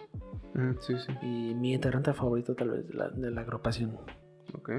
Ujú, 0.54 0.76
Sí, 0.82 0.94
sí. 0.98 1.12
Y 1.22 1.54
mi 1.56 1.74
integrante 1.74 2.14
favorito, 2.14 2.54
tal 2.56 2.70
vez, 2.72 2.88
de 2.88 2.94
la, 2.94 3.10
de 3.10 3.32
la 3.32 3.42
agrupación. 3.42 3.98
Ok. 4.54 4.70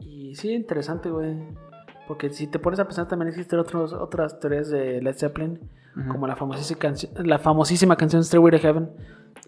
Y 0.00 0.34
sí, 0.36 0.52
interesante, 0.52 1.10
güey. 1.10 1.36
Porque 2.08 2.30
si 2.30 2.46
te 2.46 2.58
pones 2.60 2.78
a 2.78 2.84
pensar, 2.84 3.08
también 3.08 3.28
existen 3.30 3.58
otros, 3.58 3.92
otras 3.92 4.38
teorías 4.38 4.70
de 4.70 5.02
Led 5.02 5.16
Zeppelin, 5.16 5.58
como 6.08 6.26
la 6.28 6.36
famosísima, 6.36 6.78
canción, 6.78 7.12
la 7.26 7.38
famosísima 7.40 7.96
canción 7.96 8.22
Stairway 8.22 8.52
to 8.52 8.58
Heaven, 8.58 8.90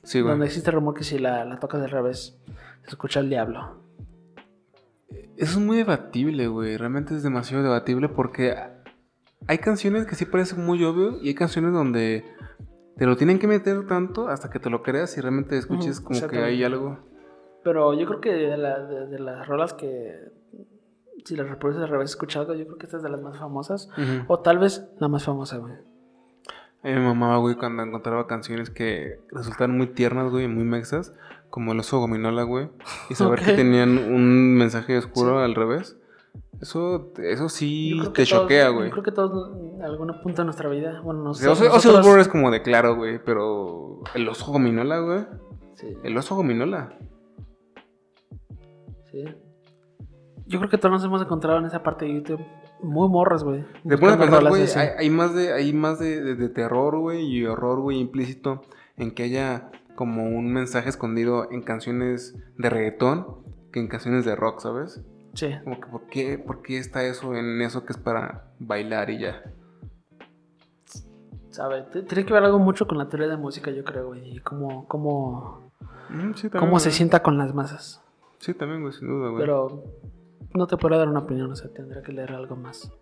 Sí, 0.03 0.21
güey. 0.21 0.33
donde 0.33 0.47
existe 0.47 0.71
el 0.71 0.75
rumor 0.77 0.95
que 0.95 1.05
si 1.05 1.19
la, 1.19 1.45
la 1.45 1.61
tocas 1.61 1.81
del 1.81 1.91
revés, 1.91 2.37
escucha 2.87 3.21
el 3.21 3.29
diablo. 3.31 3.83
Eso 5.37 5.59
es 5.59 5.65
muy 5.65 5.77
debatible, 5.77 6.49
güey. 6.49 6.77
Realmente 6.77 7.15
es 7.15 7.23
demasiado 7.23 7.63
debatible 7.63 8.09
porque 8.09 8.55
hay 9.47 9.59
canciones 9.59 10.07
que 10.07 10.15
sí 10.17 10.25
parecen 10.25 10.65
muy 10.67 10.83
obvio 10.85 11.19
y 11.23 11.29
hay 11.29 11.35
canciones 11.35 11.73
donde 11.73 12.25
te 12.97 13.07
lo 13.07 13.17
tienen 13.17 13.39
que 13.39 13.47
meter 13.47 13.87
tanto 13.87 14.29
hasta 14.29 14.51
que 14.51 14.59
te 14.59 14.69
lo 14.71 14.83
creas 14.83 15.17
y 15.17 15.21
realmente 15.21 15.57
escuches 15.57 16.01
como 16.01 16.19
que 16.29 16.39
hay 16.39 16.65
algo. 16.65 16.99
Pero 17.63 17.95
yo 17.95 18.07
creo 18.07 18.21
que 18.21 18.33
de, 18.33 18.57
la- 18.57 18.85
de- 18.85 19.07
de 19.07 19.19
las 19.21 19.47
rolas 19.47 19.75
que, 19.75 20.17
si 21.25 21.37
las 21.37 21.49
reproduces 21.49 21.83
al 21.85 21.89
revés, 21.91 22.11
escucha 22.11 22.41
algo, 22.41 22.55
yo 22.55 22.65
creo 22.67 22.79
que 22.79 22.87
esta 22.87 22.97
es 22.99 23.03
de 23.03 23.11
las 23.11 23.23
más 23.23 23.39
famosas. 23.39 23.89
O 24.27 24.41
tal 24.41 24.59
vez 24.59 24.89
la 24.99 25.09
más 25.09 25.25
famosa, 25.25 25.59
güey. 25.59 25.75
A 26.83 26.87
mí 26.89 26.95
me 26.95 27.01
mamaba, 27.01 27.39
güey, 27.39 27.57
cuando 27.57 27.83
encontraba 27.83 28.27
canciones 28.27 28.71
que 28.71 29.21
resultaban 29.31 29.77
muy 29.77 29.89
tiernas, 29.89 30.31
güey, 30.31 30.47
muy 30.49 30.65
mexas, 30.65 31.13
como 31.51 31.73
el 31.73 31.81
oso 31.81 31.99
gominola, 32.01 32.43
güey, 32.43 32.69
y 33.11 33.15
saber 33.15 33.41
que 33.43 33.53
tenían 33.55 33.99
un 33.99 34.55
mensaje 34.57 34.97
oscuro 34.99 35.39
al 35.41 35.55
revés. 35.55 35.97
Eso, 36.61 37.13
eso 37.23 37.49
sí 37.49 37.97
Yo 37.97 38.11
te 38.13 38.25
choquea, 38.27 38.67
Yo 38.67 38.75
güey. 38.75 38.91
creo 38.91 39.03
que 39.05 39.13
todos 39.13 39.57
en 39.77 39.83
algún 39.83 40.13
punto 40.23 40.43
de 40.43 40.47
nuestra 40.47 40.69
vida, 40.69 41.01
bueno, 41.03 41.21
O 41.21 41.25
nos, 41.25 41.39
sea, 41.39 41.51
Ozzy- 41.51 41.53
Ozzy 41.69 41.69
nosotros- 41.69 42.01
Osbourne 42.01 42.23
es 42.23 42.29
como 42.29 42.51
de 42.51 42.63
claro, 42.63 42.97
güey, 42.97 43.23
pero 43.25 44.01
el 44.15 44.29
oso 44.29 44.51
gominola, 44.53 44.99
güey. 44.99 45.21
Sí, 45.75 45.87
El 46.03 46.17
oso 46.17 46.35
gominola. 46.35 46.99
sí. 49.11 49.25
Yo 50.47 50.59
creo 50.59 50.71
que 50.71 50.79
todos 50.79 50.93
nos 50.93 51.05
hemos 51.05 51.23
encontrado 51.23 51.59
en 51.59 51.67
esa 51.67 51.83
parte 51.83 52.07
de 52.07 52.15
YouTube 52.15 52.41
muy 52.83 53.09
morras, 53.09 53.45
güey. 53.45 53.65
Te 53.87 53.99
pones 53.99 54.17
a 54.17 54.19
pensar, 54.19 54.49
güey, 54.49 54.63
hay, 54.77 54.89
hay 54.99 55.11
más 55.11 55.35
de, 55.35 55.53
hay 55.53 55.73
más 55.73 55.99
de, 55.99 56.23
de- 56.23 56.35
de 56.37 56.49
terror, 56.49 56.99
güey, 56.99 57.25
y 57.27 57.45
horror, 57.47 57.81
güey, 57.81 57.99
implícito 58.01 58.63
en 58.97 59.11
que 59.13 59.25
haya 59.25 59.71
como 59.99 60.23
un 60.23 60.53
mensaje 60.53 60.89
escondido 60.89 61.51
en 61.51 61.61
canciones 61.61 62.37
de 62.57 62.71
reggaetón 62.71 63.39
que 63.73 63.81
en 63.81 63.89
canciones 63.89 64.25
de 64.25 64.37
rock, 64.37 64.61
¿sabes? 64.61 65.03
Sí. 65.35 65.49
Como 65.65 65.81
que, 65.81 65.89
¿por 65.89 66.07
qué, 66.07 66.39
por 66.39 66.63
qué 66.63 66.79
está 66.79 67.03
eso 67.03 67.35
en 67.35 67.61
eso 67.63 67.85
que 67.85 67.95
es 67.95 67.99
para 67.99 68.45
bailar 68.61 69.11
y 69.11 69.19
ya? 69.19 69.43
¿Sabe? 71.51 71.83
Tiene 71.83 72.25
que 72.25 72.33
ver 72.33 72.45
algo 72.45 72.61
mucho 72.61 72.87
con 72.87 72.97
la 72.97 73.09
teoría 73.09 73.27
de 73.27 73.37
música, 73.37 73.73
yo 73.73 73.83
creo, 73.83 74.07
güey. 74.07 74.37
Y 74.37 74.39
cómo, 74.39 74.87
cómo, 74.87 75.73
Mm, 76.11 76.35
sí, 76.35 76.49
también, 76.49 76.61
cómo 76.61 76.79
se 76.79 76.93
sienta 76.93 77.21
con 77.21 77.37
las 77.37 77.53
masas. 77.53 78.01
Sí, 78.39 78.55
también, 78.55 78.83
güey, 78.83 78.93
sin 78.93 79.09
duda, 79.09 79.31
güey. 79.31 79.41
Pero 79.41 79.83
no 80.55 80.69
te 80.69 80.77
puedo 80.77 80.97
dar 80.97 81.09
una 81.09 81.19
opinión, 81.19 81.51
o 81.51 81.57
sea, 81.57 81.73
tendría 81.73 82.03
que 82.03 82.13
leer 82.13 82.35
algo 82.35 82.55
más. 82.55 82.93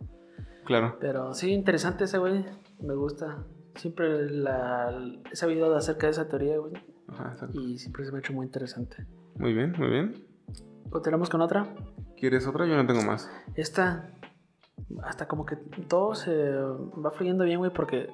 Claro. 0.65 0.97
Pero 0.99 1.35
sí, 1.35 1.53
interesante 1.53 2.05
ese, 2.05 2.17
güey. 2.17 2.43
Me 2.81 2.95
gusta. 2.95 3.45
Siempre 3.77 4.31
la, 4.31 4.91
he 5.31 5.37
sabido 5.37 5.75
acerca 5.77 6.07
de 6.07 6.13
esa 6.13 6.29
teoría, 6.29 6.59
güey. 6.59 6.73
Ajá. 7.09 7.37
Y 7.53 7.79
siempre 7.79 8.05
se 8.05 8.11
me 8.13 8.19
ha 8.19 8.21
hecho 8.21 8.33
muy 8.33 8.47
interesante. 8.47 9.07
Muy 9.37 9.53
bien, 9.55 9.73
muy 9.79 9.89
bien. 9.89 10.27
Continuamos 10.91 11.29
con 11.31 11.41
otra. 11.41 11.67
¿Quieres 12.17 12.47
otra? 12.47 12.67
Yo 12.67 12.75
no 12.77 12.87
tengo 12.87 13.03
más. 13.03 13.31
Esta, 13.55 14.11
hasta 15.03 15.29
como 15.29 15.45
que 15.47 15.57
todo 15.89 16.15
se 16.15 16.53
va 16.53 17.11
fluyendo 17.11 17.45
bien, 17.45 17.59
güey, 17.59 17.73
porque 17.73 18.09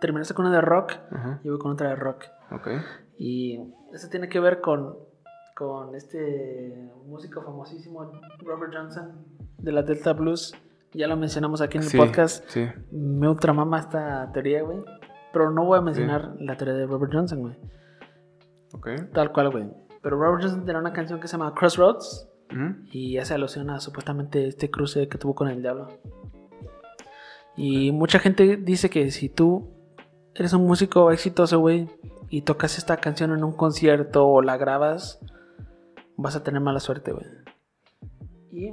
terminaste 0.00 0.34
con 0.34 0.46
una 0.46 0.54
de 0.56 0.60
rock 0.62 0.92
Ajá, 1.10 1.40
y 1.44 1.48
voy 1.50 1.58
con 1.58 1.72
otra 1.72 1.90
de 1.90 1.96
rock. 1.96 2.24
ok. 2.52 2.68
Y 3.18 3.60
eso 3.92 4.08
tiene 4.08 4.28
que 4.28 4.40
ver 4.40 4.60
con, 4.60 4.96
con 5.56 5.94
este 5.94 6.90
músico 7.06 7.42
famosísimo, 7.42 8.10
Robert 8.38 8.72
Johnson, 8.74 9.26
de 9.58 9.72
la 9.72 9.82
Delta 9.82 10.12
Blues. 10.14 10.54
Ya 10.92 11.06
lo 11.06 11.16
mencionamos 11.16 11.60
aquí 11.60 11.76
en 11.78 11.84
el 11.84 11.90
Sí, 11.90 11.96
podcast. 11.98 12.48
Sí, 12.48 12.66
Me 12.90 13.28
ultramama 13.28 13.78
esta 13.78 14.30
teoría, 14.32 14.62
güey. 14.62 14.78
Pero 15.32 15.50
no 15.50 15.64
voy 15.64 15.78
a 15.78 15.82
mencionar 15.82 16.34
la 16.40 16.56
teoría 16.56 16.74
de 16.74 16.86
Robert 16.86 17.12
Johnson, 17.12 17.40
güey. 17.40 17.56
ok. 18.72 19.12
Tal 19.12 19.32
cual, 19.32 19.50
güey. 19.50 19.66
Pero 20.02 20.16
Robert 20.18 20.42
Johnson 20.42 20.64
tenía 20.64 20.80
una 20.80 20.92
canción 20.92 21.20
que 21.20 21.28
se 21.28 21.32
llama 21.36 21.54
Crossroads. 21.54 22.28
Y 22.90 23.18
hace 23.18 23.34
alusión 23.34 23.70
a 23.70 23.78
supuestamente 23.78 24.48
este 24.48 24.70
cruce 24.72 25.06
que 25.06 25.18
tuvo 25.18 25.36
con 25.36 25.46
el 25.48 25.62
diablo. 25.62 25.86
Y 27.56 27.92
mucha 27.92 28.18
gente 28.18 28.56
dice 28.56 28.90
que 28.90 29.10
si 29.12 29.28
tú 29.28 29.68
eres 30.34 30.52
un 30.52 30.66
músico 30.66 31.12
exitoso, 31.12 31.60
güey, 31.60 31.88
y 32.28 32.42
tocas 32.42 32.76
esta 32.78 32.96
canción 32.96 33.32
en 33.32 33.44
un 33.44 33.52
concierto 33.52 34.26
o 34.26 34.42
la 34.42 34.56
grabas, 34.56 35.20
vas 36.16 36.34
a 36.34 36.42
tener 36.42 36.60
mala 36.60 36.80
suerte, 36.80 37.12
güey. 37.12 37.26
Y 38.50 38.72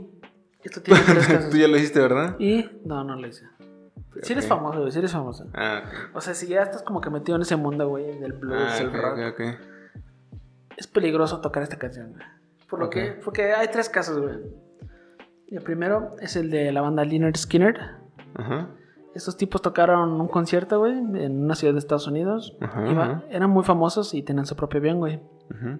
esto 0.63 0.81
tiene 0.83 0.99
tres 1.05 1.27
casos. 1.27 1.49
Tú 1.51 1.57
ya 1.57 1.67
lo 1.67 1.77
hiciste, 1.77 1.99
¿verdad? 1.99 2.35
Y 2.39 2.67
no, 2.83 3.03
no 3.03 3.15
lo 3.15 3.27
hice. 3.27 3.45
Si 4.23 4.33
eres 4.33 4.47
famoso, 4.47 4.79
güey, 4.79 4.91
si 4.91 4.99
eres 4.99 5.11
famoso. 5.11 5.45
Ah, 5.53 5.83
ok. 5.85 6.15
O 6.15 6.21
sea, 6.21 6.33
si 6.33 6.47
ya 6.47 6.63
estás 6.63 6.81
como 6.81 7.01
que 7.01 7.09
metido 7.09 7.35
en 7.35 7.43
ese 7.43 7.55
mundo, 7.55 7.87
güey, 7.87 8.17
del 8.19 8.33
blues, 8.33 8.57
Ah, 8.59 8.77
el 8.79 8.91
rock, 8.91 9.39
es 10.77 10.87
peligroso 10.87 11.39
tocar 11.41 11.63
esta 11.63 11.77
canción, 11.77 12.11
güey. 12.13 12.23
Por 12.69 12.79
lo 12.79 12.89
que, 12.89 13.19
porque 13.23 13.53
hay 13.53 13.67
tres 13.69 13.89
casos, 13.89 14.19
güey. 14.19 14.35
El 15.49 15.61
primero 15.61 16.15
es 16.19 16.35
el 16.35 16.49
de 16.51 16.71
la 16.71 16.81
banda 16.81 17.05
Leonard 17.05 17.35
Skinner. 17.37 17.79
Ajá. 18.35 18.69
Estos 19.15 19.37
tipos 19.37 19.61
tocaron 19.61 20.19
un 20.19 20.27
concierto, 20.27 20.79
güey, 20.79 20.93
en 20.93 21.43
una 21.43 21.55
ciudad 21.55 21.73
de 21.73 21.79
Estados 21.79 22.07
Unidos. 22.07 22.55
Ajá, 22.61 22.87
Iba- 22.87 23.03
ajá. 23.03 23.23
eran 23.29 23.49
muy 23.49 23.63
famosos 23.63 24.13
y 24.13 24.21
tenían 24.23 24.45
su 24.45 24.55
propio 24.55 24.79
avión, 24.79 24.97
güey. 24.97 25.17
Ujú. 25.49 25.79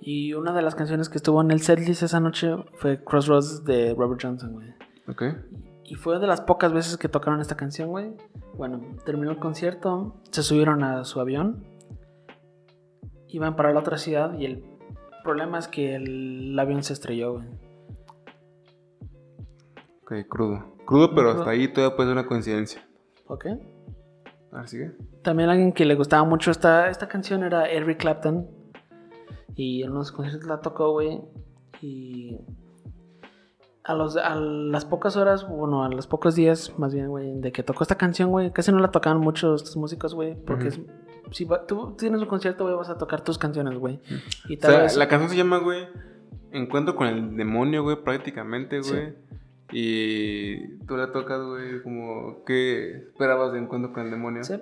Y 0.00 0.32
una 0.34 0.52
de 0.52 0.62
las 0.62 0.74
canciones 0.74 1.08
que 1.08 1.16
estuvo 1.18 1.40
en 1.42 1.50
el 1.50 1.60
setlist 1.60 2.02
esa 2.02 2.20
noche 2.20 2.54
fue 2.74 3.02
Crossroads 3.04 3.64
de 3.64 3.94
Robert 3.96 4.20
Johnson, 4.22 4.52
güey. 4.52 4.74
Ok. 5.08 5.22
Y 5.92 5.94
fue 5.94 6.18
de 6.18 6.26
las 6.26 6.40
pocas 6.40 6.72
veces 6.72 6.96
que 6.96 7.10
tocaron 7.10 7.42
esta 7.42 7.54
canción, 7.54 7.90
güey. 7.90 8.16
Bueno, 8.54 8.80
terminó 9.04 9.30
el 9.30 9.36
concierto, 9.36 10.14
se 10.30 10.42
subieron 10.42 10.82
a 10.82 11.04
su 11.04 11.20
avión, 11.20 11.66
iban 13.28 13.56
para 13.56 13.74
la 13.74 13.80
otra 13.80 13.98
ciudad 13.98 14.32
y 14.38 14.46
el 14.46 14.64
problema 15.22 15.58
es 15.58 15.68
que 15.68 15.96
el, 15.96 16.58
avión 16.58 16.82
se 16.82 16.94
estrelló, 16.94 17.34
güey. 17.34 17.46
Ok, 20.00 20.26
crudo. 20.30 20.64
Crudo, 20.86 21.10
pero 21.10 21.28
Crudo. 21.28 21.40
hasta 21.40 21.50
ahí 21.50 21.70
todavía 21.70 21.94
puede 21.94 22.08
ser 22.08 22.18
una 22.18 22.26
coincidencia. 22.26 22.82
¿Ok? 23.26 23.44
A 24.52 24.60
ver, 24.60 24.68
sigue. 24.68 24.92
También 25.20 25.50
alguien 25.50 25.74
que 25.74 25.84
le 25.84 25.94
gustaba 25.94 26.24
mucho 26.24 26.50
esta, 26.50 26.88
esta 26.88 27.06
canción 27.06 27.44
era 27.44 27.68
Eric 27.68 27.98
Clapton. 27.98 28.48
Y 29.54 29.82
en 29.82 29.90
unos 29.90 30.10
conciertos 30.10 30.48
la 30.48 30.62
tocó, 30.62 30.92
güey. 30.92 31.20
Y 31.82 32.38
a, 33.92 33.94
los, 33.94 34.16
a 34.16 34.34
las 34.34 34.84
pocas 34.84 35.16
horas, 35.16 35.46
bueno, 35.48 35.84
a 35.84 35.88
los 35.88 36.06
pocos 36.06 36.34
días, 36.34 36.72
más 36.78 36.92
bien, 36.94 37.08
güey, 37.08 37.40
de 37.40 37.52
que 37.52 37.62
tocó 37.62 37.84
esta 37.84 37.96
canción, 37.96 38.30
güey, 38.30 38.50
casi 38.52 38.72
no 38.72 38.78
la 38.80 38.90
tocaban 38.90 39.20
mucho 39.20 39.54
estos 39.54 39.76
músicos, 39.76 40.14
güey. 40.14 40.34
Porque 40.34 40.68
es- 40.68 40.80
si 41.30 41.44
va- 41.44 41.64
tú 41.66 41.94
tienes 41.96 42.20
un 42.20 42.26
concierto, 42.26 42.64
güey, 42.64 42.76
vas 42.76 42.90
a 42.90 42.98
tocar 42.98 43.22
tus 43.22 43.38
canciones, 43.38 43.78
güey. 43.78 44.00
Y 44.48 44.56
O 44.56 44.58
tal 44.58 44.70
sea, 44.72 44.80
vez... 44.82 44.96
la 44.96 45.08
canción 45.08 45.30
se 45.30 45.36
llama, 45.36 45.58
güey, 45.58 45.86
Encuentro 46.50 46.94
con 46.96 47.06
el 47.06 47.36
demonio, 47.36 47.82
güey, 47.82 47.96
prácticamente, 48.04 48.82
Sí. 48.82 48.92
güey. 48.92 49.14
Y 49.74 50.76
tú 50.86 50.96
la 50.98 51.12
tocas, 51.12 51.40
güey, 51.42 51.82
como, 51.82 52.44
¿qué 52.44 52.96
esperabas 53.08 53.52
de 53.52 53.58
Encuentro 53.60 53.92
con 53.92 54.04
el 54.04 54.10
demonio? 54.10 54.44
Sí. 54.44 54.54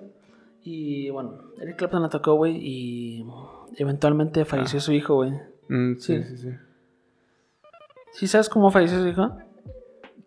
Y 0.62 1.10
bueno, 1.10 1.38
Eric 1.60 1.76
Clapton 1.76 2.02
la 2.02 2.08
tocó, 2.08 2.34
güey, 2.34 2.56
y 2.60 3.26
eventualmente 3.76 4.44
falleció 4.44 4.78
Ah. 4.78 4.82
su 4.82 4.92
hijo, 4.92 5.14
güey. 5.16 5.32
Mm, 5.68 5.96
sí, 5.96 6.22
Sí. 6.22 6.22
sí, 6.22 6.36
sí. 6.36 6.48
¿Sí 8.12 8.26
sabes 8.26 8.48
cómo 8.48 8.70
falleció 8.70 9.00
su 9.00 9.08
hijo? 9.08 9.36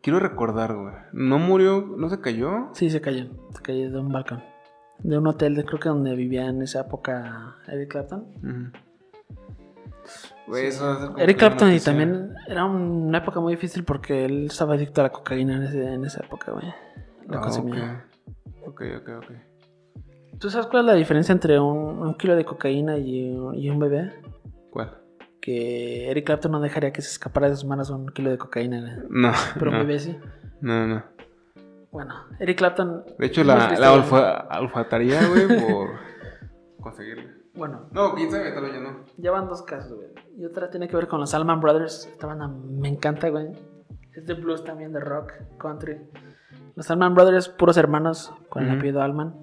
Quiero 0.01 0.19
recordar, 0.19 0.75
güey. 0.75 0.93
¿No 1.13 1.39
murió? 1.39 1.81
¿No 1.97 2.09
se 2.09 2.19
cayó? 2.19 2.69
Sí, 2.73 2.89
se 2.89 2.99
cayó. 3.01 3.25
Se 3.55 3.61
cayó 3.61 3.89
de 3.91 3.99
un 3.99 4.11
balcón. 4.11 4.41
De 4.99 5.17
un 5.17 5.27
hotel, 5.27 5.55
de, 5.55 5.63
creo 5.65 5.79
que 5.79 5.89
donde 5.89 6.15
vivía 6.15 6.47
en 6.47 6.61
esa 6.61 6.81
época 6.81 7.55
Eric 7.67 7.91
Clapton. 7.91 8.25
Ujú. 8.37 8.71
Güey, 10.47 10.67
eso 10.67 10.85
va 10.85 10.93
a 10.93 10.97
ser 10.99 11.07
como 11.07 11.19
Eric 11.19 11.37
Clapton 11.37 11.71
y 11.71 11.79
también 11.79 12.33
era 12.47 12.65
una 12.65 13.17
época 13.19 13.39
muy 13.39 13.53
difícil 13.53 13.85
porque 13.85 14.25
él 14.25 14.47
estaba 14.47 14.73
adicto 14.73 14.99
a 15.01 15.05
la 15.05 15.09
cocaína 15.11 15.55
en, 15.55 15.63
ese- 15.63 15.93
en 15.93 16.03
esa 16.05 16.21
época, 16.23 16.51
güey. 16.51 16.65
La 17.29 17.37
Ah, 17.37 17.41
consumía. 17.41 18.05
ok. 18.61 18.67
Ok, 18.67 18.81
ok, 19.01 19.09
ok. 19.19 19.31
¿Tú 20.39 20.49
sabes 20.49 20.67
cuál 20.67 20.81
es 20.83 20.87
la 20.87 20.93
diferencia 20.95 21.31
entre 21.31 21.59
un, 21.59 21.99
un 21.99 22.13
kilo 22.15 22.35
de 22.35 22.43
cocaína 22.43 22.97
y 22.97 23.29
y 23.55 23.69
un 23.69 23.79
bebé? 23.79 24.11
¿Cuál? 24.71 24.97
Que 25.45 26.09
Eric 26.09 26.25
Clapton 26.25 26.53
no 26.53 26.61
dejaría 26.61 26.93
que 26.93 27.01
se 27.01 27.09
escapara 27.09 27.49
de 27.49 27.55
sus 27.57 27.65
manos 27.65 27.89
un 27.89 28.07
kilo 28.07 28.29
de 28.31 28.37
cocaína. 28.37 29.03
No. 29.09 29.33
Pero 29.59 29.71
no, 29.71 29.79
bebé 29.79 29.99
sí. 29.99 30.17
No, 30.61 30.87
no. 30.87 31.03
Bueno, 31.91 32.13
Eric 32.39 32.57
Clapton. 32.59 33.03
De 33.19 33.25
hecho, 33.25 33.43
la, 33.43 33.77
la 33.77 33.93
olfa- 33.93 34.47
olfataría, 34.57 35.19
güey, 35.27 35.47
por 35.47 35.89
conseguirla. 36.81 37.25
Bueno, 37.55 37.87
No, 37.91 38.15
quién 38.15 38.31
sabe, 38.31 38.53
tal 38.53 38.63
vez 38.63 38.73
ya 38.73 38.79
no. 38.79 38.99
Ya 39.17 39.31
van 39.31 39.49
dos 39.49 39.63
casos, 39.63 39.93
güey. 39.97 40.07
Y 40.37 40.45
otra 40.45 40.69
tiene 40.69 40.87
que 40.87 40.95
ver 40.95 41.09
con 41.09 41.19
los 41.19 41.33
Allman 41.33 41.59
Brothers. 41.59 42.05
Esta 42.09 42.25
banda 42.25 42.47
me 42.47 42.87
encanta, 42.87 43.27
güey. 43.29 43.47
Es 44.15 44.25
de 44.25 44.35
blues 44.35 44.63
también, 44.63 44.93
de 44.93 45.01
rock, 45.01 45.33
country. 45.59 45.97
Los 46.75 46.89
Allman 46.89 47.13
Brothers, 47.15 47.49
puros 47.49 47.75
hermanos, 47.75 48.33
con 48.47 48.63
el 48.63 48.77
apellido 48.77 49.01
Allman. 49.01 49.35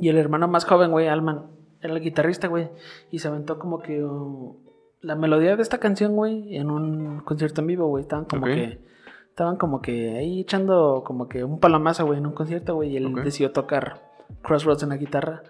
Y 0.00 0.08
el 0.08 0.16
hermano 0.16 0.48
más 0.48 0.64
joven, 0.64 0.90
güey, 0.92 1.08
Allman, 1.08 1.46
era 1.82 1.92
el 1.92 2.00
guitarrista, 2.00 2.48
güey. 2.48 2.70
Y 3.10 3.18
se 3.18 3.28
aventó 3.28 3.58
como 3.58 3.80
que 3.80 4.02
uh, 4.02 4.56
la 5.00 5.14
melodía 5.14 5.56
de 5.56 5.62
esta 5.62 5.78
canción, 5.78 6.14
güey, 6.16 6.56
en 6.56 6.70
un 6.70 7.20
concierto 7.20 7.60
en 7.60 7.66
vivo, 7.68 7.86
güey. 7.88 8.02
Estaban 8.02 8.24
como 8.26 8.46
que 8.46 8.80
estaban 9.28 9.56
como 9.56 9.80
que 9.82 10.16
ahí 10.18 10.40
echando 10.40 11.02
como 11.06 11.28
que 11.28 11.44
un 11.44 11.60
palomazo, 11.60 12.04
güey, 12.06 12.18
en 12.18 12.26
un 12.26 12.32
concierto, 12.32 12.74
güey, 12.74 12.90
y 12.90 12.96
él 12.96 13.14
decidió 13.24 13.52
tocar 13.52 14.02
Crossroads 14.42 14.82
en 14.82 14.88
la 14.88 14.96
guitarra, 14.96 15.42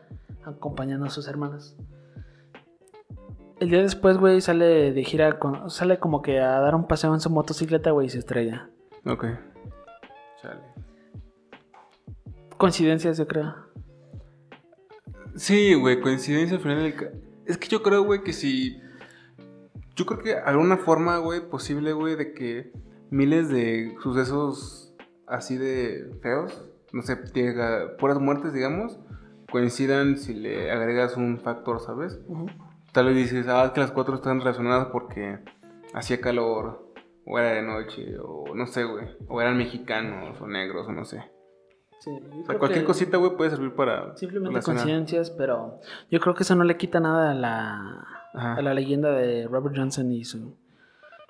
acompañando 0.45 1.07
a 1.07 1.11
sus 1.11 1.27
hermanas. 1.29 1.77
El 3.61 3.71
día 3.71 3.83
después, 3.83 4.19
güey, 4.19 4.41
sale 4.41 4.93
de 4.93 5.05
gira, 5.05 5.39
con, 5.39 5.69
sale 5.71 5.99
como 5.99 6.23
que 6.23 6.39
a 6.39 6.61
dar 6.61 6.75
un 6.75 6.87
paseo 6.87 7.13
en 7.15 7.21
su 7.21 7.31
motocicleta, 7.31 7.91
güey, 7.91 8.07
y 8.07 8.11
se 8.11 8.19
estrella. 8.19 8.69
Ok. 9.05 9.25
Chale. 10.43 10.61
Coincidencias, 12.57 13.19
yo 13.19 13.27
creo. 13.27 13.55
Sí, 15.35 15.75
güey, 15.75 16.01
coincidencia 16.01 16.59
ca- 16.95 17.11
Es 17.47 17.57
que 17.59 17.69
yo 17.69 17.83
creo, 17.83 18.03
güey, 18.05 18.23
que 18.23 18.33
si... 18.33 18.81
Yo 19.99 20.07
creo 20.07 20.21
que 20.21 20.35
alguna 20.35 20.77
forma, 20.77 21.19
güey, 21.19 21.41
posible, 21.41 21.93
güey, 21.93 22.15
de 22.15 22.33
que 22.33 22.71
miles 23.11 23.49
de 23.49 23.97
sucesos 24.01 24.95
así 25.27 25.59
de 25.59 26.17
feos, 26.23 26.65
no 26.93 27.03
sé, 27.03 27.17
puras 27.99 28.21
muertes, 28.21 28.53
digamos, 28.53 29.01
coincidan 29.51 30.17
si 30.17 30.35
le 30.35 30.71
agregas 30.71 31.17
un 31.17 31.41
factor, 31.41 31.81
¿sabes? 31.81 32.21
Tal 32.93 33.07
vez 33.07 33.17
dices, 33.17 33.49
ah, 33.49 33.73
que 33.75 33.81
las 33.81 33.91
cuatro 33.91 34.15
están 34.15 34.39
relacionadas 34.39 34.87
porque 34.93 35.41
hacía 35.93 36.21
calor, 36.21 36.93
o 37.27 37.37
era 37.37 37.55
de 37.55 37.63
noche, 37.63 38.19
o 38.23 38.55
no 38.55 38.69
sé, 38.69 38.85
güey, 38.85 39.09
o 39.27 39.41
eran 39.41 39.59
mexicanos, 39.59 40.41
o 40.41 40.47
negros, 40.47 40.87
o 40.87 40.93
no 40.93 41.05
sé. 41.07 41.25
Sí, 41.99 42.13
O 42.13 42.45
sea, 42.47 42.57
cualquier 42.57 42.85
cosita, 42.85 43.17
güey, 43.17 43.37
puede 43.37 43.51
servir 43.51 43.75
para... 43.75 44.17
Simplemente 44.17 44.61
coincidencias, 44.63 45.33
pero 45.33 45.81
yo 46.09 46.21
creo 46.21 46.37
que 46.37 46.45
eso 46.45 46.55
no 46.55 46.63
le 46.63 46.77
quita 46.77 47.01
nada 47.01 47.33
a 47.33 47.35
la, 47.35 48.18
Ajá. 48.35 48.55
a 48.55 48.63
la 48.63 48.75
leyenda 48.75 49.11
de 49.13 49.47
Robert 49.49 49.75
Johnson 49.77 50.13
y 50.13 50.25
su, 50.25 50.55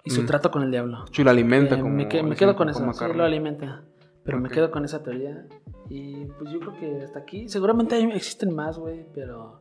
y 0.05 0.11
su 0.11 0.23
Mm. 0.23 0.27
trato 0.27 0.51
con 0.51 0.63
el 0.63 0.71
diablo. 0.71 1.05
Chu 1.11 1.23
lo 1.25 1.31
alimenta 1.31 1.77
Eh, 1.77 1.81
como... 1.81 1.95
me, 1.95 2.09
que- 2.09 2.23
me 2.23 2.31
decía 2.31 2.47
quedo 2.47 2.57
con 2.57 2.69
eso, 2.69 2.93
sí, 2.93 3.05
lo 3.15 3.25
alimenta. 3.25 3.83
Pero 4.25 4.39
me 4.41 4.49
quedo 4.51 4.71
con 4.71 4.85
esa 4.85 5.03
teoría. 5.03 5.47
Y 5.89 6.27
pues 6.27 6.51
yo 6.51 6.61
creo 6.61 6.79
que 6.79 7.03
hasta 7.03 7.19
aquí, 7.21 7.49
seguramente 7.49 7.95
hay- 7.95 8.11
existen 8.13 8.55
más, 8.55 8.79
güey, 8.79 9.07
pero 9.15 9.59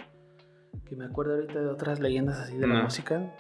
que 0.86 0.96
me 0.96 1.06
acuerdo 1.06 1.36
ahorita 1.36 1.60
de 1.60 1.68
otras 1.68 2.00
leyendas 2.00 2.40
así 2.40 2.58
de 2.58 2.68
la 2.68 2.84
música. 2.84 3.34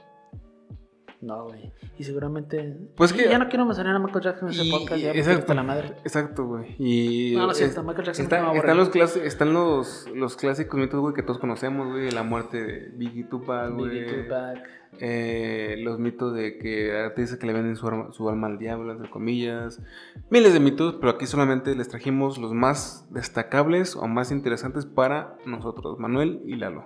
No, 1.20 1.45
güey. 1.45 1.72
Y 1.97 2.03
seguramente. 2.03 2.78
Pues 2.95 3.11
que- 3.11 3.28
ya 3.28 3.39
no 3.39 3.49
quiero 3.49 3.65
mencionar 3.65 3.95
a 3.95 3.99
Michael 3.99 4.24
Jackson 4.24 4.49
en 4.49 4.59
ese 4.59 4.70
podcast, 4.70 5.01
ya 5.01 5.11
exacto, 5.13 5.53
la 5.55 5.63
madre. 5.63 5.95
Exacto, 6.03 6.45
güey. 6.45 6.76
Y 6.78 7.34
No, 7.36 7.45
no 7.47 7.51
es 7.53 7.57
cierto, 7.57 7.82
Michael 7.82 8.05
Jackson 8.05 8.24
está- 8.26 8.53
están, 8.53 8.78
los 8.78 8.89
clas- 8.91 9.18
están 9.18 9.53
los, 9.53 10.07
los 10.13 10.36
clásicos 10.36 10.80
mitos, 10.80 10.99
güey, 10.99 11.15
que 11.15 11.24
todos 11.24 11.39
conocemos, 11.39 11.88
güey. 11.89 12.11
La 12.11 12.22
muerte 12.22 12.63
de 12.63 12.89
Biggie 12.93 13.24
Tupac, 13.24 13.74
güey. 13.74 13.89
Biggie 14.01 14.24
Tupac. 14.24 14.57
Eh, 14.99 15.76
los 15.80 15.99
mitos 15.99 16.34
de 16.36 16.57
que 16.59 16.95
artistas 16.95 17.38
que 17.39 17.45
le 17.47 17.53
venden 17.53 17.76
su, 17.76 17.88
arma- 17.88 18.11
su 18.13 18.30
alma 18.30 18.47
al 18.47 18.57
diablo, 18.59 18.91
entre 18.91 19.09
comillas. 19.09 19.82
Miles 20.30 20.53
de 20.53 20.59
mitos, 20.59 20.95
pero 20.99 21.11
aquí 21.11 21.26
solamente 21.26 21.76
les 21.76 21.88
trajimos 21.89 22.38
los 22.38 22.53
más 22.53 23.05
destacables 23.11 23.95
o 23.95 24.07
más 24.07 24.32
interesantes 24.32 24.86
para 24.86 25.36
nosotros, 25.45 25.97
Manuel 25.99 26.41
y 26.45 26.55
Lalo. 26.55 26.86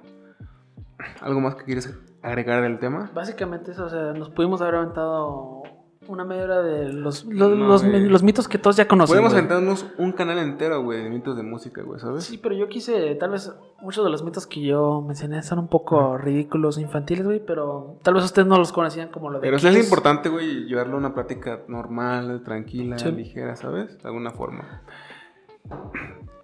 ¿Algo 1.19 1.41
más 1.41 1.55
que 1.55 1.63
quieres 1.65 1.87
agregar 2.21 2.61
del 2.63 2.79
tema? 2.79 3.11
Básicamente 3.13 3.71
eso, 3.71 3.85
o 3.85 3.89
sea, 3.89 4.13
nos 4.13 4.29
pudimos 4.29 4.61
haber 4.61 4.75
aventado 4.75 5.63
una 6.07 6.25
media 6.25 6.43
hora 6.43 6.61
de 6.61 6.91
los, 6.91 7.23
los, 7.25 7.49
No, 7.51 7.67
los, 7.67 7.85
güey. 7.85 8.09
los 8.09 8.23
mitos 8.23 8.47
que 8.47 8.57
todos 8.57 8.75
ya 8.75 8.87
conocen. 8.87 9.13
Podemos 9.13 9.31
güey. 9.33 9.39
aventarnos 9.45 9.85
un 9.97 10.11
canal 10.11 10.39
entero, 10.39 10.81
güey, 10.83 11.03
de 11.03 11.09
mitos 11.09 11.37
de 11.37 11.43
música, 11.43 11.83
güey, 11.83 11.99
¿sabes? 11.99 12.23
Sí, 12.25 12.37
pero 12.37 12.55
yo 12.55 12.67
quise, 12.67 13.15
tal 13.15 13.29
vez 13.29 13.53
muchos 13.81 14.03
de 14.03 14.09
los 14.09 14.23
mitos 14.23 14.45
que 14.47 14.61
yo 14.61 15.01
mencioné 15.07 15.41
son 15.43 15.59
un 15.59 15.67
poco 15.67 16.17
ridículos, 16.17 16.79
infantiles, 16.79 17.23
güey, 17.25 17.39
pero 17.45 17.97
tal 18.03 18.15
vez 18.15 18.23
ustedes 18.25 18.47
no 18.47 18.57
los 18.57 18.73
conocían 18.73 19.09
como 19.09 19.29
lo 19.29 19.39
de 19.39 19.41
Pero 19.47 19.59
sí 19.59 19.67
es 19.67 19.75
Kiss. 19.75 19.83
importante, 19.85 20.27
güey, 20.29 20.65
llevarlo 20.65 20.95
a 20.95 20.99
una 20.99 21.13
plática 21.13 21.61
normal, 21.67 22.41
tranquila, 22.43 22.97
Sí. 22.97 23.11
ligera, 23.11 23.55
¿sabes? 23.55 23.97
De 24.01 24.07
alguna 24.07 24.31
forma. 24.31 24.81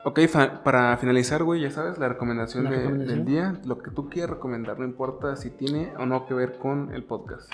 Ok, 0.07 0.19
para 0.63 0.95
finalizar, 0.97 1.43
güey, 1.43 1.59
ya 1.61 1.69
sabes, 1.71 1.97
la 1.97 2.07
recomendación, 2.07 2.63
La 2.63 2.69
de- 2.69 2.77
recomendación. 2.77 3.17
del 3.17 3.25
día, 3.25 3.59
lo 3.65 3.77
que 3.79 3.91
tú 3.91 4.09
quieras 4.09 4.29
recomendar, 4.31 4.79
no 4.79 4.85
importa 4.85 5.35
si 5.35 5.49
tiene 5.49 5.91
o 5.97 6.05
no 6.05 6.25
que 6.25 6.33
ver 6.33 6.57
con 6.59 6.93
el 6.93 7.03
podcast. 7.03 7.51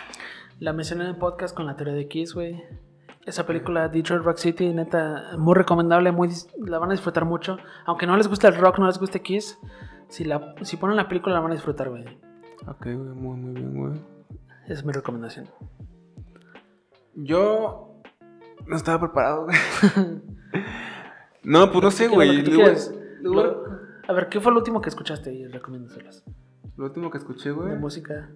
La 0.59 0.71
mencioné 0.71 1.05
en 1.05 1.09
el 1.09 1.15
podcast 1.17 1.55
con 1.55 1.65
la 1.65 1.75
teoría 1.75 1.95
de 1.95 2.07
Kiss, 2.07 2.35
güey. 2.35 2.63
Esa 3.25 3.47
película 3.47 3.87
Detroit 3.89 4.21
Rock 4.21 4.37
City, 4.37 4.71
neta, 4.71 5.31
muy 5.39 5.55
recomendable, 5.55 6.11
muy 6.11 6.29
la 6.59 6.77
van 6.77 6.89
a 6.89 6.93
disfrutar 6.93 7.25
mucho. 7.25 7.57
Aunque 7.87 8.05
no 8.05 8.15
les 8.17 8.27
guste 8.27 8.45
el 8.47 8.55
rock, 8.55 8.77
no 8.77 8.85
les 8.85 8.99
guste 8.99 9.21
Kiss, 9.21 9.57
si, 10.09 10.23
la, 10.23 10.53
si 10.61 10.77
ponen 10.77 10.95
la 10.95 11.07
película 11.07 11.33
la 11.33 11.41
van 11.41 11.51
a 11.51 11.55
disfrutar, 11.55 11.89
güey. 11.89 12.05
Ok, 12.67 12.83
güey, 12.83 12.97
muy, 12.97 13.35
muy 13.37 13.53
bien, 13.53 13.73
güey. 13.75 13.93
Esa 14.65 14.73
es 14.73 14.85
mi 14.85 14.93
recomendación. 14.93 15.49
Yo 17.15 17.95
no 18.67 18.75
estaba 18.75 18.99
preparado, 18.99 19.45
güey. 19.45 19.57
no, 21.43 21.71
pues 21.71 21.83
no 21.83 21.91
sé, 21.91 22.07
¿Qué- 22.07 22.13
güey. 22.15 22.43
A 24.07 24.13
ver, 24.13 24.27
¿qué 24.29 24.39
fue 24.41 24.51
lo 24.51 24.57
último 24.59 24.81
que 24.81 24.89
escuchaste? 24.89 25.33
Y 25.33 25.47
recomiéndaselas. 25.47 26.23
Lo 26.75 26.85
último 26.85 27.09
que 27.09 27.17
escuché, 27.19 27.49
De 27.49 27.55
güey. 27.55 27.75
música. 27.77 28.29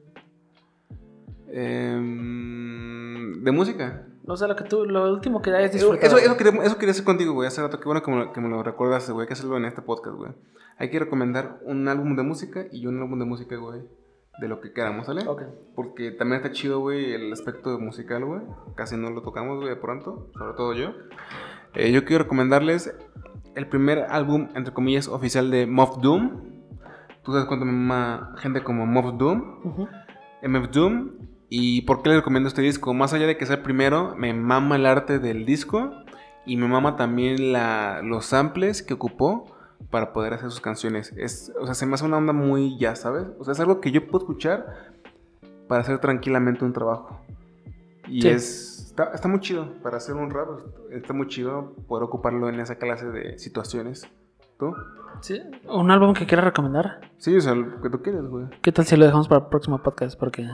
em, 2.08 3.44
de 3.44 3.52
música. 3.52 4.06
No 4.26 4.36
sé, 4.36 4.48
lo 4.48 4.56
que 4.56 4.64
tú, 4.66 4.86
lo 4.86 5.12
último 5.14 5.42
que 5.42 5.50
hayas 5.52 5.72
disfrutado. 5.72 6.06
eso, 6.06 6.18
eso 6.18 6.36
quería, 6.38 6.62
eso 6.64 6.78
quería 6.78 6.92
hacer 6.92 7.06
contigo, 7.06 7.34
güey. 7.34 7.48
Hace 7.48 7.62
rato, 7.62 7.80
qué 7.80 7.86
bueno 7.86 8.02
que 8.04 8.12
me, 8.12 8.18
lo- 8.18 8.34
que 8.34 8.42
me 8.42 8.50
lo 8.50 8.62
recuerdas, 8.64 9.10
güey. 9.10 9.22
Hay 9.24 9.28
que 9.28 9.34
hacerlo 9.34 9.56
en 9.58 9.66
este 9.66 9.82
podcast, 9.82 10.18
güey. 10.18 10.32
Hay 10.78 10.90
que 10.90 11.00
recomendar 11.00 11.60
un 11.64 11.88
álbum 11.88 12.16
de 12.16 12.24
música 12.24 12.66
y 12.72 12.86
un 12.88 13.02
álbum 13.02 13.18
de 13.20 13.26
música, 13.26 13.56
güey. 13.56 13.82
De 14.40 14.48
lo 14.48 14.60
que 14.62 14.72
queramos, 14.74 15.06
¿sale? 15.08 15.28
Ok. 15.28 15.44
Porque 15.76 16.12
también 16.12 16.42
está 16.42 16.52
chido, 16.54 16.80
güey, 16.80 17.14
el 17.14 17.32
aspecto 17.34 17.80
musical, 17.80 18.24
güey. 18.26 18.42
Casi 18.76 18.96
no 18.98 19.10
lo 19.10 19.22
tocamos, 19.24 19.58
güey, 19.58 19.70
de 19.70 19.78
pronto. 19.78 20.30
Sobre 20.38 20.54
todo 20.54 20.74
yo. 20.74 20.92
Eh, 21.74 21.92
yo 21.92 22.06
quiero 22.06 22.24
recomendarles 22.24 22.94
el 23.56 23.68
primer 23.68 24.06
álbum, 24.10 24.50
entre 24.56 24.74
comillas, 24.74 25.08
oficial 25.08 25.50
de 25.52 25.66
Moff 25.68 25.98
Doom. 26.02 26.42
Tú 27.24 27.32
sabes 27.34 27.46
cuánto 27.48 27.66
me 27.66 27.72
mama 27.72 28.36
gente 28.38 28.64
como 28.64 28.86
Moff 28.86 29.18
Doom. 29.18 29.60
Ujú. 29.64 29.88
MF 30.44 30.70
Doom. 30.72 31.12
¿Y 31.50 31.82
por 31.84 32.02
qué 32.02 32.10
les 32.10 32.18
recomiendo 32.20 32.48
este 32.50 32.62
disco? 32.62 32.94
Más 32.94 33.14
allá 33.14 33.26
de 33.26 33.38
que 33.38 33.46
sea 33.46 33.58
el 33.58 33.62
primero, 33.62 34.16
me 34.18 34.34
mama 34.34 34.76
el 34.76 34.86
arte 34.86 35.20
del 35.20 35.46
disco 35.46 35.92
y 36.46 36.58
me 36.58 36.68
mama 36.68 36.96
también 36.96 37.52
la, 37.54 38.02
los 38.04 38.26
samples 38.26 38.82
que 38.84 38.94
ocupó 38.94 39.46
para 39.90 40.12
poder 40.14 40.34
hacer 40.34 40.50
sus 40.52 40.60
canciones. 40.62 41.14
Es, 41.18 41.52
o 41.60 41.66
sea, 41.66 41.74
se 41.74 41.86
me 41.86 41.94
hace 41.94 42.06
una 42.06 42.18
onda 42.18 42.34
muy 42.34 42.78
ya, 42.78 42.96
¿sabes? 42.96 43.28
O 43.40 43.44
sea, 43.46 43.54
es 43.54 43.60
algo 43.60 43.80
que 43.80 43.92
yo 43.92 44.08
puedo 44.08 44.26
escuchar 44.26 44.92
para 45.68 45.82
hacer 45.82 46.00
tranquilamente 46.00 46.66
un 46.66 46.74
trabajo. 46.74 47.22
Y 48.08 48.22
Sí. 48.24 48.28
es... 48.30 48.74
Está, 49.00 49.14
está 49.14 49.28
muy 49.28 49.40
chido 49.42 49.76
para 49.84 49.98
hacer 49.98 50.16
un 50.16 50.32
rap. 50.32 50.50
Está 50.92 51.14
muy 51.14 51.28
chido 51.28 51.76
poder 51.88 52.04
ocuparlo 52.04 52.50
en 52.50 52.60
esa 52.60 52.78
clase 52.80 53.06
de 53.12 53.38
situaciones. 53.38 54.10
¿Tú? 54.58 54.74
Sí. 55.22 55.40
¿Un 55.70 55.92
álbum 55.92 56.16
que 56.16 56.26
quieras 56.26 56.46
recomendar? 56.46 57.02
Sí, 57.18 57.36
o 57.38 57.42
sea, 57.42 57.54
lo 57.54 57.80
que 57.80 57.92
tú 57.92 58.02
quieres, 58.02 58.24
güey. 58.24 58.48
¿Qué 58.64 58.72
tal 58.72 58.86
si 58.86 58.98
lo 58.98 59.06
dejamos 59.06 59.28
para 59.28 59.42
el 59.44 59.48
próximo 59.50 59.78
podcast? 59.84 60.20
Porque... 60.20 60.48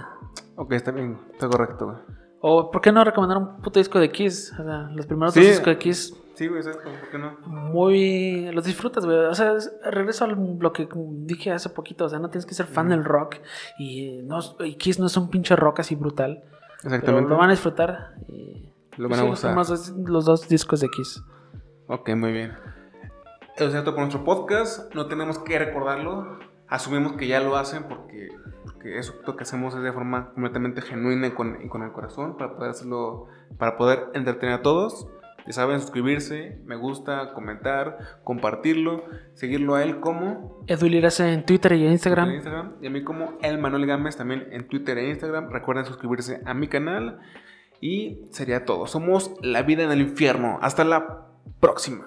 Ok, 0.58 0.74
está 0.74 0.92
bien. 0.92 1.22
Está 1.32 1.48
correcto, 1.48 1.86
güey. 1.86 1.98
O 2.42 2.70
¿por 2.70 2.82
qué 2.82 2.92
no 2.92 3.06
recomendar 3.06 3.38
un 3.38 3.62
puto 3.62 3.80
disco 3.80 3.98
de 3.98 4.12
Kiss? 4.12 4.52
O 4.60 4.64
sea, 4.66 4.90
los 4.94 5.06
primeros 5.06 5.34
Sí. 5.34 5.40
dos 5.40 5.50
discos 5.50 5.66
de 5.68 5.78
Kiss, 5.78 6.20
Sí, 6.34 6.48
güey, 6.48 6.60
exacto. 6.60 6.90
¿Por 7.00 7.10
qué 7.12 7.18
no? 7.20 7.38
muy... 7.48 8.52
Los 8.52 8.66
disfrutas, 8.66 9.06
güey. 9.06 9.18
O 9.20 9.36
sea, 9.36 9.54
es- 9.54 9.72
regreso 9.86 10.26
a 10.26 10.28
lo 10.28 10.74
que 10.74 10.90
dije 11.22 11.52
hace 11.52 11.70
poquito. 11.70 12.04
O 12.06 12.10
sea, 12.10 12.20
no 12.20 12.30
tienes 12.30 12.46
que 12.46 12.56
ser 12.56 12.66
fan 12.66 12.90
del 12.90 13.06
rock. 13.06 13.36
Y, 13.80 14.22
no, 14.24 14.40
y 14.66 14.76
Kiss 14.76 15.00
no 15.00 15.06
es 15.06 15.16
un 15.16 15.30
pinche 15.30 15.56
rock 15.56 15.80
así 15.80 15.96
brutal. 15.96 16.44
Pero 16.84 16.96
Exactamente. 16.96 17.30
lo 17.30 17.38
van 17.38 17.50
a 17.50 17.54
disfrutar. 17.54 18.16
Y... 18.28 18.70
Lo 18.98 19.10
van 19.10 19.20
a 19.20 19.24
gozar. 19.24 19.56
Los, 19.56 19.68
dos- 19.70 19.90
los 20.06 20.26
dos 20.26 20.48
discos 20.48 20.80
de 20.82 20.90
Kiss. 20.90 21.24
Ok, 21.88 22.10
muy 22.16 22.32
bien. 22.32 22.54
Eso 23.56 23.66
es 23.66 23.72
cierto 23.72 23.92
por 23.92 24.00
nuestro 24.02 24.24
podcast. 24.24 24.94
No 24.94 25.08
tenemos 25.08 25.40
que 25.40 25.58
recordarlo. 25.60 26.40
Asumimos 26.68 27.14
que 27.14 27.28
ya 27.28 27.40
lo 27.40 27.56
hacen 27.56 27.84
porque, 27.84 28.30
porque 28.64 28.98
eso 29.00 29.14
lo 29.26 29.36
que 29.36 29.44
hacemos 29.44 29.76
es 29.76 29.82
de 29.84 29.92
forma 29.94 30.32
completamente 30.34 30.82
genuina 30.82 31.28
y 31.28 31.32
con, 31.32 31.62
y 31.64 31.68
con 31.70 31.84
el 31.84 31.92
corazón 31.92 32.36
para 32.38 32.56
poder 32.56 32.72
hacerlo, 32.72 33.28
para 33.58 33.78
poder 33.78 34.10
entretener 34.14 34.56
a 34.56 34.62
todos. 34.62 35.08
Ya 35.46 35.54
saben, 35.54 35.82
suscribirse, 35.82 36.60
me 36.66 36.76
gusta, 36.76 37.34
comentar, 37.34 37.98
compartirlo, 38.24 39.04
seguirlo 39.34 39.76
a 39.76 39.84
él 39.84 40.00
como 40.00 40.64
Edu 40.68 40.88
Lirase 40.88 41.34
en 41.34 41.46
Twitter 41.46 41.74
y 41.74 41.86
en 41.86 41.92
Instagram. 41.92 42.30
en 42.30 42.36
Instagram 42.36 42.74
y 42.82 42.88
a 42.88 42.90
mí 42.90 43.04
como 43.04 43.38
el 43.42 43.58
Manuel 43.58 43.86
Gámez 43.86 44.16
también 44.16 44.48
en 44.52 44.68
Twitter 44.68 44.98
e 44.98 45.10
Instagram. 45.10 45.50
Recuerden 45.50 45.86
suscribirse 45.86 46.42
a 46.46 46.54
mi 46.54 46.68
canal 46.68 47.20
y 47.82 48.22
sería 48.32 48.64
todo. 48.64 48.88
Somos 48.88 49.36
La 49.42 49.64
Vida 49.64 49.84
en 49.84 49.92
el 49.92 50.00
Infierno. 50.00 50.60
Hasta 50.62 50.86
la 50.86 51.28
próxima. 51.60 52.06